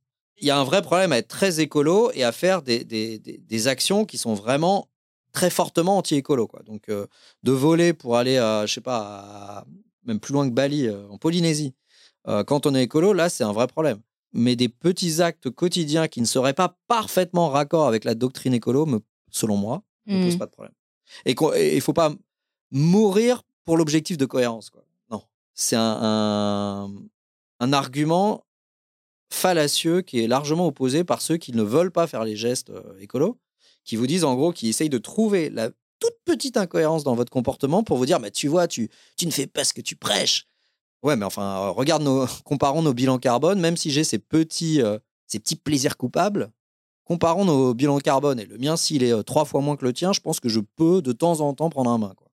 Il 0.42 0.48
y 0.48 0.50
a 0.50 0.58
un 0.58 0.64
vrai 0.64 0.82
problème 0.82 1.12
à 1.12 1.18
être 1.18 1.28
très 1.28 1.60
écolo 1.60 2.10
et 2.12 2.24
à 2.24 2.32
faire 2.32 2.60
des, 2.62 2.84
des, 2.84 3.18
des, 3.18 3.68
actions 3.68 4.04
qui 4.04 4.18
sont 4.18 4.34
vraiment 4.34 4.88
très 5.32 5.48
fortement 5.48 5.96
anti-écolo. 5.96 6.46
Quoi. 6.46 6.62
Donc, 6.64 6.90
euh, 6.90 7.06
de 7.42 7.52
voler 7.52 7.94
pour 7.94 8.18
aller, 8.18 8.36
à, 8.36 8.66
je 8.66 8.74
sais 8.74 8.80
pas, 8.82 9.64
même 10.04 10.20
plus 10.20 10.34
loin 10.34 10.46
que 10.46 10.52
Bali, 10.52 10.90
en 10.90 11.16
Polynésie, 11.16 11.74
quand 12.46 12.66
on 12.66 12.74
est 12.74 12.82
écolo, 12.82 13.12
là, 13.12 13.28
c'est 13.28 13.44
un 13.44 13.52
vrai 13.52 13.66
problème 13.66 14.00
mais 14.32 14.56
des 14.56 14.68
petits 14.68 15.20
actes 15.20 15.50
quotidiens 15.50 16.08
qui 16.08 16.20
ne 16.20 16.26
seraient 16.26 16.54
pas 16.54 16.76
parfaitement 16.88 17.48
raccord 17.50 17.86
avec 17.86 18.04
la 18.04 18.14
doctrine 18.14 18.54
écolo, 18.54 18.86
me, 18.86 19.00
selon 19.30 19.56
moi, 19.56 19.82
ne 20.06 20.24
posent 20.24 20.36
mmh. 20.36 20.38
pas 20.38 20.46
de 20.46 20.50
problème. 20.50 20.74
Et 21.26 21.34
il 21.70 21.74
ne 21.76 21.80
faut 21.80 21.92
pas 21.92 22.14
mourir 22.70 23.42
pour 23.64 23.76
l'objectif 23.76 24.16
de 24.16 24.24
cohérence. 24.24 24.70
Quoi. 24.70 24.84
Non, 25.10 25.22
c'est 25.54 25.76
un, 25.76 26.90
un, 27.60 27.72
argument 27.72 28.44
fallacieux 29.32 30.02
qui 30.02 30.20
est 30.20 30.26
largement 30.26 30.66
opposé 30.66 31.04
par 31.04 31.22
ceux 31.22 31.36
qui 31.36 31.52
ne 31.52 31.62
veulent 31.62 31.90
pas 31.90 32.06
faire 32.06 32.24
les 32.24 32.36
gestes 32.36 32.70
euh, 32.70 33.32
qui 33.84 33.96
vous 33.96 34.06
disent 34.06 34.24
en 34.24 34.34
gros, 34.34 34.52
qui 34.52 34.68
essayent 34.68 34.88
de 34.88 34.98
trouver 34.98 35.50
la 35.50 35.70
toute 35.98 36.16
petite 36.24 36.56
incohérence 36.56 37.04
dans 37.04 37.14
votre 37.14 37.30
comportement 37.30 37.82
pour 37.82 37.96
vous 37.96 38.06
dire, 38.06 38.20
mais 38.20 38.30
tu 38.30 38.48
vois, 38.48 38.66
tu, 38.66 38.90
tu 39.16 39.26
ne 39.26 39.30
fais 39.30 39.46
pas 39.46 39.64
ce 39.64 39.72
que 39.72 39.80
tu 39.80 39.96
prêches. 39.96 40.46
Ouais, 41.02 41.16
mais 41.16 41.24
enfin, 41.24 41.68
regarde 41.68 42.02
nos, 42.02 42.26
comparons 42.44 42.82
nos 42.82 42.94
bilans 42.94 43.18
carbone, 43.18 43.60
même 43.60 43.76
si 43.76 43.90
j'ai 43.90 44.04
ces 44.04 44.18
petits, 44.18 44.82
euh, 44.82 44.98
ces 45.26 45.38
petits 45.38 45.56
plaisirs 45.56 45.96
coupables, 45.96 46.52
comparons 47.04 47.44
nos 47.44 47.74
bilans 47.74 47.98
carbone. 47.98 48.38
Et 48.38 48.46
le 48.46 48.58
mien, 48.58 48.76
s'il 48.76 49.02
est 49.02 49.12
euh, 49.12 49.22
trois 49.22 49.44
fois 49.44 49.60
moins 49.60 49.76
que 49.76 49.84
le 49.84 49.92
tien, 49.92 50.12
je 50.12 50.20
pense 50.20 50.40
que 50.40 50.48
je 50.48 50.60
peux 50.60 51.02
de 51.02 51.12
temps 51.12 51.40
en 51.40 51.54
temps 51.54 51.70
prendre 51.70 51.90
un 51.90 51.98
main. 51.98 52.14
Quoi. 52.16 52.28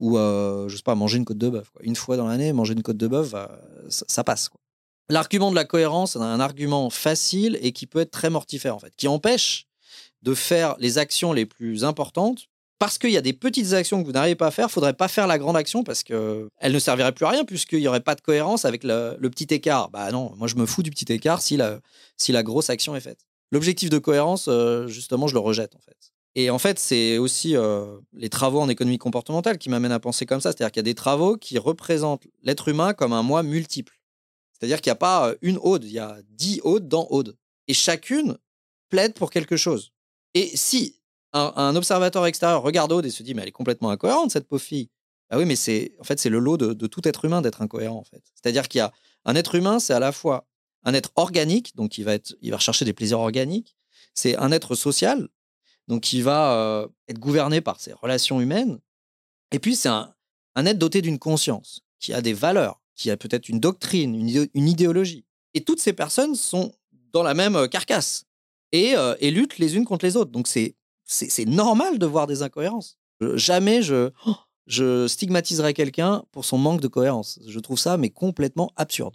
Ou, 0.00 0.18
euh, 0.18 0.68
je 0.68 0.76
sais 0.76 0.82
pas, 0.82 0.94
manger 0.94 1.18
une 1.18 1.24
côte 1.24 1.38
de 1.38 1.48
bœuf. 1.48 1.70
Une 1.80 1.96
fois 1.96 2.16
dans 2.16 2.26
l'année, 2.26 2.52
manger 2.52 2.74
une 2.74 2.82
côte 2.82 2.96
de 2.96 3.06
bœuf, 3.06 3.34
ça, 3.88 4.24
passe. 4.24 4.50
L'argument 5.10 5.50
de 5.50 5.56
la 5.56 5.64
cohérence, 5.64 6.12
c'est 6.12 6.20
un 6.20 6.40
argument 6.40 6.88
facile 6.88 7.58
et 7.62 7.72
qui 7.72 7.86
peut 7.86 8.00
être 8.00 8.12
très 8.12 8.30
mortifère, 8.30 8.76
en 8.76 8.78
fait, 8.78 8.94
qui 8.96 9.08
empêche 9.08 9.66
de 10.22 10.34
faire 10.34 10.76
les 10.78 10.98
actions 10.98 11.32
les 11.32 11.46
plus 11.46 11.84
importantes 11.84 12.46
parce 12.78 12.96
qu'il 12.96 13.10
y 13.10 13.16
a 13.16 13.20
des 13.20 13.32
petites 13.32 13.74
actions 13.74 14.00
que 14.00 14.06
vous 14.06 14.12
n'arrivez 14.12 14.36
pas 14.36 14.46
à 14.46 14.50
faire, 14.50 14.68
il 14.68 14.72
faudrait 14.72 14.94
pas 14.94 15.08
faire 15.08 15.26
la 15.26 15.38
grande 15.38 15.56
action 15.56 15.84
parce 15.84 16.02
qu'elle 16.02 16.48
ne 16.64 16.78
servirait 16.78 17.12
plus 17.12 17.26
à 17.26 17.30
rien 17.30 17.44
puisqu'il 17.44 17.80
n'y 17.80 17.88
aurait 17.88 18.00
pas 18.00 18.14
de 18.14 18.22
cohérence 18.22 18.64
avec 18.64 18.84
le, 18.84 19.18
petit 19.28 19.52
écart. 19.52 19.90
Bah 19.90 20.10
non, 20.12 20.32
moi 20.36 20.46
je 20.46 20.54
me 20.54 20.64
fous 20.64 20.82
du 20.82 20.90
petit 20.90 21.12
écart 21.12 21.42
si 21.42 21.58
la, 21.58 21.80
si 22.16 22.32
la 22.32 22.42
grosse 22.42 22.70
action 22.70 22.96
est 22.96 23.00
faite. 23.00 23.26
L'objectif 23.52 23.90
de 23.90 23.98
cohérence, 23.98 24.46
euh, 24.48 24.86
justement, 24.86 25.26
je 25.26 25.34
le 25.34 25.40
rejette 25.40 25.74
en 25.74 25.80
fait. 25.80 25.96
Et 26.36 26.48
en 26.48 26.58
fait, 26.58 26.78
c'est 26.78 27.18
aussi 27.18 27.56
euh, 27.56 27.98
les 28.14 28.28
travaux 28.30 28.60
en 28.60 28.68
économie 28.68 28.98
comportementale 28.98 29.58
qui 29.58 29.68
m'amènent 29.68 29.92
à 29.92 29.98
penser 29.98 30.24
comme 30.24 30.40
ça. 30.40 30.52
C'est-à-dire 30.52 30.70
qu'il 30.70 30.78
y 30.78 30.84
a 30.86 30.90
des 30.90 30.94
travaux 30.94 31.36
qui 31.36 31.58
représentent 31.58 32.22
l'être 32.44 32.68
humain 32.68 32.94
comme 32.94 33.12
un 33.12 33.24
moi 33.24 33.42
multiple. 33.42 33.99
C'est-à-dire 34.60 34.80
qu'il 34.80 34.90
n'y 34.90 34.92
a 34.92 34.96
pas 34.96 35.32
une 35.40 35.58
ode, 35.62 35.84
il 35.84 35.92
y 35.92 35.98
a 35.98 36.18
dix 36.28 36.60
odes 36.64 36.86
dans 36.86 37.06
ode. 37.10 37.36
Et 37.66 37.74
chacune 37.74 38.36
plaide 38.90 39.14
pour 39.14 39.30
quelque 39.30 39.56
chose. 39.56 39.92
Et 40.34 40.54
si 40.54 41.00
un, 41.32 41.76
observateur 41.76 42.26
extérieur 42.26 42.62
regarde 42.62 42.92
Aude 42.92 43.06
et 43.06 43.10
se 43.10 43.22
dit 43.22 43.34
mais 43.34 43.42
elle 43.42 43.48
est 43.48 43.52
complètement 43.52 43.90
incohérente 43.90 44.30
cette 44.30 44.48
pauvre 44.48 44.62
fille. 44.62 44.90
Ah 45.30 45.38
oui, 45.38 45.44
mais 45.44 45.56
c'est 45.56 45.94
en 46.00 46.04
fait 46.04 46.18
c'est 46.18 46.28
le 46.28 46.40
lot 46.40 46.56
de, 46.56 46.86
tout 46.86 47.06
être 47.06 47.24
humain 47.24 47.40
d'être 47.40 47.62
incohérent 47.62 47.98
en 47.98 48.04
fait. 48.04 48.22
C'est-à-dire 48.34 48.68
qu'il 48.68 48.80
y 48.80 48.82
a 48.82 48.92
un 49.24 49.36
être 49.36 49.54
humain, 49.54 49.78
c'est 49.78 49.94
à 49.94 50.00
la 50.00 50.12
fois 50.12 50.46
un 50.82 50.94
être 50.94 51.12
organique, 51.16 51.76
donc 51.76 51.98
il 51.98 52.04
va 52.04 52.14
être, 52.14 52.34
il 52.40 52.50
va 52.50 52.56
rechercher 52.56 52.84
des 52.84 52.92
plaisirs 52.92 53.20
organiques. 53.20 53.76
C'est 54.14 54.36
un 54.36 54.50
être 54.50 54.74
social, 54.74 55.28
donc 55.86 56.12
il 56.12 56.24
va 56.24 56.88
être 57.06 57.18
gouverné 57.18 57.60
par 57.60 57.80
ses 57.80 57.92
relations 57.92 58.40
humaines. 58.40 58.80
Et 59.52 59.58
puis 59.58 59.76
c'est 59.76 59.88
un, 59.88 60.14
être 60.56 60.78
doté 60.78 61.00
d'une 61.00 61.18
conscience, 61.18 61.82
qui 62.00 62.12
a 62.12 62.22
des 62.22 62.32
valeurs, 62.32 62.80
qui 63.00 63.10
a 63.10 63.16
peut-être 63.16 63.48
une 63.48 63.60
doctrine, 63.60 64.14
une, 64.14 64.68
idéologie. 64.68 65.24
Et 65.54 65.62
toutes 65.62 65.80
ces 65.80 65.94
personnes 65.94 66.34
sont 66.34 66.70
dans 67.14 67.22
la 67.22 67.32
même 67.32 67.56
euh, 67.56 67.66
carcasse 67.66 68.26
et, 68.72 68.94
euh, 68.94 69.14
et 69.20 69.30
luttent 69.30 69.56
les 69.56 69.74
unes 69.74 69.86
contre 69.86 70.04
les 70.04 70.18
autres. 70.18 70.30
Donc 70.30 70.46
c'est 70.46 70.74
normal 71.46 71.98
de 71.98 72.04
voir 72.04 72.26
des 72.26 72.42
incohérences. 72.42 72.98
Jamais 73.36 73.80
je, 73.80 74.10
je 74.66 75.08
stigmatiserai 75.08 75.72
quelqu'un 75.72 76.24
pour 76.30 76.44
son 76.44 76.58
manque 76.58 76.82
de 76.82 76.88
cohérence. 76.88 77.40
Je 77.46 77.58
trouve 77.58 77.78
ça 77.78 77.96
mais 77.96 78.10
complètement 78.10 78.70
absurde. 78.76 79.14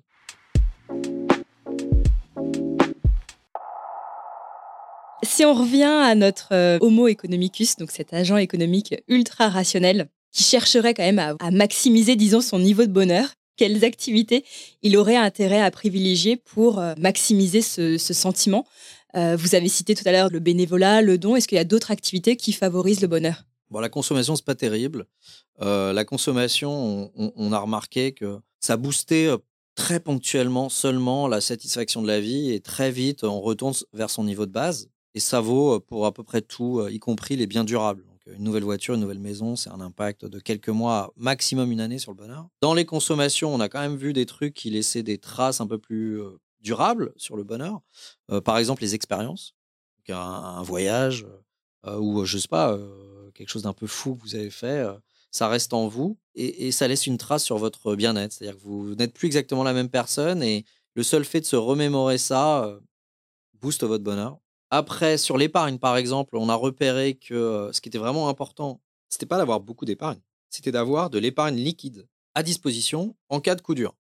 Si 5.22 5.46
on 5.46 5.54
revient 5.54 5.84
à 5.84 6.16
notre 6.16 6.54
euh, 6.54 6.80
Homo 6.82 7.08
economicus, 7.08 7.76
donc 7.76 7.92
cet 7.92 8.14
agent 8.14 8.38
économique 8.38 8.96
ultra 9.08 9.50
rationnel 9.50 10.10
qui 10.36 10.44
chercherait 10.44 10.94
quand 10.94 11.04
même 11.04 11.20
à, 11.20 11.52
maximiser, 11.52 12.18
disons, 12.18 12.42
son 12.42 12.60
niveau 12.60 12.84
de 12.86 12.92
bonheur, 12.92 13.30
quelles 13.58 13.84
activités 13.86 14.44
il 14.82 14.98
aurait 14.98 15.16
intérêt 15.16 15.62
à 15.62 15.72
privilégier 15.72 16.36
pour 16.38 16.80
euh, 16.80 16.94
maximiser 16.98 17.62
ce 17.62 17.98
sentiment 17.98 18.66
euh, 19.16 19.36
vous 19.38 19.56
avez 19.56 19.70
cité 19.70 19.96
tout 19.96 20.04
à 20.06 20.12
l'heure 20.12 20.30
le 20.30 20.40
bénévolat, 20.40 21.02
le 21.02 21.18
don. 21.18 21.36
Est-ce 21.36 21.48
qu'il 21.48 21.56
y 21.56 21.62
a 21.62 21.66
d'autres 21.66 21.92
activités 21.92 22.36
qui 22.36 22.52
favorisent 22.52 23.02
le 23.02 23.08
bonheur? 23.08 23.44
Bon, 23.70 23.80
la 23.80 23.90
consommation, 23.90 24.36
c'est 24.36 24.46
pas 24.46 24.56
terrible. 24.56 25.06
Euh, 25.62 25.94
la 25.94 26.06
consommation, 26.06 27.12
on, 27.16 27.52
a 27.52 27.60
remarqué 27.60 28.12
que 28.12 28.40
ça 28.60 28.78
boostait 28.78 29.30
très 29.74 30.00
ponctuellement 30.00 30.70
seulement 30.70 31.28
la 31.28 31.42
satisfaction 31.42 32.02
de 32.02 32.08
la 32.08 32.20
vie 32.20 32.52
et 32.52 32.60
très 32.60 32.92
vite, 32.92 33.24
on 33.24 33.42
retourne 33.42 33.74
vers 33.94 34.10
son 34.10 34.24
niveau 34.24 34.46
de 34.46 34.52
base. 34.52 34.90
Et 35.14 35.20
ça 35.20 35.40
vaut 35.40 35.80
pour 35.80 36.06
à 36.06 36.14
peu 36.14 36.24
près 36.24 36.42
tout, 36.42 36.86
y 36.90 37.00
compris 37.00 37.38
les 37.38 37.48
biens 37.48 37.64
durables. 37.64 38.04
Une 38.28 38.44
nouvelle 38.44 38.64
voiture, 38.64 38.96
une 38.96 39.02
nouvelle 39.02 39.20
maison, 39.20 39.56
c'est 39.56 39.70
un 39.70 39.82
impact 39.82 40.26
de 40.26 40.40
quelques 40.40 40.70
mois, 40.70 41.14
maximum 41.16 41.72
une 41.72 41.80
année 41.80 42.00
sur 42.00 42.12
le 42.12 42.18
bonheur. 42.18 42.48
Dans 42.62 42.74
les 42.74 42.86
consommations, 42.86 43.54
on 43.54 43.60
a 43.60 43.70
quand 43.70 43.82
même 43.82 43.98
vu 43.98 44.14
des 44.14 44.26
trucs 44.26 44.54
qui 44.54 44.72
laissaient 44.72 45.04
des 45.04 45.20
traces 45.20 45.62
un 45.62 45.68
peu 45.68 45.78
plus 45.78 46.22
durable 46.66 47.14
sur 47.16 47.38
le 47.38 47.44
bonheur. 47.44 47.80
Euh, 48.32 48.42
par 48.42 48.58
exemple, 48.58 48.82
les 48.82 48.96
expériences, 48.96 49.56
un, 50.10 50.62
voyage 50.64 51.26
euh, 51.86 51.98
ou 51.98 52.26
je 52.26 52.38
sais 52.38 52.48
pas 52.48 52.74
euh, 52.74 53.32
quelque 53.32 53.50
chose 53.50 53.64
d'un 53.64 53.74
peu 53.74 53.88
fou 53.88 54.16
que 54.16 54.22
vous 54.24 54.36
avez 54.36 54.50
fait. 54.50 54.86
ça 55.32 55.48
reste 55.48 55.74
en 55.74 55.88
vous 55.88 56.18
et, 56.36 56.72
ça 56.72 56.88
laisse 56.88 57.08
une 57.08 57.18
trace 57.18 57.44
sur 57.44 57.58
votre 57.58 57.96
bien-être. 57.96 58.34
C'est-à-dire 58.34 58.58
que 58.58 58.64
vous 58.64 58.96
n'êtes 58.96 59.14
plus 59.14 59.28
exactement 59.28 59.64
la 59.64 59.74
même 59.74 59.90
personne 59.90 60.44
et 60.44 60.66
le 60.96 61.04
seul 61.04 61.24
fait 61.24 61.42
de 61.42 61.46
se 61.46 61.56
remémorer 61.56 62.18
ça 62.18 62.78
booste 63.62 63.84
votre 63.84 64.04
bonheur. 64.04 64.40
Après, 64.78 65.18
sur 65.18 65.38
l'épargne, 65.38 65.78
par 65.78 65.96
exemple, 65.96 66.36
on 66.36 66.50
a 66.50 66.54
repéré 66.54 67.14
que 67.14 67.70
ce 67.72 67.80
qui 67.80 67.88
était 67.88 67.98
vraiment 67.98 68.28
important, 68.28 68.82
c'était 69.08 69.26
pas 69.26 69.38
d'avoir 69.38 69.62
beaucoup 69.62 69.86
d'épargne, 69.86 70.20
c'était 70.50 70.74
d'avoir 70.74 71.10
de 71.10 71.18
l'épargne 71.18 71.56
liquide 71.56 72.10
à 72.34 72.44
disposition 72.44 73.16
en 73.30 73.40
cas 73.40 73.56
de 73.56 73.62
coup 73.62 73.74
dur. 73.74 73.96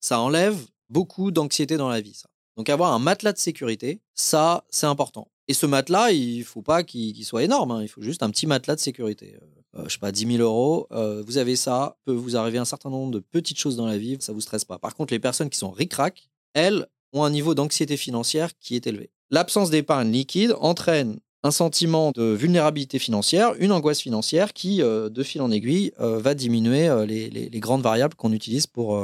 Ça 0.00 0.20
enlève 0.20 0.58
beaucoup 0.90 1.30
d'anxiété 1.30 1.78
dans 1.78 1.88
la 1.88 2.02
vie, 2.02 2.12
ça. 2.12 2.28
Donc 2.58 2.68
avoir 2.68 2.92
un 2.92 2.98
matelas 2.98 3.32
de 3.32 3.38
sécurité, 3.38 4.02
ça, 4.12 4.66
c'est 4.68 4.84
important. 4.84 5.30
Et 5.48 5.54
ce 5.54 5.64
matelas, 5.64 6.12
il 6.12 6.44
faut 6.44 6.60
pas 6.60 6.82
qu'il 6.82 7.24
soit 7.24 7.42
énorme, 7.42 7.70
hein. 7.70 7.82
il 7.82 7.88
faut 7.88 8.02
juste 8.02 8.22
un 8.22 8.28
petit 8.28 8.46
matelas 8.46 8.74
de 8.74 8.80
sécurité. 8.80 9.38
Euh, 9.40 9.80
euh, 9.80 9.84
je 9.86 9.94
sais 9.94 9.98
pas, 9.98 10.12
10 10.12 10.36
000 10.36 10.42
euros, 10.42 10.86
euh, 10.92 11.22
vous 11.26 11.38
avez 11.38 11.56
ça, 11.56 11.96
peut 12.04 12.12
vous 12.12 12.36
arriver 12.36 12.58
un 12.58 12.66
certain 12.66 12.90
nombre 12.90 13.10
de 13.10 13.20
petites 13.20 13.58
choses 13.58 13.76
dans 13.76 13.86
la 13.86 13.96
vie, 13.96 14.18
ça 14.20 14.34
vous 14.34 14.42
stresse 14.42 14.66
pas. 14.66 14.78
Par 14.78 14.94
contre, 14.94 15.14
les 15.14 15.18
personnes 15.18 15.48
qui 15.48 15.58
sont 15.58 15.70
ric-rac, 15.70 16.28
elles 16.52 16.86
ont 17.14 17.24
un 17.24 17.30
niveau 17.30 17.54
d'anxiété 17.54 17.96
financière 17.96 18.50
qui 18.58 18.76
est 18.76 18.86
élevé. 18.86 19.13
L'absence 19.34 19.70
d'épargne 19.70 20.12
liquide 20.12 20.54
entraîne 20.60 21.18
un 21.42 21.50
sentiment 21.50 22.12
de 22.14 22.22
vulnérabilité 22.22 23.00
financière, 23.00 23.54
une 23.58 23.72
angoisse 23.72 24.00
financière 24.00 24.52
qui, 24.52 24.78
de 24.78 25.22
fil 25.24 25.42
en 25.42 25.50
aiguille, 25.50 25.92
va 25.98 26.34
diminuer 26.34 26.88
les, 27.04 27.28
les 27.30 27.60
grandes 27.60 27.82
variables 27.82 28.14
qu'on 28.14 28.32
utilise 28.32 28.68
pour 28.68 28.96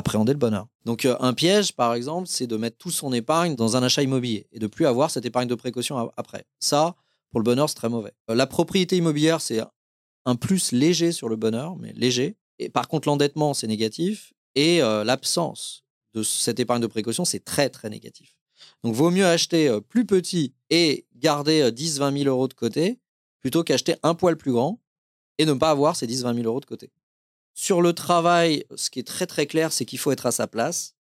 appréhender 0.00 0.32
le 0.32 0.38
bonheur. 0.38 0.66
Donc 0.84 1.04
euh, 1.04 1.16
un 1.20 1.32
piège, 1.32 1.72
par 1.72 1.94
exemple, 1.94 2.26
c'est 2.26 2.46
de 2.46 2.56
mettre 2.56 2.78
toute 2.78 2.92
son 2.92 3.12
épargne 3.12 3.54
dans 3.54 3.76
un 3.76 3.82
achat 3.82 4.02
immobilier 4.02 4.46
et 4.52 4.58
de 4.58 4.66
plus 4.66 4.86
avoir 4.86 5.10
cette 5.10 5.26
épargne 5.26 5.48
de 5.48 5.54
précaution 5.54 6.10
après. 6.16 6.44
Ça, 6.58 6.96
pour 7.30 7.40
le 7.40 7.44
bonheur, 7.44 7.68
c'est 7.68 7.76
très 7.76 7.88
mauvais. 7.88 8.12
Euh, 8.30 8.34
la 8.34 8.46
propriété 8.46 8.96
immobilière, 8.96 9.40
c'est 9.40 9.60
un 10.24 10.36
plus 10.36 10.72
léger 10.72 11.12
sur 11.12 11.28
le 11.28 11.36
bonheur, 11.36 11.76
mais 11.76 11.92
léger. 11.92 12.36
Et 12.58 12.68
par 12.68 12.88
contre, 12.88 13.08
l'endettement, 13.08 13.54
c'est 13.54 13.66
négatif. 13.66 14.32
Et 14.54 14.82
euh, 14.82 15.04
l'absence 15.04 15.84
de 16.14 16.22
cette 16.22 16.58
épargne 16.60 16.82
de 16.82 16.86
précaution, 16.86 17.24
c'est 17.24 17.44
très, 17.44 17.68
très 17.68 17.88
négatif. 17.88 18.34
Donc, 18.84 18.94
vaut 18.94 19.10
mieux 19.10 19.26
acheter 19.26 19.78
plus 19.88 20.04
petit 20.04 20.52
et 20.70 21.06
garder 21.16 21.70
10-20 21.70 22.18
000 22.22 22.28
euros 22.28 22.48
de 22.48 22.54
côté 22.54 22.98
plutôt 23.40 23.64
qu'acheter 23.64 23.96
un 24.02 24.14
poil 24.14 24.36
plus 24.36 24.52
grand 24.52 24.80
et 25.38 25.46
ne 25.46 25.54
pas 25.54 25.70
avoir 25.70 25.96
ces 25.96 26.06
10-20 26.06 26.34
000 26.34 26.46
euros 26.46 26.60
de 26.60 26.66
côté. 26.66 26.90
Sur 27.54 27.82
le 27.82 27.92
travail, 27.92 28.64
ce 28.74 28.90
qui 28.90 29.00
est 29.00 29.06
très 29.06 29.26
très 29.26 29.46
clair, 29.46 29.72
c'est 29.72 29.84
qu'il 29.84 29.98
faut 29.98 30.12
être 30.12 30.26
à 30.26 30.32
sa 30.32 30.46
place. 30.46 30.94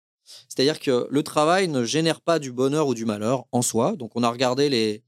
C'est-à-dire 0.47 0.79
que 0.79 1.07
le 1.09 1.23
travail 1.23 1.67
ne 1.67 1.83
génère 1.83 2.21
pas 2.21 2.39
du 2.39 2.51
bonheur 2.51 2.87
ou 2.87 2.93
du 2.93 3.05
malheur 3.05 3.45
en 3.51 3.61
soi. 3.61 3.95
Donc 3.95 4.11
on 4.15 4.23
a 4.23 4.29
regardé 4.29 4.69
les, 4.69 5.03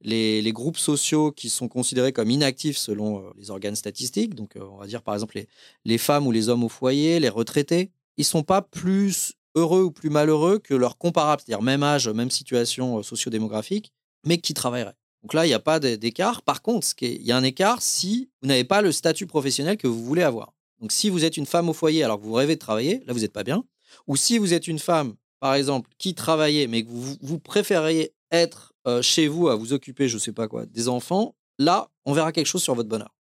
les, 0.00 0.52
groupes 0.52 0.78
sociaux 0.78 1.30
qui 1.30 1.48
sont 1.48 1.68
considérés 1.68 2.12
comme 2.12 2.30
inactifs 2.30 2.78
selon 2.78 3.18
euh, 3.18 3.30
les 3.36 3.50
organes 3.50 3.76
statistiques. 3.76 4.34
Donc 4.34 4.56
euh, 4.56 4.64
on 4.70 4.78
va 4.78 4.86
dire 4.86 5.02
par 5.02 5.14
exemple 5.14 5.36
les, 5.36 5.48
les 5.84 5.98
femmes 5.98 6.26
ou 6.26 6.32
les 6.32 6.48
hommes 6.48 6.64
au 6.64 6.68
foyer, 6.68 7.20
les 7.20 7.28
retraités. 7.28 7.90
Ils 8.16 8.24
sont 8.24 8.42
pas 8.42 8.62
plus 8.62 9.34
heureux 9.54 9.82
ou 9.82 9.90
plus 9.90 10.10
malheureux 10.10 10.58
que 10.58 10.74
leurs 10.74 10.98
comparables, 10.98 11.42
c'est-à-dire 11.44 11.62
même 11.62 11.82
âge, 11.82 12.08
même 12.08 12.30
situation 12.30 12.98
euh, 12.98 13.02
sociodémographique, 13.02 13.92
mais 14.24 14.38
qui 14.38 14.54
travailleraient. 14.54 14.96
Donc 15.22 15.34
là, 15.34 15.46
il 15.46 15.48
n'y 15.48 15.54
a 15.54 15.60
pas 15.60 15.78
d'écart. 15.78 16.42
Par 16.42 16.62
contre, 16.62 16.86
il 17.00 17.22
y 17.22 17.32
a 17.32 17.36
un 17.36 17.44
écart 17.44 17.80
si 17.80 18.30
vous 18.42 18.48
n'avez 18.48 18.64
pas 18.64 18.82
le 18.82 18.90
statut 18.90 19.26
professionnel 19.26 19.76
que 19.76 19.86
vous 19.86 20.04
voulez 20.04 20.22
avoir. 20.22 20.52
Donc 20.80 20.90
si 20.90 21.10
vous 21.10 21.24
êtes 21.24 21.36
une 21.36 21.46
femme 21.46 21.68
au 21.68 21.72
foyer 21.72 22.02
alors 22.02 22.18
que 22.18 22.24
vous 22.24 22.32
rêvez 22.32 22.56
de 22.56 22.60
travailler, 22.60 23.04
là, 23.06 23.12
vous 23.12 23.20
n'êtes 23.20 23.32
pas 23.32 23.44
bien. 23.44 23.64
Ou 24.08 24.16
si 24.16 24.38
vous 24.38 24.52
êtes 24.52 24.66
une 24.66 24.80
femme, 24.80 25.14
par 25.38 25.54
exemple, 25.54 25.88
qui 25.98 26.14
travaillait, 26.14 26.66
mais 26.66 26.82
que 26.82 26.90
vous, 26.90 27.16
vous 27.20 27.38
préféreriez 27.38 28.14
être 28.32 28.72
euh, 28.88 29.00
chez 29.00 29.28
vous 29.28 29.48
à 29.48 29.54
vous 29.54 29.72
occuper, 29.72 30.08
je 30.08 30.14
ne 30.14 30.20
sais 30.20 30.32
pas 30.32 30.48
quoi, 30.48 30.66
des 30.66 30.88
enfants, 30.88 31.36
là, 31.58 31.90
on 32.04 32.12
verra 32.12 32.32
quelque 32.32 32.46
chose 32.46 32.62
sur 32.62 32.74
votre 32.74 32.88
bonheur. 32.88 33.14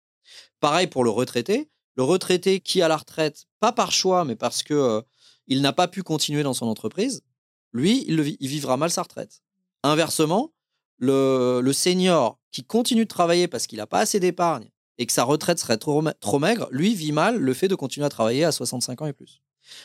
Pareil 0.60 0.86
pour 0.86 1.02
le 1.02 1.10
retraité. 1.10 1.68
Le 1.96 2.04
retraité 2.04 2.60
qui 2.60 2.80
a 2.80 2.86
la 2.86 2.96
retraite, 2.96 3.46
pas 3.58 3.72
par 3.72 3.90
choix, 3.90 4.24
mais 4.24 4.36
parce 4.36 4.62
que 4.62 4.74
euh, 4.74 5.00
il 5.48 5.62
n'a 5.62 5.72
pas 5.72 5.88
pu 5.88 6.02
continuer 6.02 6.42
dans 6.42 6.54
son 6.54 6.66
entreprise, 6.66 7.22
lui, 7.72 8.04
il, 8.06 8.20
vivra 8.20 8.76
mal 8.76 8.90
sa 8.90 9.02
retraite. 9.02 9.42
Inversement, 9.82 10.52
le, 10.98 11.70
senior 11.72 12.38
qui 12.50 12.64
continue 12.64 13.04
de 13.04 13.08
travailler 13.08 13.48
parce 13.48 13.66
qu'il 13.66 13.78
n'a 13.78 13.86
pas 13.86 14.00
assez 14.00 14.20
d'épargne 14.20 14.68
et 14.98 15.06
que 15.06 15.12
sa 15.12 15.24
retraite 15.24 15.58
serait 15.58 15.76
trop, 15.76 16.02
maigre, 16.38 16.68
lui 16.70 16.94
vit 16.94 17.12
mal 17.12 17.36
le 17.36 17.54
fait 17.54 17.68
de 17.68 17.74
continuer 17.74 18.06
à 18.06 18.08
travailler 18.08 18.44
à 18.44 18.52
65 18.52 19.02
ans 19.02 19.06
et 19.06 19.12
plus. 19.12 19.40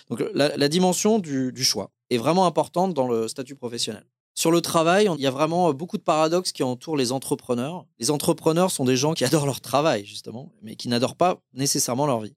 Donc 0.09 0.23
la, 0.33 0.69
dimension 0.69 1.19
du, 1.19 1.63
choix 1.63 1.91
est 2.09 2.17
vraiment 2.17 2.45
importante 2.45 2.93
dans 2.93 3.07
le 3.07 3.27
statut 3.27 3.55
professionnel. 3.55 4.05
Sur 4.35 4.49
le 4.49 4.61
travail, 4.61 5.07
il 5.15 5.21
y 5.21 5.27
a 5.27 5.31
vraiment 5.31 5.71
beaucoup 5.73 5.97
de 5.97 6.03
paradoxes 6.03 6.51
qui 6.51 6.63
entourent 6.63 6.97
les 6.97 7.11
entrepreneurs. 7.11 7.85
Les 7.99 8.09
entrepreneurs 8.09 8.71
sont 8.71 8.85
des 8.85 8.97
gens 8.97 9.13
qui 9.13 9.23
adorent 9.25 9.45
leur 9.45 9.61
travail, 9.61 10.05
justement, 10.05 10.51
mais 10.63 10.75
qui 10.75 10.87
n'adorent 10.87 11.15
pas 11.15 11.39
nécessairement 11.53 12.07
leur 12.07 12.21
vie. 12.21 12.33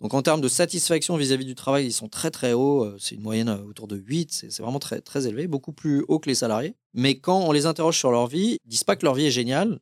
Donc 0.00 0.14
en 0.14 0.22
termes 0.22 0.40
de 0.40 0.48
satisfaction 0.48 1.16
vis-à-vis 1.16 1.44
du 1.44 1.54
travail, 1.54 1.86
ils 1.86 1.92
sont 1.92 2.08
très 2.08 2.30
très 2.30 2.52
hauts. 2.52 2.84
Euh, 2.84 2.96
c'est 2.98 3.14
une 3.14 3.22
moyenne 3.22 3.50
euh, 3.50 3.62
autour 3.68 3.86
de 3.86 3.96
8, 3.96 4.46
c'est 4.50 4.62
vraiment 4.62 4.78
très, 4.78 5.00
très 5.00 5.26
élevé, 5.26 5.46
beaucoup 5.46 5.72
plus 5.72 6.04
haut 6.08 6.18
que 6.18 6.28
les 6.28 6.34
salariés. 6.34 6.74
Mais 6.94 7.18
quand 7.18 7.40
on 7.40 7.52
les 7.52 7.66
interroge 7.66 7.98
sur 7.98 8.10
leur 8.10 8.26
vie, 8.26 8.58
ils 8.64 8.68
disent 8.68 8.84
pas 8.84 8.96
que 8.96 9.04
leur 9.04 9.14
vie 9.14 9.26
est 9.26 9.30
géniale. 9.30 9.78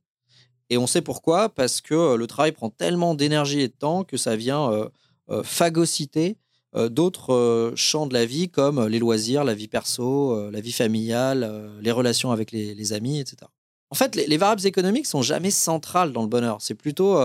Et 0.71 0.77
on 0.77 0.87
sait 0.87 1.03
pourquoi, 1.03 1.49
parce 1.49 1.81
que 1.81 1.95
euh, 1.95 2.17
le 2.17 2.27
travail 2.27 2.53
prend 2.53 2.69
tellement 2.69 3.15
d'énergie 3.15 3.61
et 3.61 3.69
de 3.69 3.73
temps 3.73 4.05
que 4.05 4.17
ça 4.17 4.37
vient 4.37 4.89
phagocyter 5.43 6.39
d'autres 6.75 7.73
champs 7.77 8.07
de 8.07 8.15
la 8.15 8.25
vie 8.25 8.49
comme 8.49 8.87
les 8.87 8.99
loisirs, 8.99 9.45
la 9.45 9.53
vie 9.53 9.69
perso, 9.69 10.51
la 10.51 10.61
vie 10.61 10.73
familiale, 10.73 11.71
les 11.83 11.91
relations 11.91 12.33
avec 12.33 12.51
les, 12.51 12.93
amis, 12.95 13.21
etc. 13.21 13.37
En 13.91 13.95
fait, 13.95 14.15
les, 14.17 14.27
les, 14.27 14.37
variables 14.39 14.67
économiques 14.67 15.07
sont 15.07 15.21
jamais 15.21 15.51
centrales 15.51 16.13
dans 16.15 16.23
le 16.23 16.29
bonheur. 16.29 16.59
C'est 16.61 16.75
plutôt 16.75 17.19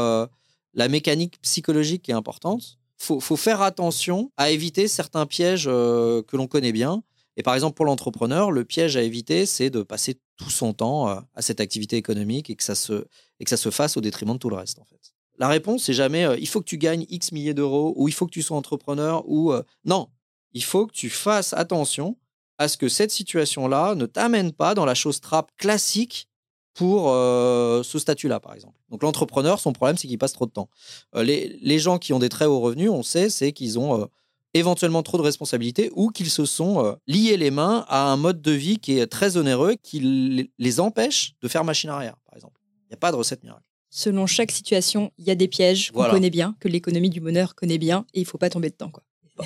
la 0.74 0.88
mécanique 0.88 1.40
psychologique 1.42 2.10
est 2.10 2.14
importante. 2.14 2.78
Faut, 2.98 3.20
faut 3.20 3.36
faire 3.36 3.62
attention 3.62 4.32
à 4.38 4.52
éviter 4.52 4.88
certains 4.88 5.26
pièges 5.26 5.66
euh, 5.68 6.22
que 6.24 6.38
l'on 6.38 6.48
connaît 6.48 6.72
bien. 6.72 7.04
Et 7.36 7.44
par 7.44 7.56
exemple, 7.56 7.76
pour 7.76 7.86
l'entrepreneur, 7.86 8.52
le 8.52 8.64
piège 8.64 8.96
à 8.96 9.02
éviter, 9.02 9.46
c'est 9.46 9.70
de 9.70 9.82
passer 9.82 10.20
tout 10.38 10.50
son 10.50 10.74
temps 10.74 11.10
euh, 11.10 11.20
à 11.36 11.42
cette 11.42 11.60
activité 11.60 11.98
économique 11.98 12.50
et 12.50 12.56
que 12.56 12.64
ça 12.64 12.76
se, 12.76 13.06
et 13.40 13.44
que 13.44 13.50
ça 13.50 13.58
se 13.58 13.72
fasse 13.72 13.98
au 13.98 14.02
détriment 14.02 14.34
de 14.34 14.38
tout 14.38 14.50
le 14.50 14.56
reste, 14.56 14.80
en 14.80 14.86
fait. 14.86 15.14
La 15.40 15.48
réponse, 15.48 15.84
c'est 15.84 15.94
jamais 15.94 16.26
euh, 16.26 16.38
il 16.38 16.48
faut 16.48 16.60
que 16.60 16.66
tu 16.66 16.78
gagnes 16.78 17.06
X 17.10 17.32
milliers 17.32 17.56
d'euros 17.56 17.94
ou 17.96 18.08
il 18.08 18.14
faut 18.14 18.26
que 18.26 18.32
tu 18.32 18.44
sois 18.44 18.58
entrepreneur 18.58 19.24
ou 19.28 19.52
non. 19.84 20.10
Il 20.54 20.64
faut 20.64 20.86
que 20.86 20.94
tu 20.94 21.10
fasses 21.10 21.54
attention 21.54 22.18
à 22.60 22.68
ce 22.68 22.78
que 22.78 22.88
cette 22.88 23.10
situation-là 23.10 23.96
ne 23.96 24.06
t'amène 24.06 24.52
pas 24.52 24.76
dans 24.76 24.86
la 24.86 24.94
chose 24.94 25.20
trappe 25.20 25.52
classique 25.58 26.30
pour 26.74 27.10
euh, 27.10 27.84
ce 27.84 28.00
statut-là, 28.00 28.40
par 28.40 28.54
exemple. 28.54 28.76
Donc 28.90 29.04
l'entrepreneur, 29.04 29.60
son 29.60 29.74
problème, 29.74 29.98
c'est 29.98 30.08
qu'il 30.08 30.18
passe 30.18 30.34
trop 30.34 30.46
de 30.46 30.52
temps. 30.52 30.70
Euh, 31.16 31.24
les, 31.24 31.80
gens 31.80 31.98
qui 31.98 32.14
ont 32.14 32.20
des 32.20 32.30
très 32.30 32.46
hauts 32.46 32.60
revenus, 32.60 32.90
on 32.90 33.04
sait, 33.04 33.30
c'est 33.30 33.52
qu'ils 33.52 33.78
ont 33.78 34.02
euh, 34.02 34.06
éventuellement 34.54 35.04
trop 35.04 35.18
de 35.18 35.24
responsabilités 35.24 35.92
ou 35.96 36.10
qu'ils 36.10 36.30
se 36.30 36.46
sont 36.46 36.96
liés 37.08 37.38
les 37.38 37.52
mains 37.52 37.86
à 37.88 38.12
un 38.12 38.18
mode 38.18 38.42
de 38.42 38.52
vie 38.52 38.78
qui 38.78 38.98
est 38.98 39.08
très 39.08 39.38
onéreux, 39.38 39.76
qui 39.82 40.50
les 40.58 40.80
empêche 40.80 41.34
de 41.42 41.48
faire 41.48 41.64
machine 41.64 41.90
arrière, 41.90 42.16
par 42.26 42.36
exemple. 42.36 42.60
Il 42.86 42.90
n'y 42.90 42.96
a 42.96 42.98
pas 42.98 43.12
de 43.12 43.18
recette 43.18 43.44
miracle. 43.44 43.64
Selon 43.90 44.26
chaque 44.26 44.52
situation, 44.52 45.12
il 45.20 45.26
y 45.26 45.32
a 45.32 45.36
des 45.36 45.48
pièges 45.48 45.92
qu'on 45.92 46.10
connaît 46.10 46.30
bien, 46.30 46.56
que 46.60 46.68
l'économie 46.68 47.10
du 47.10 47.20
bonheur 47.20 47.56
connaît 47.56 47.78
bien, 47.78 48.06
et 48.14 48.22
il 48.22 48.26
faut 48.26 48.40
pas 48.40 48.50
tomber 48.50 48.70
dedans. 48.70 48.90
Quoi. 48.90 49.04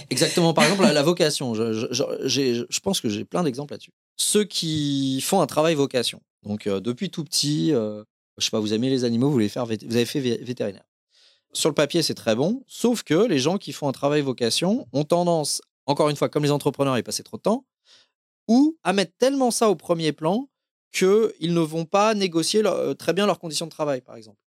Exactement. 0.10 0.54
Par 0.54 0.66
exemple, 0.66 0.84
la, 0.84 1.04
vocation. 1.04 1.54
Je, 1.54 1.88
je 1.92 2.80
pense 2.80 3.02
que 3.02 3.10
j'ai 3.10 3.26
plein 3.26 3.44
d'exemples 3.44 3.74
là-dessus. 3.74 3.94
Ceux 4.18 4.44
qui 4.44 5.22
font 5.22 5.42
un 5.42 5.48
travail 5.48 5.76
vocation. 5.76 6.22
Donc, 6.44 6.68
euh, 6.68 6.80
depuis 6.80 7.10
tout 7.10 7.24
petit, 7.24 7.74
euh, 7.74 8.04
je 8.38 8.46
sais 8.46 8.52
pas, 8.52 8.60
vous 8.60 8.74
aimez 8.74 8.90
les 8.90 9.04
animaux, 9.04 9.28
vous, 9.28 9.34
voulez 9.34 9.50
faire, 9.50 9.66
vous 9.66 9.74
avez 9.74 10.06
fait 10.06 10.20
vétérinaire. 10.20 10.86
Sur 11.54 11.70
le 11.70 11.76
papier, 11.76 12.04
c'est 12.04 12.14
très 12.14 12.36
bon, 12.36 12.64
sauf 12.68 13.04
que 13.04 13.26
les 13.26 13.40
gens 13.40 13.58
qui 13.58 13.74
font 13.74 13.88
un 13.88 13.92
travail 13.92 14.22
vocation 14.22 14.88
ont 14.94 15.04
tendance, 15.04 15.62
encore 15.86 16.10
une 16.10 16.16
fois, 16.16 16.30
comme 16.30 16.44
les 16.44 16.52
entrepreneurs, 16.52 16.94
à 16.94 17.00
y 17.00 17.04
passer 17.04 17.24
trop 17.24 17.38
de 17.38 17.42
temps, 17.42 17.66
ou 18.48 18.78
à 18.84 18.94
mettre 18.94 19.14
tellement 19.18 19.52
ça 19.52 19.70
au 19.70 19.76
premier 19.76 20.12
plan 20.12 20.50
qu'ils 20.92 21.54
ne 21.54 21.60
vont 21.60 21.86
pas 21.86 22.14
négocier 22.14 22.66
euh, 22.66 22.94
très 22.94 23.14
bien 23.14 23.26
leurs 23.26 23.40
conditions 23.40 23.66
de 23.66 23.72
travail, 23.72 24.02
par 24.02 24.16
exemple. 24.16 24.40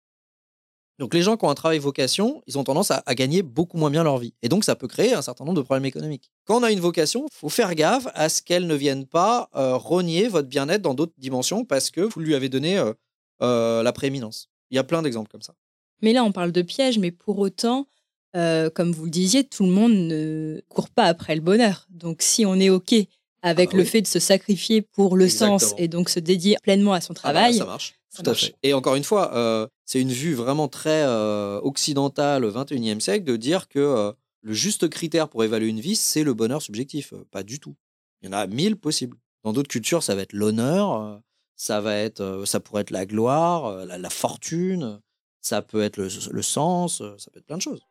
Donc 1.00 1.14
les 1.14 1.22
gens 1.22 1.38
qui 1.38 1.46
ont 1.46 1.50
un 1.50 1.56
travail 1.56 1.80
vocation, 1.80 2.44
ils 2.46 2.60
ont 2.60 2.66
tendance 2.66 2.92
à, 2.92 3.02
gagner 3.16 3.42
beaucoup 3.42 3.78
moins 3.78 3.90
bien 3.90 4.04
leur 4.04 4.18
vie. 4.18 4.34
Et 4.42 4.50
donc 4.50 4.66
ça 4.66 4.76
peut 4.76 4.88
créer 4.88 5.14
un 5.14 5.22
certain 5.22 5.46
nombre 5.46 5.58
de 5.58 5.64
problèmes 5.64 5.86
économiques. 5.86 6.30
Quand 6.46 6.60
on 6.60 6.64
a 6.64 6.72
une 6.72 6.82
vocation, 6.82 7.26
faut 7.32 7.48
faire 7.48 7.74
gaffe 7.74 8.08
à 8.14 8.28
ce 8.28 8.42
qu'elle 8.42 8.68
ne 8.68 8.76
vienne 8.76 9.06
pas 9.06 9.50
euh, 9.56 9.78
rogner 9.78 10.28
votre 10.28 10.50
bien-être 10.50 10.82
dans 10.82 10.94
d'autres 10.94 11.14
dimensions 11.18 11.64
parce 11.64 11.90
que 11.90 12.02
vous 12.02 12.20
lui 12.20 12.36
avez 12.36 12.50
donné 12.50 12.78
euh, 12.78 12.94
euh, 13.42 13.82
la 13.82 13.94
prééminence. 13.94 14.50
Il 14.72 14.76
y 14.76 14.78
a 14.78 14.84
plein 14.84 15.02
d'exemples 15.02 15.32
comme 15.32 15.42
ça. 15.42 15.54
Mais 16.02 16.12
là, 16.12 16.26
on 16.26 16.34
parle 16.34 16.52
de 16.52 16.62
piège, 16.62 17.00
mais 17.00 17.12
pour 17.12 17.40
autant, 17.40 17.88
comme 18.34 18.92
vous 18.92 19.06
le 19.06 19.10
disiez, 19.10 19.46
tout 19.46 19.64
le 19.64 19.72
monde 19.72 19.94
ne 19.94 20.62
court 20.68 20.90
pas 20.90 21.06
après 21.06 21.34
le 21.34 21.42
bonheur. 21.42 21.88
Donc 21.90 22.22
si 22.22 22.46
on 22.46 22.56
est 22.56 22.70
OK 22.70 22.94
avec 23.42 23.72
ah 23.74 23.78
le 23.78 23.84
fait 23.84 24.02
de 24.02 24.08
se 24.08 24.20
sacrifier 24.20 24.82
pour 24.82 25.16
le 25.16 25.30
sens 25.30 25.74
et 25.78 25.88
donc 25.88 26.10
se 26.10 26.20
dédier 26.20 26.58
pleinement 26.62 26.94
à 26.94 27.02
son 27.02 27.14
ah 27.14 27.16
bah 27.16 27.20
travail, 27.22 27.54
ça 27.56 27.66
marche. 27.66 28.00
Tout 28.16 28.30
à 28.30 28.34
fait. 28.34 28.56
Et 28.64 28.74
encore 28.74 28.96
une 28.96 29.04
fois, 29.04 29.36
euh, 29.36 29.68
c'est 29.86 30.02
une 30.02 30.12
vue 30.12 30.34
vraiment 30.34 30.68
très 30.68 31.04
euh, 31.04 31.60
occidentale 31.62 32.44
au 32.44 32.52
21e 32.52 33.00
siècle 33.00 33.24
de 33.24 33.36
dire 33.36 33.68
que 33.68 33.80
euh, 33.80 34.12
le 34.42 34.54
juste 34.54 34.90
critère 34.90 35.30
pour 35.30 35.44
évaluer 35.44 35.70
une 35.70 35.80
vie, 35.80 35.96
c'est 35.96 36.24
le 36.24 36.34
bonheur 36.34 36.62
subjectif. 36.62 37.14
Pas 37.32 37.44
du 37.44 37.60
tout. 37.60 37.76
Il 38.22 38.30
y 38.30 38.30
en 38.30 38.38
a 38.38 38.48
mille 38.48 38.76
possibles. 38.76 39.18
Dans 39.44 39.54
d'autres 39.54 39.70
cultures, 39.70 40.04
ça 40.04 40.16
va 40.16 40.24
être 40.24 40.34
l'honneur, 40.34 41.22
ça 41.56 41.80
va 41.80 41.96
être, 41.96 42.44
ça 42.46 42.60
pourrait 42.60 42.82
être 42.82 42.92
la 42.92 43.06
gloire, 43.06 43.86
la, 43.86 44.10
fortune, 44.10 45.00
ça 45.40 45.62
peut 45.62 45.82
être 45.82 45.96
le, 45.96 46.10
le 46.30 46.42
sens, 46.42 47.02
ça 47.18 47.32
peut 47.32 47.40
être 47.40 47.46
plein 47.46 47.56
de 47.56 47.62
choses. 47.62 47.82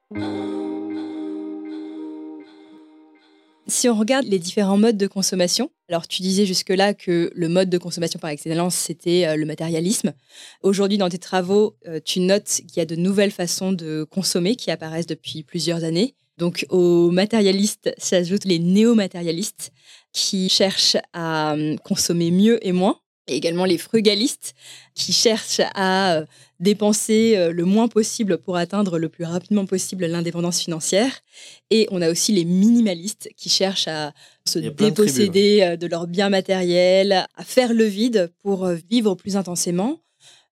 Si 3.71 3.87
on 3.87 3.95
regarde 3.95 4.25
les 4.27 4.39
différents 4.39 4.79
modes 4.79 4.97
de 4.97 5.07
consommation, 5.07 5.71
alors 5.91 6.09
tu 6.09 6.23
disais 6.23 6.47
jusque-là 6.47 6.95
que 6.95 7.31
le 7.35 7.49
mode 7.51 7.69
de 7.69 7.77
consommation 7.77 8.19
par 8.19 8.31
excellence, 8.31 8.75
c'était 8.75 9.27
euh, 9.27 9.37
le 9.37 9.45
matérialisme. 9.45 10.14
Aujourd'hui, 10.62 10.97
dans 10.97 11.11
tes 11.11 11.19
travaux, 11.19 11.77
euh, 11.87 12.01
tu 12.03 12.21
notes 12.21 12.62
qu'il 12.66 12.79
y 12.79 12.81
a 12.81 12.87
de 12.87 12.97
nouvelles 12.97 13.31
façons 13.31 13.73
de 13.73 14.07
consommer 14.11 14.57
qui 14.57 14.71
apparaissent 14.71 15.07
depuis 15.07 15.43
plusieurs 15.43 15.85
années. 15.85 16.14
Donc 16.39 16.64
aux 16.71 17.11
matérialistes 17.11 17.93
s'ajoutent 17.99 18.47
les 18.47 18.59
néo-matérialistes 18.59 19.73
qui 20.12 20.49
cherchent 20.49 20.97
à 21.12 21.53
hum, 21.53 21.79
consommer 21.81 22.31
mieux 22.31 22.66
et 22.66 22.73
moins 22.73 23.01
et 23.29 23.37
également 23.37 23.66
les 23.66 23.79
frugalistes 23.79 24.55
qui 24.95 25.12
cherchent 25.12 25.61
à 25.75 26.14
euh, 26.14 26.27
dépenser 26.61 27.37
euh, 27.37 27.53
le 27.53 27.65
moins 27.65 27.89
possible 27.89 28.39
pour 28.39 28.57
atteindre 28.57 28.99
le 28.99 29.09
plus 29.09 29.25
rapidement 29.25 29.67
possible 29.67 30.07
l'indépendance 30.07 30.61
financière. 30.61 31.21
Et 31.71 31.87
on 31.91 32.03
a 32.03 32.11
aussi 32.11 32.33
les 32.33 32.45
minimalistes 32.45 33.29
qui 33.37 33.49
cherchent 33.49 33.89
à 33.89 34.13
se 34.47 34.59
déposséder 34.59 35.61
euh, 35.63 35.77
de, 35.77 35.87
leurs 35.87 36.07
biens 36.07 36.31
matériels, 36.31 37.27
à 37.35 37.45
faire 37.45 37.73
le 37.73 37.85
vide 37.85 38.33
pour 38.43 38.67
vivre 38.91 39.15
plus 39.15 39.37
intensément. 39.37 40.01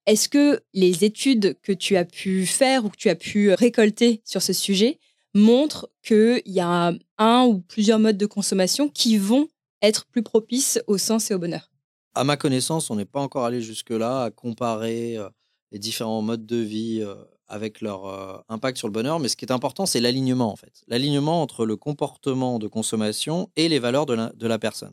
Est-ce 0.06 0.28
que 0.28 0.60
les 0.72 1.04
études 1.04 1.56
que 1.62 1.72
tu 1.72 1.96
as 1.96 2.04
pu 2.04 2.46
faire 2.46 2.84
ou 2.84 2.90
que 2.90 2.96
tu 2.96 3.08
as 3.08 3.16
pu 3.16 3.52
récolter 3.52 4.22
sur 4.24 4.40
ce 4.40 4.52
sujet 4.52 5.00
montrent 5.34 5.90
qu'il 6.02 6.42
y 6.46 6.60
a 6.60 6.94
un 7.18 7.44
ou 7.44 7.58
plusieurs 7.60 7.98
modes 7.98 8.16
de 8.16 8.26
consommation 8.26 8.88
qui 8.88 9.18
vont 9.18 9.48
être 9.82 10.06
plus 10.06 10.22
propices 10.22 10.80
au 10.86 10.98
sens 10.98 11.30
et 11.30 11.34
au 11.34 11.38
bonheur? 11.38 11.70
À 12.14 12.24
ma 12.24 12.36
connaissance, 12.36 12.88
on 12.90 12.96
n'est 12.96 13.04
pas 13.04 13.20
encore 13.20 13.44
allé 13.44 13.60
jusque-là 13.60 14.24
à 14.24 14.30
comparer 14.30 15.18
euh, 15.18 15.28
les 15.72 15.78
différents 15.78 16.22
modes 16.22 16.46
de 16.46 16.56
vie 16.56 17.04
avec 17.48 17.80
leur 17.80 18.44
impact 18.48 18.78
sur 18.78 18.88
le 18.88 18.92
bonheur. 18.92 19.20
Mais 19.20 19.28
ce 19.28 19.36
qui 19.36 19.44
est 19.44 19.52
important, 19.52 19.86
c'est 19.86 20.00
l'alignement, 20.00 20.52
en 20.52 20.56
fait. 20.56 20.82
L'alignement 20.88 21.42
entre 21.42 21.64
le 21.64 21.76
comportement 21.76 22.58
de 22.58 22.68
consommation 22.68 23.50
et 23.56 23.68
les 23.68 23.78
valeurs 23.78 24.06
de 24.06 24.46
la, 24.46 24.58
personne. 24.58 24.92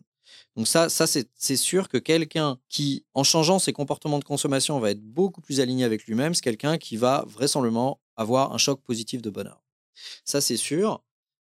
Donc 0.55 0.67
ça, 0.67 0.89
ça 0.89 1.05
c'est 1.07 1.55
sûr 1.55 1.89
que 1.89 1.97
quelqu'un 1.97 2.57
qui, 2.69 3.05
en 3.13 3.24
changeant 3.24 3.59
ses 3.59 3.74
comportements 3.74 4.19
de 4.19 4.24
consommation, 4.24 4.80
va 4.80 4.91
être 4.91 5.01
beaucoup 5.01 5.41
plus 5.41 5.59
aligné 5.59 5.84
avec 5.84 6.05
lui-même, 6.05 6.34
c'est 6.34 6.43
quelqu'un 6.43 6.78
qui 6.78 6.97
va 6.97 7.26
vraisemblablement 7.28 7.99
avoir 8.15 8.53
un 8.53 8.57
choc 8.57 8.82
positif 8.82 9.21
de 9.21 9.30
bonheur. 9.30 9.63
Ça, 10.26 10.41
c'est 10.41 10.57
sûr. 10.57 11.03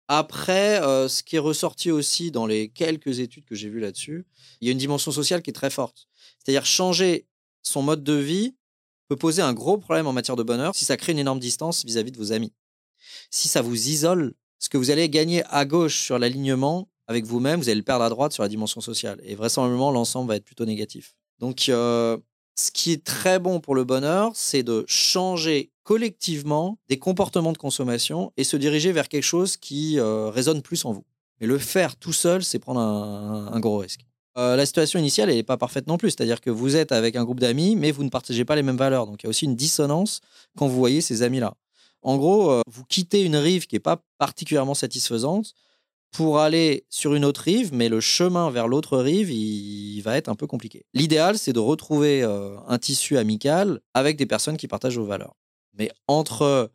Après, 0.09 0.81
ce 1.09 1.23
qui 1.23 1.37
est 1.37 1.41
ressorti 1.41 1.91
aussi 1.91 2.31
dans 2.31 2.47
les 2.47 2.69
quelques 2.69 3.21
études 3.21 3.45
que 3.45 3.55
j'ai 3.55 3.69
vues 3.69 3.81
là-dessus, 3.81 4.27
il 4.61 4.67
y 4.67 4.69
a 4.69 4.73
une 4.73 4.79
dimension 4.79 5.13
sociale 5.13 5.41
qui 5.41 5.51
est 5.51 5.55
très 5.55 5.71
forte. 5.71 6.09
C'est-à-dire 6.39 6.67
changer 6.67 7.27
son 7.63 7.83
mode 7.83 8.03
de 8.03 8.15
vie 8.15 8.55
peut 9.11 9.17
poser 9.17 9.43
un 9.43 9.53
gros 9.53 9.77
problème 9.77 10.07
en 10.07 10.13
matière 10.13 10.37
de 10.37 10.45
bonheur 10.45 10.73
si 10.73 10.85
ça 10.85 10.97
crée 10.97 11.11
une 11.11 11.19
énorme 11.19 11.41
distance 11.41 11.85
vis-à-vis 11.85 12.13
de 12.13 12.17
vos 12.17 12.31
amis. 12.31 12.53
Si 13.31 13.49
ça 13.49 13.61
vous 13.61 13.89
isole, 13.89 14.35
ce 14.61 14.69
que 14.69 14.79
vous 14.79 14.93
allez 14.93 15.09
gagner 15.09 15.43
à 15.47 15.65
gauche 15.65 15.99
sur 16.01 16.17
l'alignement 16.17 16.89
avec 17.09 17.25
vous-même, 17.25 17.59
vous 17.59 17.69
allez 17.69 17.79
le 17.79 17.83
perdre 17.83 18.05
à 18.05 18.09
droite 18.09 18.33
sur 18.33 18.45
la 18.45 18.49
dimension 18.49 18.81
sociale. 18.81 19.21
Et 19.25 19.35
vraisemblablement, 19.35 19.91
l'ensemble 19.91 20.29
va 20.29 20.37
être 20.37 20.45
plutôt 20.45 20.65
négatif. 20.65 21.17
Donc, 21.41 21.69
euh, 21.69 22.19
ce 22.55 22.71
qui 22.71 22.93
est 22.93 23.03
très 23.03 23.41
bon 23.41 23.59
pour 23.59 23.75
le 23.75 23.83
bonheur, 23.83 24.31
c'est 24.35 24.63
de 24.63 24.85
changer 24.87 25.73
collectivement 25.83 26.79
des 26.89 27.01
comportements 27.01 27.53
de 27.53 27.59
consommation 27.59 28.33
et 28.37 28.45
se 28.45 28.57
diriger 28.57 28.93
vers 28.93 29.09
quelque 29.09 29.25
chose 29.25 29.57
qui 29.57 29.99
euh, 29.99 30.31
résonne 30.31 30.63
plus 30.63 30.85
en 30.85 30.93
vous. 30.93 31.05
Mais 31.41 31.49
le 31.49 31.59
faire 31.59 31.97
tout 31.97 32.13
seul, 32.13 32.45
c'est 32.45 32.61
prendre 32.61 32.79
un, 32.79 33.51
un 33.53 33.59
gros 33.59 33.79
risque. 33.79 34.07
Euh, 34.39 34.57
la 34.57 34.65
situation 34.65 34.99
initiale 34.99 35.29
n'est 35.29 35.43
pas 35.43 35.57
parfaite 35.57 35.87
non 35.87 35.99
plus, 35.99 36.11
c'est-à-dire 36.11 36.41
que 36.41 36.51
vous 36.51 36.77
êtes 36.77 36.93
avec 36.93 37.17
un 37.17 37.25
groupe 37.25 37.41
d'amis, 37.41 37.75
mais 37.77 37.91
vous 37.91 38.05
ne 38.05 38.11
partagez 38.11 38.45
pas 38.45 38.55
les 38.55 38.63
mêmes 38.63 38.77
valeurs. 38.77 39.07
Donc 39.07 39.23
il 39.23 39.27
y 39.27 39.29
a 39.29 39.31
aussi 39.31 39.45
une 39.45 39.57
dissonance 39.57 40.21
quand 40.57 40.69
vous 40.69 40.77
voyez 40.79 41.01
ces 41.01 41.23
amis-là. 41.23 41.55
En 42.03 42.17
gros, 42.17 42.51
euh, 42.51 42.63
vous 42.67 42.85
quittez 42.85 43.23
une 43.23 43.37
rive 43.37 43.67
qui 43.67 43.75
n'est 43.75 43.81
pas 43.81 44.03
particulièrement 44.19 44.75
satisfaisante 44.75 45.55
pour 46.13 46.39
aller 46.39 46.87
sur 46.91 47.15
une 47.15 47.25
autre 47.25 47.43
rive, 47.43 47.73
mais 47.73 47.89
le 47.89 48.01
chemin 48.01 48.51
vers 48.51 48.69
l'autre 48.69 48.99
rive, 48.99 49.31
il, 49.31 50.01
va 50.01 50.17
être 50.17 50.29
un 50.29 50.35
peu 50.35 50.47
compliqué. 50.47 50.85
L'idéal, 50.95 51.39
c'est 51.39 51.53
de 51.53 51.61
retrouver 51.61 52.23
euh, 52.23 52.57
un 52.67 52.79
tissu 52.79 53.17
amical 53.17 53.81
avec 53.95 54.17
des 54.17 54.27
personnes 54.27 54.57
qui 54.57 54.67
partagent 54.67 54.99
vos 54.99 55.05
valeurs. 55.05 55.37
Mais 55.75 55.91
entre 56.09 56.71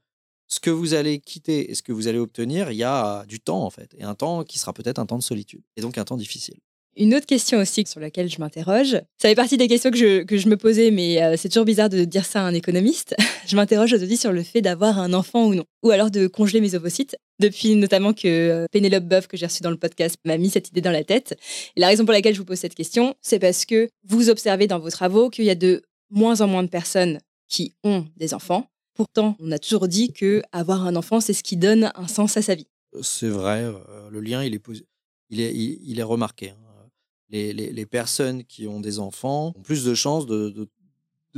ce 0.48 0.60
que 0.60 0.70
vous 0.70 0.94
allez 0.94 1.20
quitter 1.20 1.72
et 1.72 1.76
ce 1.76 1.82
que 1.84 1.92
vous 1.92 2.08
allez 2.08 2.20
obtenir, 2.20 2.72
il 2.72 2.78
y 2.78 2.84
a 2.84 3.26
du 3.26 3.40
temps 3.40 3.64
en 3.64 3.70
fait, 3.70 3.94
et 3.98 4.04
un 4.04 4.16
temps 4.16 4.44
qui 4.44 4.60
sera 4.60 4.74
peut-être 4.74 5.00
un 5.00 5.06
temps 5.06 5.18
de 5.18 5.24
solitude, 5.24 5.64
et 5.76 5.82
donc 5.82 5.98
un 5.98 6.06
temps 6.06 6.18
difficile. 6.18 6.60
Une 6.98 7.14
autre 7.14 7.26
question 7.26 7.60
aussi 7.60 7.84
sur 7.86 8.00
laquelle 8.00 8.30
je 8.30 8.40
m'interroge, 8.40 8.94
ça 9.18 9.28
fait 9.28 9.36
partie 9.36 9.58
des 9.58 9.68
questions 9.68 9.92
que 9.92 9.98
je, 9.98 10.24
que 10.24 10.38
je 10.38 10.48
me 10.48 10.56
posais, 10.56 10.92
mais 10.92 11.22
euh, 11.22 11.36
c'est 11.38 11.50
toujours 11.50 11.66
bizarre 11.66 11.90
de 11.90 12.06
dire 12.06 12.24
ça 12.24 12.40
à 12.40 12.44
un 12.44 12.54
économiste. 12.54 13.18
je 13.48 13.58
m'interroge 13.58 13.92
aujourd'hui 13.92 14.16
sur 14.16 14.32
le 14.32 14.44
fait 14.44 14.62
d'avoir 14.62 14.98
un 14.98 15.12
enfant 15.12 15.46
ou 15.46 15.56
non, 15.56 15.66
ou 15.84 15.90
alors 15.92 16.10
de 16.10 16.28
congeler 16.28 16.62
mes 16.62 16.74
ovocytes. 16.74 17.18
Depuis 17.40 17.76
notamment 17.76 18.14
que 18.14 18.28
euh, 18.28 18.66
Pénélope 18.72 19.04
Boeuf, 19.04 19.28
que 19.28 19.36
j'ai 19.36 19.46
reçue 19.46 19.62
dans 19.62 19.72
le 19.72 19.78
podcast, 19.78 20.16
m'a 20.24 20.38
mis 20.38 20.50
cette 20.50 20.70
idée 20.70 20.80
dans 20.80 20.92
la 20.92 21.04
tête. 21.04 21.38
Et 21.76 21.82
la 21.82 21.88
raison 21.88 22.06
pour 22.06 22.14
laquelle 22.14 22.34
je 22.34 22.40
vous 22.40 22.46
pose 22.46 22.60
cette 22.60 22.76
question, 22.76 23.14
c'est 23.20 23.40
parce 23.40 23.66
que 23.66 23.90
vous 24.08 24.30
observez 24.30 24.68
dans 24.68 24.80
vos 24.80 24.90
travaux 24.90 25.30
qu'il 25.30 25.44
y 25.44 25.50
a 25.50 25.56
de 25.56 25.82
moins 26.12 26.40
en 26.40 26.48
moins 26.48 26.64
de 26.64 26.70
personnes 26.70 27.20
qui 27.50 27.74
ont 27.84 28.06
des 28.16 28.34
enfants. 28.34 28.70
Pourtant, 28.94 29.36
on 29.42 29.52
a 29.52 29.60
toujours 29.60 29.90
dit 29.90 30.14
que 30.14 30.42
avoir 30.54 30.88
un 30.88 30.96
enfant, 30.96 31.20
c'est 31.20 31.34
ce 31.34 31.44
qui 31.44 31.58
donne 31.58 31.92
un 31.94 32.08
sens 32.08 32.38
à 32.38 32.42
sa 32.42 32.56
vie. 32.56 32.68
C'est 33.02 33.28
vrai, 33.28 33.70
le 34.10 34.22
lien, 34.22 34.46
il 34.46 34.56
est, 34.56 34.62
il 35.30 35.42
est, 35.42 35.54
il 35.54 36.00
est 36.00 36.04
remarqué. 36.04 36.54
Hein 37.34 37.38
les, 37.74 37.86
personnes 37.86 38.44
qui 38.44 38.68
ont 38.68 38.80
des 38.80 39.00
enfants 39.00 39.54
ont 39.56 39.62
plus 39.62 39.84
de 39.84 39.94
chances 39.94 40.26
de, 40.26 40.70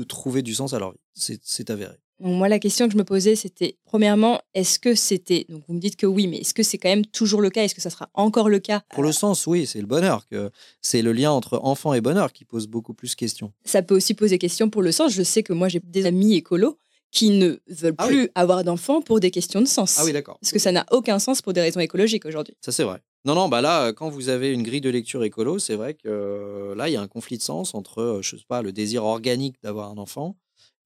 trouver 0.08 0.42
du 0.42 0.54
sens 0.54 0.74
à 0.74 0.80
leur 0.80 0.92
vie. 0.92 1.00
C'est 1.14 1.70
avéré. 1.70 1.96
moi, 2.20 2.48
la 2.48 2.60
question 2.60 2.88
que 2.88 2.94
je 2.94 2.98
me 2.98 3.04
posais, 3.04 3.36
c'était 3.36 3.78
premièrement, 3.86 4.42
est-ce 4.54 4.80
que 4.80 4.96
c'était, 4.96 5.46
donc 5.50 5.64
vous 5.68 5.74
me 5.74 5.80
dites 5.80 5.96
que 5.96 6.06
oui, 6.06 6.28
mais 6.28 6.38
est-ce 6.38 6.54
que 6.54 6.64
c'est 6.64 6.78
quand 6.78 6.90
même 6.90 7.06
toujours 7.06 7.42
le 7.42 7.50
cas? 7.50 7.64
Est-ce 7.64 7.76
que 7.76 7.82
ça 7.82 7.90
sera 7.90 8.10
encore 8.14 8.50
le 8.50 8.60
cas? 8.60 8.84
Pour 8.94 9.04
le 9.04 9.12
sens, 9.12 9.48
oui, 9.48 9.66
c'est 9.66 9.82
le 9.82 9.88
bonheur. 9.88 10.28
que 10.28 10.52
C'est 10.82 11.02
le 11.02 11.14
lien 11.14 11.32
entre 11.32 11.60
enfant 11.64 11.94
et 11.94 12.02
bonheur 12.02 12.32
qui 12.32 12.46
pose 12.46 12.68
beaucoup 12.68 12.94
plus 12.94 13.12
de 13.12 13.16
questions. 13.16 13.52
Ça 13.66 13.82
peut 13.82 13.96
aussi 13.96 14.14
poser 14.14 14.38
question 14.38 14.70
pour 14.70 14.82
le 14.82 14.92
sens. 14.92 15.14
Je 15.14 15.24
sais 15.24 15.44
que 15.44 15.54
moi, 15.54 15.68
j'ai 15.68 15.82
des 15.84 16.06
amis 16.06 16.36
écolos 16.36 16.78
qui 17.12 17.30
ne 17.30 17.58
veulent 17.68 17.96
ah 17.98 18.08
plus 18.08 18.30
avoir 18.36 18.64
d'enfants 18.64 19.02
pour 19.02 19.20
des 19.20 19.32
questions 19.32 19.62
de 19.62 19.68
sens. 19.68 19.98
Ah 20.00 20.06
oui, 20.06 20.14
d'accord. 20.14 20.38
Parce 20.42 20.52
que 20.52 20.60
ça 20.60 20.72
n'a 20.72 20.86
aucun 20.92 21.20
sens 21.20 21.42
pour 21.42 21.54
des 21.54 21.62
raisons 21.62 21.80
écologiques 21.80 22.26
aujourd'hui. 22.26 22.56
Ça, 22.62 22.72
c'est 22.72 22.84
vrai. 22.84 23.02
Non, 23.28 23.36
non, 23.36 23.50
bah 23.50 23.60
là, 23.60 23.92
quand 23.92 24.08
vous 24.08 24.30
avez 24.30 24.54
une 24.54 24.64
grille 24.64 24.80
de 24.80 24.90
lecture 24.90 25.22
écolo, 25.22 25.60
c'est 25.60 25.76
vrai 25.76 25.96
que 25.96 26.08
euh, 26.08 26.76
là, 26.76 26.88
il 26.88 26.94
y 26.94 26.96
a 26.96 27.02
un 27.02 27.10
conflit 27.10 27.38
de 27.38 27.44
sens 27.44 27.76
entre, 27.76 28.02
euh, 28.02 28.22
je 28.22 28.38
sais 28.38 28.46
pas, 28.48 28.62
le 28.62 28.72
désir 28.72 29.04
organique 29.04 29.62
d'avoir 29.62 29.92
un 29.92 29.98
enfant 29.98 30.38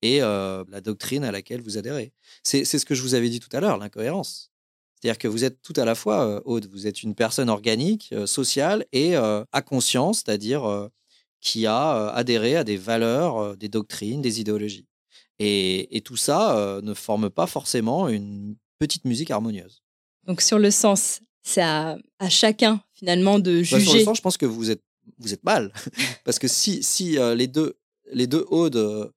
et 0.01 0.23
euh, 0.23 0.63
la 0.67 0.81
doctrine 0.81 1.23
à 1.23 1.31
laquelle 1.31 1.61
vous 1.61 1.77
adhérez. 1.77 2.13
C'est 2.41 2.65
ce 2.65 2.83
que 2.83 2.95
je 2.95 3.03
vous 3.03 3.13
avais 3.13 3.29
dit 3.29 3.39
tout 3.39 3.55
à 3.55 3.59
l'heure, 3.59 3.77
l'incohérence. 3.77 4.51
C'est-à-dire 4.95 5.19
que 5.19 5.27
vous 5.27 5.43
êtes 5.43 5.61
tout 5.61 5.75
à 5.75 5.85
la 5.85 5.93
fois, 5.93 6.41
Aude, 6.47 6.65
vous 6.65 6.87
êtes 6.87 7.03
une 7.03 7.13
personne 7.13 7.47
organique, 7.47 8.11
sociale 8.25 8.87
et 8.91 9.15
à 9.15 9.61
conscience, 9.63 10.23
c'est-à-dire 10.25 10.89
qui 11.41 11.67
a 11.67 12.09
adhéré 12.09 12.55
à 12.55 12.63
des 12.63 12.77
valeurs, 12.77 13.55
des 13.55 13.69
doctrines, 13.69 14.23
des 14.23 14.41
idéologies. 14.41 14.87
Et, 15.37 15.95
et 15.95 16.01
tout 16.01 16.17
ça 16.17 16.79
ne 16.81 16.93
forme 16.95 17.29
pas 17.29 17.45
forcément 17.45 18.09
une 18.09 18.55
petite 18.79 19.05
musique 19.05 19.29
harmonieuse. 19.29 19.83
Donc 20.25 20.41
sur 20.41 20.57
le 20.59 20.71
sens, 20.71 21.21
c'est 21.43 21.61
à, 21.61 21.97
chacun 22.29 22.81
finalement 22.93 23.39
de 23.39 23.57
bah, 23.57 23.63
juger. 23.63 24.05
je 24.05 24.21
pense 24.21 24.37
que 24.37 24.45
vous 24.45 24.71
êtes, 24.71 24.83
vous 25.19 25.33
êtes 25.33 25.43
mal. 25.43 25.71
Parce 26.23 26.39
que 26.39 26.47
si, 26.47 26.83
si 26.83 27.17
euh, 27.17 27.35
les, 27.35 27.47
deux, 27.47 27.77
les 28.11 28.27
deux 28.27 28.45
euh, 28.51 29.09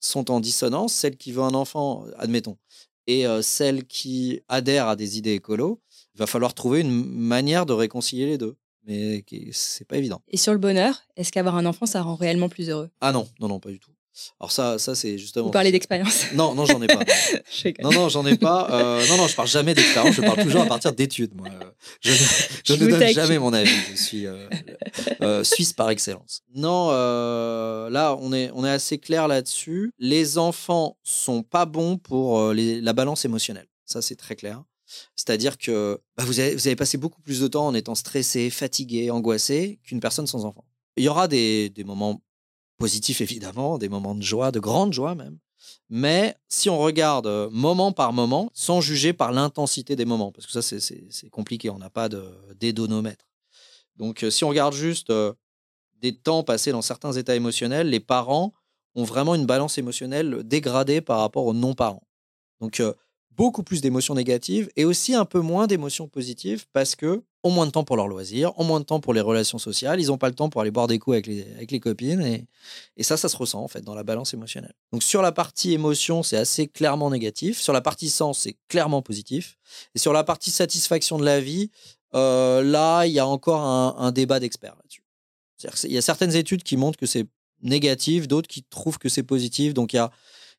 sont 0.00 0.30
en 0.30 0.40
dissonance, 0.40 0.94
celle 0.94 1.16
qui 1.16 1.32
veut 1.32 1.42
un 1.42 1.54
enfant, 1.54 2.04
admettons, 2.18 2.56
et 3.06 3.26
euh, 3.26 3.42
celle 3.42 3.84
qui 3.84 4.40
adhère 4.48 4.88
à 4.88 4.96
des 4.96 5.18
idées 5.18 5.34
écolo, 5.34 5.80
il 6.14 6.18
va 6.18 6.26
falloir 6.26 6.54
trouver 6.54 6.80
une 6.80 7.04
manière 7.04 7.66
de 7.66 7.72
réconcilier 7.72 8.26
les 8.26 8.38
deux. 8.38 8.56
Mais 8.84 9.24
c'est 9.50 9.84
pas 9.84 9.96
évident. 9.96 10.22
Et 10.28 10.36
sur 10.36 10.52
le 10.52 10.60
bonheur, 10.60 11.02
est-ce 11.16 11.32
qu'avoir 11.32 11.56
un 11.56 11.66
enfant, 11.66 11.86
ça 11.86 12.02
rend 12.02 12.14
réellement 12.14 12.48
plus 12.48 12.70
heureux? 12.70 12.88
Ah 13.00 13.10
non, 13.10 13.28
non, 13.40 13.48
non, 13.48 13.58
pas 13.58 13.70
du 13.70 13.80
tout. 13.80 13.90
Alors 14.40 14.50
ça, 14.50 14.78
ça 14.78 14.94
c'est 14.94 15.18
justement. 15.18 15.46
Vous 15.46 15.50
parlez 15.50 15.72
d'expérience 15.72 16.26
Non, 16.34 16.54
non, 16.54 16.64
j'en 16.64 16.80
ai 16.82 16.86
pas. 16.86 17.00
non, 17.82 17.92
non, 17.92 18.08
j'en 18.08 18.26
ai 18.26 18.36
pas. 18.36 18.68
Euh, 18.70 19.06
non, 19.08 19.16
non, 19.18 19.28
je 19.28 19.34
parle 19.34 19.48
jamais 19.48 19.74
d'expérience. 19.74 20.14
Je 20.14 20.22
parle 20.22 20.42
toujours 20.42 20.62
à 20.62 20.66
partir 20.66 20.92
d'études. 20.92 21.34
Moi, 21.34 21.48
je, 22.00 22.12
je, 22.64 22.74
ne 22.74 22.88
donne 22.88 23.08
jamais 23.08 23.38
mon 23.38 23.52
avis. 23.52 23.70
Je 23.90 23.96
suis 23.96 24.26
euh, 24.26 24.48
euh, 25.20 25.44
suisse 25.44 25.72
par 25.72 25.90
excellence. 25.90 26.42
Non, 26.54 26.90
là, 26.90 28.16
on 28.20 28.32
est, 28.32 28.50
on 28.54 28.64
est 28.64 28.70
assez 28.70 28.98
clair 28.98 29.28
là-dessus. 29.28 29.92
Les 29.98 30.38
enfants 30.38 30.96
sont 31.02 31.42
pas 31.42 31.66
bons 31.66 31.98
pour 31.98 32.52
la 32.54 32.92
balance 32.92 33.24
émotionnelle. 33.24 33.66
Ça, 33.84 34.02
c'est 34.02 34.16
très 34.16 34.34
clair. 34.34 34.62
C'est-à-dire 35.16 35.58
que 35.58 36.00
bah, 36.16 36.24
vous, 36.24 36.40
avez, 36.40 36.54
vous 36.54 36.66
avez 36.66 36.76
passé 36.76 36.96
beaucoup 36.96 37.20
plus 37.20 37.40
de 37.40 37.48
temps 37.48 37.66
en 37.66 37.74
étant 37.74 37.94
stressé, 37.94 38.50
fatigué, 38.50 39.10
angoissé 39.10 39.80
qu'une 39.84 40.00
personne 40.00 40.26
sans 40.26 40.44
enfant. 40.44 40.64
Il 40.96 41.04
y 41.04 41.08
aura 41.08 41.28
des, 41.28 41.70
des 41.70 41.84
moments 41.84 42.22
positifs 42.78 43.20
évidemment, 43.20 43.78
des 43.78 43.88
moments 43.88 44.14
de 44.14 44.22
joie, 44.22 44.50
de 44.52 44.60
grande 44.60 44.92
joie 44.92 45.14
même. 45.14 45.38
Mais 45.88 46.36
si 46.48 46.68
on 46.68 46.78
regarde 46.78 47.26
euh, 47.26 47.48
moment 47.50 47.92
par 47.92 48.12
moment, 48.12 48.50
sans 48.54 48.80
juger 48.80 49.12
par 49.12 49.32
l'intensité 49.32 49.96
des 49.96 50.04
moments, 50.04 50.32
parce 50.32 50.46
que 50.46 50.52
ça 50.52 50.62
c'est 50.62 51.30
compliqué, 51.30 51.70
on 51.70 51.78
n'a 51.78 51.90
pas 51.90 52.08
de 52.08 52.24
d'édonomètre. 52.58 53.26
Donc 53.96 54.24
euh, 54.24 54.30
si 54.30 54.44
on 54.44 54.48
regarde 54.48 54.74
juste 54.74 55.10
euh, 55.10 55.32
des 56.00 56.14
temps 56.14 56.42
passés 56.42 56.72
dans 56.72 56.82
certains 56.82 57.12
états 57.12 57.36
émotionnels, 57.36 57.88
les 57.88 58.00
parents 58.00 58.52
ont 58.94 59.04
vraiment 59.04 59.34
une 59.34 59.46
balance 59.46 59.78
émotionnelle 59.78 60.42
dégradée 60.44 61.00
par 61.00 61.20
rapport 61.20 61.46
aux 61.46 61.54
non-parents. 61.54 62.06
Donc 62.60 62.82
beaucoup 63.30 63.62
plus 63.62 63.82
d'émotions 63.82 64.14
négatives 64.14 64.70
et 64.76 64.84
aussi 64.86 65.14
un 65.14 65.26
peu 65.26 65.40
moins 65.40 65.66
d'émotions 65.66 66.08
positives 66.08 66.66
parce 66.72 66.96
que 66.96 67.22
ont 67.46 67.50
moins 67.50 67.66
de 67.66 67.70
temps 67.70 67.84
pour 67.84 67.96
leurs 67.96 68.08
loisirs, 68.08 68.58
ont 68.58 68.64
moins 68.64 68.80
de 68.80 68.84
temps 68.84 69.00
pour 69.00 69.14
les 69.14 69.20
relations 69.20 69.58
sociales, 69.58 70.00
ils 70.00 70.08
n'ont 70.08 70.18
pas 70.18 70.28
le 70.28 70.34
temps 70.34 70.48
pour 70.48 70.60
aller 70.60 70.70
boire 70.70 70.86
des 70.86 70.98
coups 70.98 71.14
avec 71.14 71.26
les, 71.26 71.42
avec 71.54 71.70
les 71.70 71.80
copines 71.80 72.20
et, 72.20 72.46
et, 72.96 73.02
ça, 73.02 73.16
ça 73.16 73.28
se 73.28 73.36
ressent 73.36 73.62
en 73.62 73.68
fait 73.68 73.82
dans 73.82 73.94
la 73.94 74.02
balance 74.02 74.34
émotionnelle. 74.34 74.74
Donc 74.92 75.02
sur 75.02 75.22
la 75.22 75.32
partie 75.32 75.72
émotion, 75.72 76.22
c'est 76.22 76.36
assez 76.36 76.66
clairement 76.66 77.10
négatif, 77.10 77.60
sur 77.60 77.72
la 77.72 77.80
partie 77.80 78.10
sens, 78.10 78.40
c'est 78.40 78.56
clairement 78.68 79.02
positif 79.02 79.58
et 79.94 79.98
sur 79.98 80.12
la 80.12 80.24
partie 80.24 80.50
satisfaction 80.50 81.18
de 81.18 81.24
la 81.24 81.40
vie, 81.40 81.70
euh, 82.14 82.62
là, 82.62 83.04
il 83.06 83.12
y 83.12 83.18
a 83.18 83.26
encore 83.26 83.62
un, 83.62 84.12
débat 84.12 84.40
d'experts 84.40 84.76
là-dessus. 84.76 85.02
Il 85.84 85.92
y 85.92 85.98
a 85.98 86.02
certaines 86.02 86.34
études 86.34 86.62
qui 86.62 86.76
montrent 86.76 86.98
que 86.98 87.06
c'est 87.06 87.26
négatif, 87.62 88.28
d'autres 88.28 88.48
qui 88.48 88.62
trouvent 88.62 88.98
que 88.98 89.08
c'est 89.08 89.22
positif, 89.22 89.74
donc 89.74 89.92
il 89.92 89.96
y 89.96 89.98
a 89.98 90.10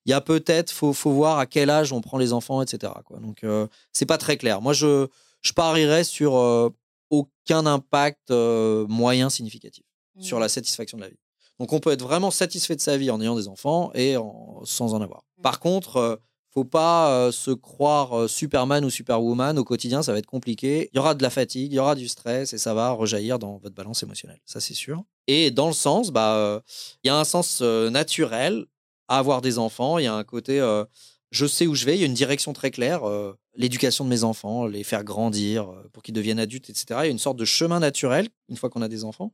il 0.08 0.12
y 0.12 0.14
a 0.14 0.22
peut-être, 0.22 0.72
faut, 0.72 0.94
faut 0.94 1.12
voir 1.12 1.38
à 1.38 1.46
quel 1.46 1.70
âge 1.70 1.92
on 1.92 2.00
prend 2.00 2.18
les 2.18 2.32
enfants, 2.32 2.62
etc. 2.62 2.94
Quoi. 3.04 3.20
Donc, 3.20 3.44
euh, 3.44 3.68
c'est 3.92 4.06
pas 4.06 4.18
très 4.18 4.38
clair. 4.38 4.62
Moi, 4.62 4.72
je, 4.72 5.08
je 5.42 5.54
parierais 5.54 6.04
sur 6.04 6.38
euh, 6.38 6.70
aucun 7.10 7.66
impact 7.66 8.32
euh, 8.32 8.86
moyen 8.88 9.30
significatif 9.30 9.84
sur 10.20 10.40
la 10.40 10.48
mmh. 10.48 10.50
satisfaction 10.50 10.98
de 10.98 11.04
la 11.04 11.10
vie. 11.10 11.20
Donc, 11.60 11.74
on 11.74 11.80
peut 11.80 11.92
être 11.92 12.02
vraiment 12.02 12.32
satisfait 12.32 12.76
de 12.76 12.82
sa 12.82 12.98
vie 12.98 13.12
en 13.12 13.22
ayant 13.22 13.36
des 13.36 13.48
enfants 13.48 13.92
et 13.94 14.16
sans 14.64 14.94
en 14.94 15.02
avoir. 15.02 15.24
Mmh. 15.38 15.42
Par 15.42 15.60
contre, 15.60 16.20
faut 16.52 16.66
pas 16.66 17.32
se 17.32 17.52
croire 17.52 18.28
Superman 18.28 18.84
ou 18.84 18.90
Superwoman 18.90 19.60
au 19.60 19.64
quotidien, 19.64 20.02
ça 20.02 20.12
va 20.12 20.18
être 20.18 20.26
compliqué. 20.26 20.90
Il 20.92 20.98
y 20.98 21.00
aura 21.00 21.14
de 21.14 21.22
la 21.22 21.30
fatigue, 21.30 21.72
il 21.72 21.76
y 21.76 21.80
aura 21.80 21.94
du 21.94 22.08
stress 22.08 22.54
et 22.54 22.58
ça 22.58 22.74
va 22.74 22.92
rejaillir 22.92 23.38
dans 23.38 23.58
votre 23.58 23.76
balance 23.76 24.02
émotionnelle, 24.02 24.40
ça 24.46 24.60
c'est 24.60 24.74
sûr. 24.74 25.04
Et 25.28 25.52
dans 25.52 25.68
le 25.68 25.74
sens, 25.74 26.10
bah, 26.10 26.64
il 27.04 27.08
y 27.08 27.12
a 27.12 27.16
un 27.16 27.26
sens 27.26 27.62
naturel 27.62 28.66
à 29.08 29.18
avoir 29.18 29.42
des 29.42 29.58
enfants. 29.58 29.98
Il 29.98 30.04
y 30.04 30.08
a 30.08 30.14
un 30.14 30.24
côté, 30.24 30.60
euh, 30.60 30.86
je 31.32 31.46
sais 31.46 31.68
où 31.68 31.76
je 31.76 31.86
vais, 31.86 31.96
il 31.96 32.00
y 32.00 32.04
a 32.04 32.06
une 32.06 32.14
direction 32.14 32.54
très 32.54 32.72
claire. 32.72 33.04
Euh, 33.04 33.34
l'éducation 33.56 34.06
de 34.06 34.10
mes 34.10 34.24
enfants, 34.24 34.66
les 34.66 34.84
faire 34.84 35.04
grandir 35.04 35.70
euh, 35.70 35.90
pour 35.92 36.04
qu'ils 36.04 36.14
deviennent 36.14 36.40
adultes, 36.40 36.70
etc. 36.70 36.86
Il 36.90 37.06
y 37.06 37.08
a 37.08 37.08
une 37.08 37.20
sorte 37.20 37.38
de 37.38 37.46
chemin 37.46 37.80
naturel 37.80 38.30
une 38.50 38.56
fois 38.56 38.70
qu'on 38.70 38.82
a 38.82 38.88
des 38.88 39.04
enfants. 39.04 39.34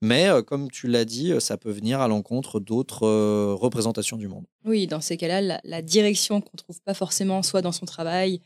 Mais 0.00 0.28
comme 0.46 0.70
tu 0.70 0.86
l'as 0.86 1.04
dit, 1.04 1.32
ça 1.40 1.56
peut 1.56 1.70
venir 1.70 2.00
à 2.00 2.08
l'encontre 2.08 2.60
d'autres 2.60 3.08
représentations 3.54 4.16
du 4.16 4.28
monde. 4.28 4.44
Oui, 4.64 4.86
dans 4.86 5.00
ces 5.00 5.16
cas-là, 5.16 5.60
la, 5.64 5.82
direction 5.82 6.40
qu'on 6.40 6.50
ne 6.54 6.58
trouve 6.58 6.80
pas 6.82 6.94
forcément 6.94 7.42
soit 7.42 7.62
dans 7.62 7.72
son 7.72 7.86
travail, 7.86 8.40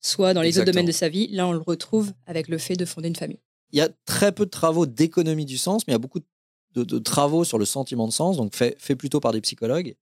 soit 0.00 0.34
dans 0.34 0.42
les 0.42 0.58
autres 0.58 0.66
domaines 0.66 0.86
de 0.86 0.92
sa 0.92 1.08
vie, 1.08 1.28
là, 1.28 1.46
on 1.46 1.52
le 1.52 1.58
retrouve 1.58 2.12
avec 2.26 2.48
le 2.48 2.58
fait 2.58 2.74
de 2.74 2.84
fonder 2.84 3.08
une 3.08 3.16
famille. 3.16 3.38
Il 3.70 3.78
y 3.78 3.82
a 3.82 3.88
très 4.04 4.32
peu 4.32 4.44
de 4.44 4.50
travaux 4.50 4.84
d'économie 4.84 5.46
du 5.46 5.58
sens, 5.58 5.86
mais 5.86 5.92
il 5.92 5.94
y 5.94 5.96
a 5.96 5.98
beaucoup 5.98 6.18
de 6.18 6.26
de, 6.74 6.98
travaux 6.98 7.44
sur 7.44 7.58
le 7.58 7.64
sentiment 7.64 8.06
de 8.06 8.12
sens, 8.12 8.36
donc 8.36 8.54
fait, 8.54 8.76
fait, 8.78 8.96
plutôt 8.96 9.20
par 9.20 9.32
des 9.32 9.40
psychologues. 9.40 9.94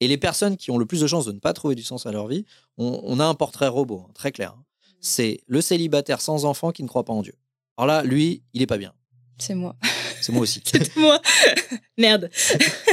Et 0.00 0.08
les 0.08 0.16
personnes 0.16 0.56
qui 0.56 0.70
ont 0.70 0.78
le 0.78 0.86
plus 0.86 1.00
de 1.00 1.06
chances 1.06 1.26
de 1.26 1.32
ne 1.32 1.38
pas 1.38 1.52
trouver 1.52 1.74
du 1.74 1.82
sens 1.82 2.06
à 2.06 2.12
leur 2.12 2.26
vie, 2.26 2.44
on, 2.78 3.20
a 3.20 3.24
un 3.24 3.34
portrait 3.34 3.68
robot, 3.68 4.06
hein, 4.06 4.12
très 4.14 4.32
clair. 4.32 4.54
Hein. 4.56 4.62
Mmh. 4.62 4.96
C'est 5.00 5.40
le 5.46 5.60
célibataire 5.60 6.20
sans 6.20 6.44
enfant 6.46 6.72
qui 6.72 6.82
ne 6.82 6.88
croit 6.88 7.04
pas 7.04 7.12
en 7.12 7.22
Dieu. 7.22 7.34
Alors 7.76 7.86
là, 7.86 8.02
lui, 8.02 8.42
il 8.54 8.62
est 8.62 8.66
pas 8.66 8.78
bien. 8.78 8.94
C'est 9.38 9.54
moi. 9.54 9.76
c'est 10.20 10.32
moi 10.32 10.42
aussi. 10.42 10.62
C'est 10.66 10.96
moi. 10.96 11.20
Merde. 11.98 12.30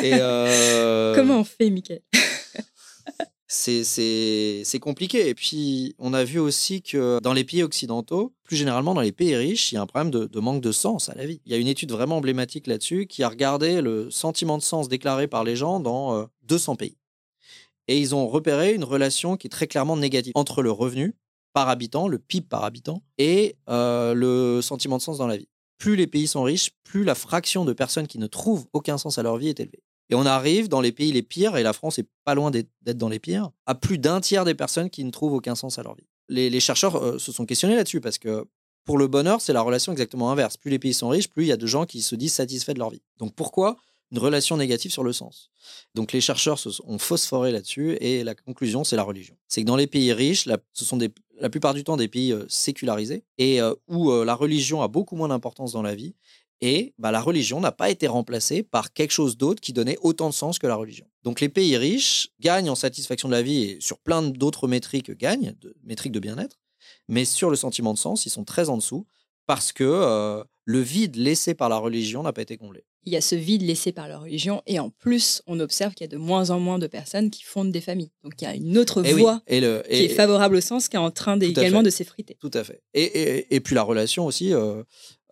Et 0.02 0.14
euh, 0.14 1.16
Comment 1.16 1.40
on 1.40 1.44
fait, 1.44 1.70
Michael? 1.70 2.02
C'est- 3.48 4.80
compliqué. 4.80 5.28
Et 5.30 5.36
puis, 5.36 5.96
on 6.00 6.14
a 6.14 6.24
vu 6.24 6.40
aussi 6.40 6.82
que 6.82 7.20
dans 7.22 7.34
les 7.34 7.44
pays 7.44 7.64
occidentaux, 7.64 8.34
plus 8.44 8.56
généralement 8.56 8.94
dans 8.94 9.02
les 9.02 9.12
pays 9.12 9.36
riches, 9.36 9.72
il 9.72 9.76
y 9.76 9.78
a 9.78 9.82
un 9.82 9.86
problème 9.86 10.12
de, 10.12 10.26
de 10.26 10.40
manque 10.40 10.62
de 10.62 10.72
sens 10.72 11.10
à 11.10 11.16
la 11.16 11.26
vie. 11.26 11.42
Il 11.46 11.52
y 11.52 11.56
a 11.56 11.58
une 11.58 11.68
étude 11.68 11.92
vraiment 11.92 12.18
emblématique 12.18 12.68
là-dessus 12.68 13.08
qui 13.08 13.24
a 13.24 13.30
regardé 13.30 13.82
le 13.82 14.10
sentiment 14.12 14.58
de 14.58 14.64
sens 14.64 14.88
déclaré 14.88 15.28
par 15.28 15.44
les 15.44 15.56
gens 15.56 15.80
dans 15.80 16.16
euh, 16.16 16.26
200 16.44 16.76
pays. 16.76 16.98
Et 17.88 18.00
ils 18.00 18.14
ont 18.14 18.28
repéré 18.28 18.74
une 18.74 18.84
relation 18.84 19.38
qui 19.38 19.48
est 19.48 19.50
très 19.50 19.68
clairement 19.68 19.98
négative 19.98 20.34
entre 20.36 20.62
le 20.62 20.72
revenu 20.72 21.16
par 21.54 21.70
habitant, 21.70 22.08
le 22.08 22.20
PIB 22.20 22.46
par 22.48 22.64
habitant, 22.64 23.02
et 23.18 23.56
euh, 23.70 24.14
le 24.14 24.62
sentiment 24.62 24.98
de 24.98 25.02
sens 25.02 25.18
dans 25.18 25.28
la 25.28 25.38
vie. 25.38 25.48
Plus 25.80 25.96
les 25.96 26.08
pays 26.08 26.28
sont 26.28 26.44
riches, 26.44 26.72
plus 26.84 27.04
la 27.04 27.16
fraction 27.16 27.66
de 27.66 27.74
personnes 27.74 28.08
qui 28.08 28.20
ne 28.20 28.28
trouvent 28.28 28.66
aucun 28.74 28.98
sens 28.98 29.18
à 29.18 29.24
leur 29.24 29.38
vie 29.38 29.48
est 29.50 29.60
élevée. 29.60 29.82
Et 30.10 30.16
on 30.16 30.26
arrive 30.26 30.70
dans 30.70 30.82
les 30.82 30.92
pays 30.92 31.12
les 31.12 31.22
pires, 31.22 31.58
et 31.58 31.64
la 31.64 31.74
France 31.74 32.00
est 32.00 32.08
pas 32.24 32.36
loin 32.36 32.52
d'être 32.52 32.98
dans 32.98 33.10
les 33.10 33.20
pires, 33.20 33.52
à 33.66 33.76
plus 33.76 33.98
d'un 33.98 34.22
tiers 34.22 34.46
des 34.46 34.54
personnes 34.54 34.90
qui 34.90 35.04
ne 35.04 35.12
trouvent 35.12 35.34
aucun 35.34 35.56
sens 35.56 35.80
à 35.80 35.84
leur 35.84 35.96
vie. 35.96 36.08
Les, 36.30 36.60
chercheurs 36.60 36.96
euh, 36.98 37.20
se 37.20 37.32
sont 37.32 37.46
questionnés 37.46 37.76
là-dessus 37.76 38.02
parce 38.02 38.18
que 38.18 38.46
pour 38.84 38.98
le 38.98 39.08
bonheur, 39.08 39.42
c'est 39.42 39.54
la 39.54 39.62
relation 39.62 39.92
exactement 39.92 40.32
inverse. 40.32 40.58
Plus 40.58 40.72
les 40.72 40.80
pays 40.80 40.94
sont 40.94 41.10
riches, 41.10 41.30
plus 41.30 41.44
il 41.44 41.48
y 41.48 41.52
a 41.52 41.58
de 41.58 41.68
gens 41.68 41.86
qui 41.86 42.02
se 42.02 42.16
disent 42.16 42.34
satisfaits 42.34 42.74
de 42.74 42.80
leur 42.80 42.90
vie. 42.90 43.02
Donc 43.18 43.34
pourquoi 43.34 43.78
une 44.12 44.20
relation 44.20 44.56
négative 44.56 44.92
sur 44.92 45.04
le 45.04 45.12
sens? 45.14 45.50
Donc 45.94 46.14
les 46.14 46.22
chercheurs 46.22 46.60
se 46.60 46.70
ont 46.86 46.98
phosphoré 46.98 47.52
là-dessus 47.52 47.98
et 48.00 48.24
la 48.24 48.36
conclusion, 48.36 48.84
c'est 48.86 48.96
la 48.96 49.04
religion. 49.04 49.36
C'est 49.48 49.62
que 49.62 49.68
dans 49.68 49.76
les 49.76 49.88
pays 49.88 50.14
riches, 50.14 50.48
ce 50.74 50.86
sont 50.86 51.00
la 51.40 51.50
plupart 51.50 51.74
du 51.74 51.84
temps 51.84 51.98
des 51.98 52.08
pays 52.08 52.32
euh, 52.32 52.46
sécularisés 52.48 53.24
et 53.38 53.62
euh, 53.62 53.74
où 53.88 54.12
la 54.24 54.36
religion 54.36 54.82
a 54.82 54.88
beaucoup 54.88 55.18
moins 55.18 55.28
d'importance 55.30 55.74
dans 55.74 55.82
la 55.82 55.96
vie. 55.96 56.16
Et 56.62 56.94
bah, 56.98 57.12
la 57.12 57.22
religion 57.22 57.60
n'a 57.60 57.72
pas 57.72 57.90
été 57.90 58.08
remplacée 58.08 58.64
par 58.64 58.92
quelque 58.94 59.12
chose 59.12 59.38
d'autre 59.38 59.62
qui 59.62 59.74
donnait 59.74 59.98
autant 60.02 60.30
de 60.30 60.34
sens 60.34 60.58
que 60.58 60.68
la 60.68 60.76
religion. 60.76 61.06
Donc 61.24 61.40
les 61.40 61.50
pays 61.50 61.78
riches 61.78 62.30
gagnent 62.40 62.70
en 62.70 62.76
satisfaction 62.76 63.28
de 63.28 63.34
la 63.34 63.42
vie 63.44 63.64
et 63.64 63.78
sur 63.80 64.00
plein 64.00 64.24
d'autres 64.24 64.68
métriques 64.68 65.12
gagnent, 65.12 65.54
de, 65.62 65.76
métriques 65.84 66.14
de 66.14 66.20
bien-être, 66.20 66.58
mais 67.08 67.26
sur 67.26 67.50
le 67.50 67.56
sentiment 67.56 67.94
de 67.94 68.00
sens, 68.00 68.26
ils 68.26 68.32
sont 68.32 68.44
très 68.44 68.70
en 68.70 68.78
dessous 68.78 69.06
parce 69.46 69.72
que 69.72 69.84
euh, 69.84 70.44
le 70.66 70.82
vide 70.82 71.16
laissé 71.16 71.54
par 71.54 71.70
la 71.70 71.78
religion 71.78 72.24
n'a 72.24 72.34
pas 72.34 72.42
été 72.42 72.58
comblé. 72.58 72.84
Il 73.04 73.14
y 73.14 73.16
a 73.16 73.22
ce 73.22 73.36
vide 73.36 73.62
laissé 73.62 73.94
par 73.94 74.10
la 74.10 74.18
religion 74.18 74.62
et 74.68 74.80
en 74.80 74.90
plus, 74.90 75.42
on 75.48 75.62
observe 75.62 75.94
qu'il 75.94 76.04
y 76.04 76.10
a 76.10 76.12
de 76.12 76.18
moins 76.18 76.50
en 76.50 76.60
moins 76.60 76.78
de 76.78 76.88
personnes 76.88 77.30
qui 77.30 77.44
fondent 77.44 77.72
des 77.72 77.80
familles. 77.80 78.12
Donc 78.24 78.34
il 78.42 78.44
y 78.44 78.48
a 78.48 78.56
une 78.56 78.78
autre 78.78 79.06
Et 79.06 79.14
oui, 79.14 79.22
voie 79.22 79.42
et 79.48 79.62
le, 79.62 79.82
qui 79.90 80.04
est 80.04 80.10
favorable 80.10 80.58
au 80.58 80.62
sens 80.62 80.90
qui 80.90 80.98
est 80.98 81.00
en 81.00 81.12
train 81.12 81.40
également 81.40 81.80
fait. 81.80 81.86
de 81.86 81.90
s'effriter. 81.90 82.38
Tout 82.42 82.52
à 82.54 82.66
fait. 82.66 82.82
Et, 82.94 83.04
et, 83.04 83.56
et 83.56 83.60
puis 83.62 83.76
la 83.76 83.84
relation 83.84 84.26
aussi, 84.26 84.54
euh, 84.54 84.84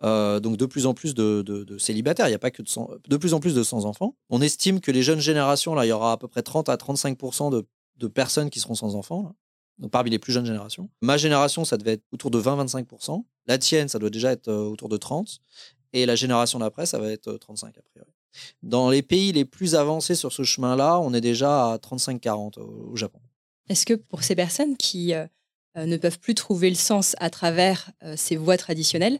euh, 0.02 0.40
donc 0.40 0.56
de 0.56 0.66
plus 0.66 0.86
en 0.86 0.94
plus 0.94 1.14
de, 1.14 1.76
célibataires, 1.78 2.26
il 2.26 2.30
n'y 2.30 2.36
a 2.36 2.38
pas 2.38 2.50
que 2.50 2.62
de, 2.62 2.68
sans- 2.68 2.90
plus 3.20 3.34
en 3.34 3.40
plus 3.40 3.54
de 3.54 3.62
sans-enfants. 3.62 4.16
On 4.30 4.40
estime 4.42 4.80
que 4.80 4.90
les 4.90 5.02
jeunes 5.02 5.20
générations, 5.20 5.74
là, 5.74 5.86
il 5.86 5.88
y 5.88 5.92
aura 5.92 6.12
à 6.12 6.16
peu 6.16 6.28
près 6.28 6.42
30 6.42 6.68
à 6.68 6.76
35 6.76 7.18
de, 7.50 7.66
de 7.96 8.08
personnes 8.08 8.50
qui 8.50 8.60
seront 8.60 8.74
sans 8.74 8.94
enfants, 8.94 9.34
donc 9.78 9.90
parmi 9.90 10.10
les 10.10 10.18
plus 10.18 10.32
jeunes 10.32 10.46
générations. 10.46 10.90
Ma 11.00 11.16
génération, 11.16 11.64
ça 11.64 11.76
devait 11.76 11.94
être 11.94 12.04
autour 12.12 12.30
de 12.30 12.40
20-25% 12.40 13.24
La 13.46 13.58
tienne, 13.58 13.88
ça 13.88 13.98
doit 13.98 14.10
déjà 14.10 14.32
être 14.32 14.48
euh, 14.48 14.68
autour 14.68 14.88
de 14.88 14.96
30 14.96 15.38
Et 15.92 16.06
la 16.06 16.14
génération 16.14 16.58
d'après, 16.58 16.86
ça 16.86 16.98
va 16.98 17.10
être 17.10 17.28
euh, 17.28 17.38
35 17.38 17.76
a 17.78 17.82
priori. 17.82 18.10
Dans 18.62 18.90
les 18.90 19.02
pays 19.02 19.32
les 19.32 19.46
plus 19.46 19.74
avancés 19.74 20.14
sur 20.14 20.30
ce 20.32 20.42
chemin-là, 20.42 21.00
on 21.00 21.14
est 21.14 21.22
déjà 21.22 21.72
à 21.72 21.76
35-40 21.78 22.58
au, 22.60 22.90
au 22.92 22.96
Japon. 22.96 23.18
Est-ce 23.68 23.86
que 23.86 23.94
pour 23.94 24.22
ces 24.22 24.36
personnes 24.36 24.76
qui 24.76 25.14
euh, 25.14 25.26
euh, 25.76 25.86
ne 25.86 25.96
peuvent 25.96 26.18
plus 26.18 26.34
trouver 26.34 26.70
le 26.70 26.76
sens 26.76 27.16
à 27.18 27.30
travers 27.30 27.90
euh, 28.02 28.14
ces 28.16 28.36
voies 28.36 28.56
traditionnelles, 28.56 29.18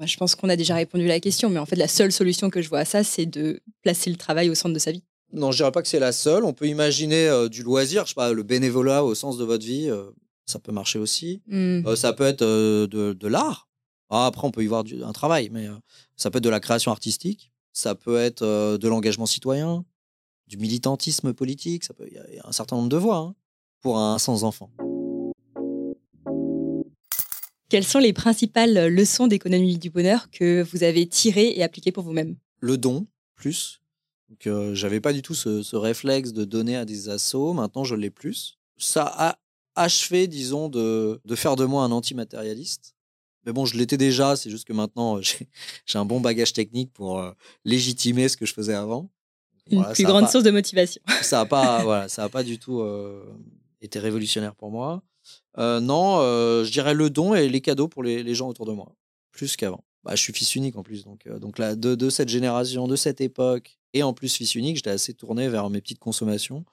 je 0.00 0.16
pense 0.16 0.34
qu'on 0.34 0.48
a 0.48 0.56
déjà 0.56 0.74
répondu 0.74 1.04
à 1.04 1.08
la 1.08 1.20
question, 1.20 1.50
mais 1.50 1.58
en 1.58 1.66
fait, 1.66 1.76
la 1.76 1.88
seule 1.88 2.12
solution 2.12 2.50
que 2.50 2.60
je 2.62 2.68
vois 2.68 2.80
à 2.80 2.84
ça, 2.84 3.04
c'est 3.04 3.26
de 3.26 3.60
placer 3.82 4.10
le 4.10 4.16
travail 4.16 4.50
au 4.50 4.54
centre 4.54 4.74
de 4.74 4.78
sa 4.78 4.92
vie. 4.92 5.04
Non, 5.32 5.50
je 5.52 5.56
dirais 5.58 5.72
pas 5.72 5.82
que 5.82 5.88
c'est 5.88 5.98
la 5.98 6.12
seule. 6.12 6.44
On 6.44 6.52
peut 6.52 6.66
imaginer 6.68 7.26
euh, 7.28 7.48
du 7.48 7.62
loisir, 7.62 8.04
je 8.04 8.10
sais 8.10 8.14
pas, 8.14 8.32
le 8.32 8.42
bénévolat 8.42 9.04
au 9.04 9.14
sens 9.14 9.36
de 9.38 9.44
votre 9.44 9.64
vie, 9.64 9.88
euh, 9.90 10.04
ça 10.46 10.58
peut 10.58 10.72
marcher 10.72 10.98
aussi. 10.98 11.42
Hmm. 11.46 11.82
Euh, 11.86 11.96
ça 11.96 12.12
peut 12.12 12.24
être 12.24 12.40
de, 12.44 12.86
de 13.12 13.28
l'art. 13.28 13.68
Ah, 14.10 14.26
après, 14.26 14.46
on 14.46 14.50
peut 14.50 14.62
y 14.62 14.66
voir 14.66 14.84
du- 14.84 15.02
un 15.02 15.12
travail, 15.12 15.48
mais 15.50 15.66
ça 16.16 16.30
peut 16.30 16.38
être 16.38 16.44
de 16.44 16.50
la 16.50 16.60
création 16.60 16.92
artistique. 16.92 17.50
Ça 17.72 17.94
peut 17.94 18.18
être 18.18 18.44
de 18.44 18.88
l'engagement 18.88 19.26
citoyen, 19.26 19.84
du 20.46 20.56
militantisme 20.58 21.32
politique. 21.32 21.82
Ça 21.84 21.94
peut, 21.94 22.04
il 22.08 22.14
y, 22.14 22.18
a- 22.18 22.26
il 22.30 22.34
y 22.36 22.38
a 22.38 22.46
un 22.46 22.52
certain 22.52 22.76
nombre 22.76 22.90
de 22.90 22.96
voies 22.96 23.16
hein, 23.16 23.34
pour 23.80 23.98
un 23.98 24.18
sans 24.18 24.44
enfant. 24.44 24.70
Quelles 27.74 27.82
sont 27.82 27.98
les 27.98 28.12
principales 28.12 28.86
leçons 28.86 29.26
d'économie 29.26 29.78
du 29.78 29.90
bonheur 29.90 30.30
que 30.30 30.62
vous 30.62 30.84
avez 30.84 31.08
tirées 31.08 31.54
et 31.56 31.64
appliquées 31.64 31.90
pour 31.90 32.04
vous-même 32.04 32.36
Le 32.60 32.78
don, 32.78 33.08
plus. 33.34 33.80
Donc, 34.28 34.46
euh, 34.46 34.76
j'avais 34.76 35.00
pas 35.00 35.12
du 35.12 35.22
tout 35.22 35.34
ce, 35.34 35.64
ce 35.64 35.74
réflexe 35.74 36.32
de 36.32 36.44
donner 36.44 36.76
à 36.76 36.84
des 36.84 37.08
assos. 37.08 37.52
Maintenant, 37.52 37.82
je 37.82 37.96
l'ai 37.96 38.10
plus. 38.10 38.60
Ça 38.76 39.02
a 39.12 39.38
achevé, 39.74 40.28
disons, 40.28 40.68
de, 40.68 41.20
de 41.24 41.34
faire 41.34 41.56
de 41.56 41.64
moi 41.64 41.82
un 41.82 41.90
antimatérialiste. 41.90 42.94
Mais 43.44 43.52
bon, 43.52 43.66
je 43.66 43.76
l'étais 43.76 43.96
déjà. 43.96 44.36
C'est 44.36 44.50
juste 44.50 44.68
que 44.68 44.72
maintenant, 44.72 45.20
j'ai 45.20 45.48
j'ai 45.84 45.98
un 45.98 46.04
bon 46.04 46.20
bagage 46.20 46.52
technique 46.52 46.92
pour 46.92 47.18
euh, 47.18 47.32
légitimer 47.64 48.28
ce 48.28 48.36
que 48.36 48.46
je 48.46 48.54
faisais 48.54 48.74
avant. 48.74 49.10
Une 49.68 49.78
Voilà, 49.78 49.94
plus 49.94 50.04
grande 50.04 50.26
pas- 50.26 50.30
source 50.30 50.44
de 50.44 50.52
motivation. 50.52 51.02
ça 51.22 51.40
a 51.40 51.44
pas 51.46 51.82
voilà 51.82 52.08
ça 52.08 52.22
a 52.22 52.28
pas 52.28 52.44
du 52.44 52.56
tout 52.60 52.82
euh, 52.82 53.24
été 53.80 53.98
révolutionnaire 53.98 54.54
pour 54.54 54.70
moi 54.70 55.02
Non 55.56 56.20
je 56.64 56.70
dirais 56.70 56.94
le 56.94 57.10
don 57.10 57.34
et 57.34 57.48
les 57.48 57.60
cadeaux 57.60 57.88
pour 57.88 58.02
les, 58.02 58.34
gens 58.34 58.48
autour 58.48 58.66
de 58.66 58.72
moi 58.72 58.94
plus 59.32 59.56
qu'avant. 59.56 59.84
Bah, 60.04 60.14
je 60.14 60.20
suis 60.20 60.32
fils 60.32 60.54
unique 60.54 60.76
en 60.76 60.82
plus 60.82 61.04
donc 61.04 61.26
donc 61.28 61.58
là 61.58 61.74
de, 61.74 62.10
cette 62.10 62.28
génération 62.28 62.86
de 62.86 62.96
cette 62.96 63.20
époque 63.20 63.78
et 63.94 64.02
en 64.02 64.12
plus 64.12 64.34
fils 64.34 64.54
unique 64.54 64.76
j'étais 64.76 64.90
assez 64.90 65.14
tourné 65.14 65.48
vers 65.48 65.70
mes 65.70 65.80
petites 65.80 65.98
consommations 65.98 66.64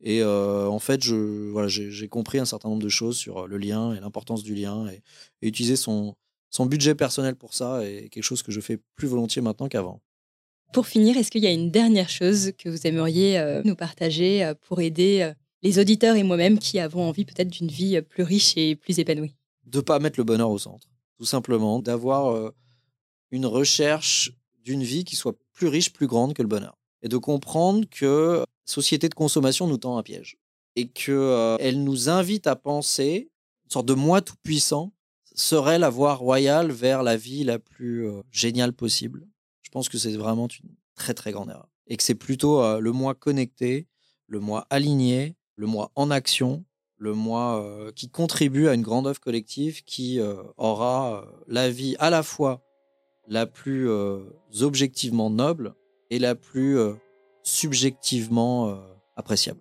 et 0.00 0.24
en 0.24 0.78
fait 0.78 1.06
voilà 1.06 1.68
j'ai 1.68 2.08
compris 2.08 2.38
un 2.38 2.44
certain 2.44 2.68
nombre 2.68 2.82
de 2.82 2.88
choses 2.88 3.16
sur 3.16 3.46
le 3.46 3.58
lien 3.58 3.94
et 3.94 4.00
l'importance 4.00 4.42
du 4.42 4.54
lien 4.54 4.88
et, 4.88 5.02
et 5.42 5.48
utiliser 5.48 5.76
son 5.76 6.16
son 6.50 6.66
budget 6.66 6.94
personnel 6.94 7.36
pour 7.36 7.54
ça 7.54 7.84
est 7.84 8.08
quelque 8.08 8.24
chose 8.24 8.42
que 8.42 8.52
je 8.52 8.60
fais 8.60 8.78
plus 8.96 9.08
volontiers 9.08 9.40
maintenant 9.40 9.68
qu'avant. 9.68 10.00
Pour 10.72 10.86
finir, 10.86 11.16
est-ce 11.16 11.30
qu'il 11.30 11.42
y 11.42 11.46
a 11.46 11.52
une 11.52 11.70
dernière 11.70 12.08
chose 12.08 12.52
que 12.58 12.68
vous 12.68 12.86
aimeriez 12.86 13.60
nous 13.64 13.74
partager 13.74 14.52
pour 14.62 14.80
aider 14.80 15.32
les 15.62 15.78
auditeurs 15.78 16.16
et 16.16 16.22
moi-même 16.22 16.58
qui 16.58 16.78
avons 16.78 17.08
envie 17.08 17.24
peut-être 17.24 17.48
d'une 17.48 17.68
vie 17.68 17.96
euh, 17.96 18.02
plus 18.02 18.22
riche 18.22 18.56
et 18.56 18.76
plus 18.76 18.98
épanouie. 18.98 19.34
De 19.66 19.80
pas 19.80 19.98
mettre 19.98 20.18
le 20.18 20.24
bonheur 20.24 20.50
au 20.50 20.58
centre, 20.58 20.88
tout 21.16 21.24
simplement, 21.24 21.80
d'avoir 21.80 22.34
euh, 22.34 22.54
une 23.30 23.46
recherche 23.46 24.32
d'une 24.64 24.82
vie 24.82 25.04
qui 25.04 25.16
soit 25.16 25.36
plus 25.52 25.68
riche, 25.68 25.92
plus 25.92 26.06
grande 26.06 26.34
que 26.34 26.42
le 26.42 26.48
bonheur, 26.48 26.76
et 27.02 27.08
de 27.08 27.16
comprendre 27.16 27.84
que 27.90 28.38
la 28.38 28.46
société 28.64 29.08
de 29.08 29.14
consommation 29.14 29.66
nous 29.66 29.78
tend 29.78 29.96
un 29.98 30.02
piège. 30.02 30.36
Et 30.76 30.88
que 30.88 31.12
euh, 31.12 31.56
elle 31.60 31.82
nous 31.82 32.08
invite 32.08 32.46
à 32.46 32.56
penser 32.56 33.30
une 33.64 33.70
sorte 33.70 33.86
de 33.86 33.94
moi 33.94 34.20
tout 34.20 34.36
puissant 34.42 34.92
serait 35.34 35.78
la 35.78 35.90
voie 35.90 36.14
royale 36.14 36.70
vers 36.70 37.02
la 37.02 37.16
vie 37.16 37.44
la 37.44 37.58
plus 37.58 38.06
géniale 38.30 38.72
possible. 38.72 39.26
Je 39.62 39.70
pense 39.70 39.88
que 39.88 39.96
c'est 39.96 40.16
vraiment 40.16 40.48
une 40.62 40.70
très 40.94 41.14
très 41.14 41.32
grande 41.32 41.50
erreur. 41.50 41.68
Et 41.86 41.96
que 41.96 42.02
c'est 42.02 42.14
plutôt 42.14 42.78
le 42.78 42.92
moi 42.92 43.14
connecté, 43.14 43.86
le 44.26 44.38
moi 44.38 44.66
aligné, 44.70 45.36
le 45.60 45.66
moi 45.66 45.92
en 45.94 46.10
action 46.10 46.64
le 46.96 47.12
moi 47.12 47.62
euh, 47.62 47.92
qui 47.92 48.08
contribue 48.08 48.68
à 48.68 48.74
une 48.74 48.82
grande 48.82 49.06
œuvre 49.06 49.20
collective 49.20 49.84
qui 49.84 50.18
euh, 50.18 50.34
aura 50.56 51.16
euh, 51.16 51.24
la 51.48 51.70
vie 51.70 51.96
à 51.98 52.08
la 52.08 52.22
fois 52.22 52.62
la 53.28 53.46
plus 53.46 53.88
objectivement 54.60 55.30
noble 55.30 55.74
et 56.10 56.18
la 56.18 56.34
plus 56.34 56.78
subjectivement 57.44 58.76
appréciable. 59.14 59.60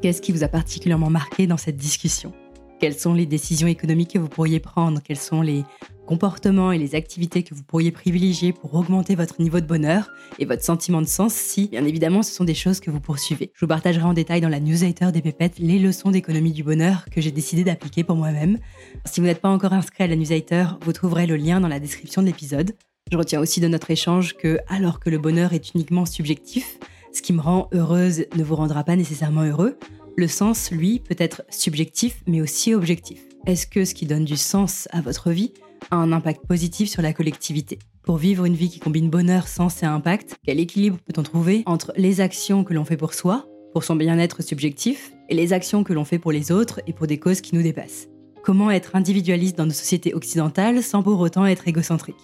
Qu'est-ce 0.00 0.22
qui 0.22 0.30
vous 0.30 0.44
a 0.44 0.48
particulièrement 0.48 1.10
marqué 1.10 1.48
dans 1.48 1.56
cette 1.56 1.76
discussion? 1.76 2.32
Quelles 2.78 2.96
sont 2.96 3.12
les 3.12 3.26
décisions 3.26 3.66
économiques 3.66 4.12
que 4.12 4.20
vous 4.20 4.28
pourriez 4.28 4.60
prendre? 4.60 5.02
Quels 5.02 5.18
sont 5.18 5.42
les 5.42 5.64
comportements 6.06 6.72
et 6.72 6.78
les 6.78 6.94
activités 6.94 7.42
que 7.42 7.54
vous 7.54 7.62
pourriez 7.62 7.90
privilégier 7.90 8.54
pour 8.54 8.74
augmenter 8.74 9.14
votre 9.14 9.40
niveau 9.42 9.60
de 9.60 9.66
bonheur 9.66 10.10
et 10.38 10.46
votre 10.46 10.64
sentiment 10.64 11.02
de 11.02 11.06
sens 11.06 11.34
si, 11.34 11.68
bien 11.68 11.84
évidemment, 11.84 12.22
ce 12.22 12.32
sont 12.32 12.44
des 12.44 12.54
choses 12.54 12.80
que 12.80 12.90
vous 12.90 13.00
poursuivez 13.00 13.50
Je 13.54 13.60
vous 13.60 13.68
partagerai 13.68 14.04
en 14.04 14.14
détail 14.14 14.40
dans 14.40 14.48
la 14.48 14.60
newsletter 14.60 15.12
des 15.12 15.20
pépettes 15.20 15.58
les 15.58 15.78
leçons 15.78 16.10
d'économie 16.10 16.52
du 16.52 16.62
bonheur 16.62 17.04
que 17.10 17.20
j'ai 17.20 17.32
décidé 17.32 17.64
d'appliquer 17.64 18.04
pour 18.04 18.16
moi-même. 18.16 18.58
Si 19.04 19.20
vous 19.20 19.26
n'êtes 19.26 19.42
pas 19.42 19.50
encore 19.50 19.74
inscrit 19.74 20.04
à 20.04 20.06
la 20.06 20.16
newsletter, 20.16 20.66
vous 20.80 20.92
trouverez 20.92 21.26
le 21.26 21.36
lien 21.36 21.60
dans 21.60 21.68
la 21.68 21.80
description 21.80 22.22
de 22.22 22.28
l'épisode. 22.28 22.72
Je 23.12 23.16
retiens 23.18 23.40
aussi 23.40 23.60
de 23.60 23.68
notre 23.68 23.90
échange 23.90 24.36
que, 24.36 24.58
alors 24.68 25.00
que 25.00 25.10
le 25.10 25.18
bonheur 25.18 25.52
est 25.52 25.74
uniquement 25.74 26.06
subjectif, 26.06 26.78
ce 27.12 27.22
qui 27.22 27.32
me 27.32 27.40
rend 27.40 27.68
heureuse 27.72 28.24
ne 28.36 28.42
vous 28.42 28.56
rendra 28.56 28.84
pas 28.84 28.96
nécessairement 28.96 29.42
heureux. 29.42 29.78
Le 30.16 30.28
sens, 30.28 30.70
lui, 30.70 30.98
peut 31.00 31.16
être 31.18 31.42
subjectif, 31.50 32.22
mais 32.26 32.40
aussi 32.40 32.74
objectif. 32.74 33.20
Est-ce 33.46 33.66
que 33.66 33.84
ce 33.84 33.94
qui 33.94 34.06
donne 34.06 34.24
du 34.24 34.36
sens 34.36 34.88
à 34.90 35.00
votre 35.00 35.30
vie 35.30 35.52
a 35.90 35.96
un 35.96 36.12
impact 36.12 36.46
positif 36.46 36.88
sur 36.88 37.02
la 37.02 37.12
collectivité 37.12 37.78
Pour 38.02 38.16
vivre 38.16 38.44
une 38.44 38.54
vie 38.54 38.70
qui 38.70 38.80
combine 38.80 39.10
bonheur, 39.10 39.48
sens 39.48 39.82
et 39.82 39.86
impact, 39.86 40.36
quel 40.44 40.60
équilibre 40.60 40.98
peut-on 41.04 41.22
trouver 41.22 41.62
entre 41.66 41.92
les 41.96 42.20
actions 42.20 42.64
que 42.64 42.74
l'on 42.74 42.84
fait 42.84 42.96
pour 42.96 43.14
soi, 43.14 43.46
pour 43.72 43.84
son 43.84 43.96
bien-être 43.96 44.42
subjectif, 44.42 45.12
et 45.28 45.34
les 45.34 45.52
actions 45.52 45.84
que 45.84 45.92
l'on 45.92 46.04
fait 46.04 46.18
pour 46.18 46.32
les 46.32 46.52
autres 46.52 46.80
et 46.86 46.92
pour 46.92 47.06
des 47.06 47.18
causes 47.18 47.40
qui 47.40 47.54
nous 47.54 47.62
dépassent? 47.62 48.08
Comment 48.42 48.70
être 48.70 48.96
individualiste 48.96 49.58
dans 49.58 49.66
nos 49.66 49.72
sociétés 49.72 50.14
occidentales 50.14 50.82
sans 50.82 51.02
pour 51.02 51.20
autant 51.20 51.46
être 51.46 51.68
égocentrique? 51.68 52.16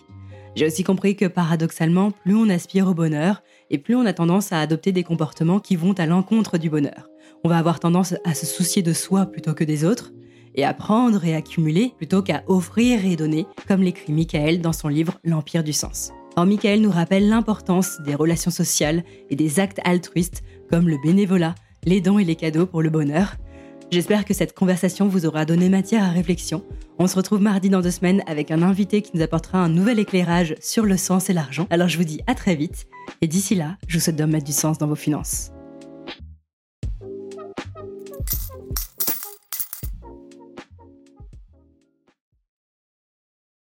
J'ai 0.54 0.66
aussi 0.66 0.84
compris 0.84 1.16
que 1.16 1.24
paradoxalement, 1.24 2.10
plus 2.10 2.34
on 2.34 2.48
aspire 2.48 2.86
au 2.86 2.94
bonheur, 2.94 3.42
et 3.70 3.78
plus 3.78 3.96
on 3.96 4.04
a 4.06 4.12
tendance 4.12 4.52
à 4.52 4.60
adopter 4.60 4.92
des 4.92 5.02
comportements 5.02 5.60
qui 5.60 5.76
vont 5.76 5.94
à 5.94 6.06
l'encontre 6.06 6.58
du 6.58 6.68
bonheur. 6.68 7.08
On 7.42 7.48
va 7.48 7.58
avoir 7.58 7.80
tendance 7.80 8.14
à 8.24 8.34
se 8.34 8.46
soucier 8.46 8.82
de 8.82 8.92
soi 8.92 9.26
plutôt 9.26 9.54
que 9.54 9.64
des 9.64 9.84
autres, 9.84 10.12
et 10.54 10.64
à 10.64 10.74
prendre 10.74 11.24
et 11.24 11.34
accumuler 11.34 11.92
plutôt 11.96 12.22
qu'à 12.22 12.42
offrir 12.46 13.04
et 13.04 13.16
donner, 13.16 13.46
comme 13.68 13.82
l'écrit 13.82 14.12
Michael 14.12 14.60
dans 14.60 14.72
son 14.72 14.88
livre 14.88 15.18
L'Empire 15.24 15.64
du 15.64 15.72
Sens. 15.72 16.12
Or, 16.36 16.46
Michael 16.46 16.80
nous 16.80 16.90
rappelle 16.90 17.28
l'importance 17.28 17.98
des 18.06 18.14
relations 18.14 18.50
sociales 18.50 19.04
et 19.28 19.36
des 19.36 19.60
actes 19.60 19.80
altruistes 19.84 20.42
comme 20.70 20.88
le 20.88 20.96
bénévolat, 21.02 21.54
les 21.84 22.00
dons 22.00 22.18
et 22.18 22.24
les 22.24 22.36
cadeaux 22.36 22.66
pour 22.66 22.82
le 22.82 22.90
bonheur. 22.90 23.36
J'espère 23.90 24.24
que 24.24 24.32
cette 24.32 24.54
conversation 24.54 25.06
vous 25.06 25.26
aura 25.26 25.44
donné 25.44 25.68
matière 25.68 26.04
à 26.04 26.08
réflexion. 26.08 26.64
On 26.98 27.06
se 27.06 27.16
retrouve 27.16 27.42
mardi 27.42 27.68
dans 27.68 27.82
deux 27.82 27.90
semaines 27.90 28.22
avec 28.26 28.50
un 28.50 28.62
invité 28.62 29.02
qui 29.02 29.10
nous 29.14 29.22
apportera 29.22 29.58
un 29.58 29.68
nouvel 29.68 29.98
éclairage 29.98 30.54
sur 30.60 30.86
le 30.86 30.96
sens 30.96 31.28
et 31.28 31.34
l'argent. 31.34 31.66
Alors 31.68 31.88
je 31.88 31.98
vous 31.98 32.04
dis 32.04 32.20
à 32.26 32.34
très 32.34 32.54
vite 32.54 32.86
et 33.20 33.26
d'ici 33.26 33.54
là, 33.54 33.76
je 33.88 33.98
vous 33.98 34.04
souhaite 34.04 34.16
de 34.16 34.24
mettre 34.24 34.46
du 34.46 34.52
sens 34.52 34.78
dans 34.78 34.86
vos 34.86 34.94
finances. 34.94 35.50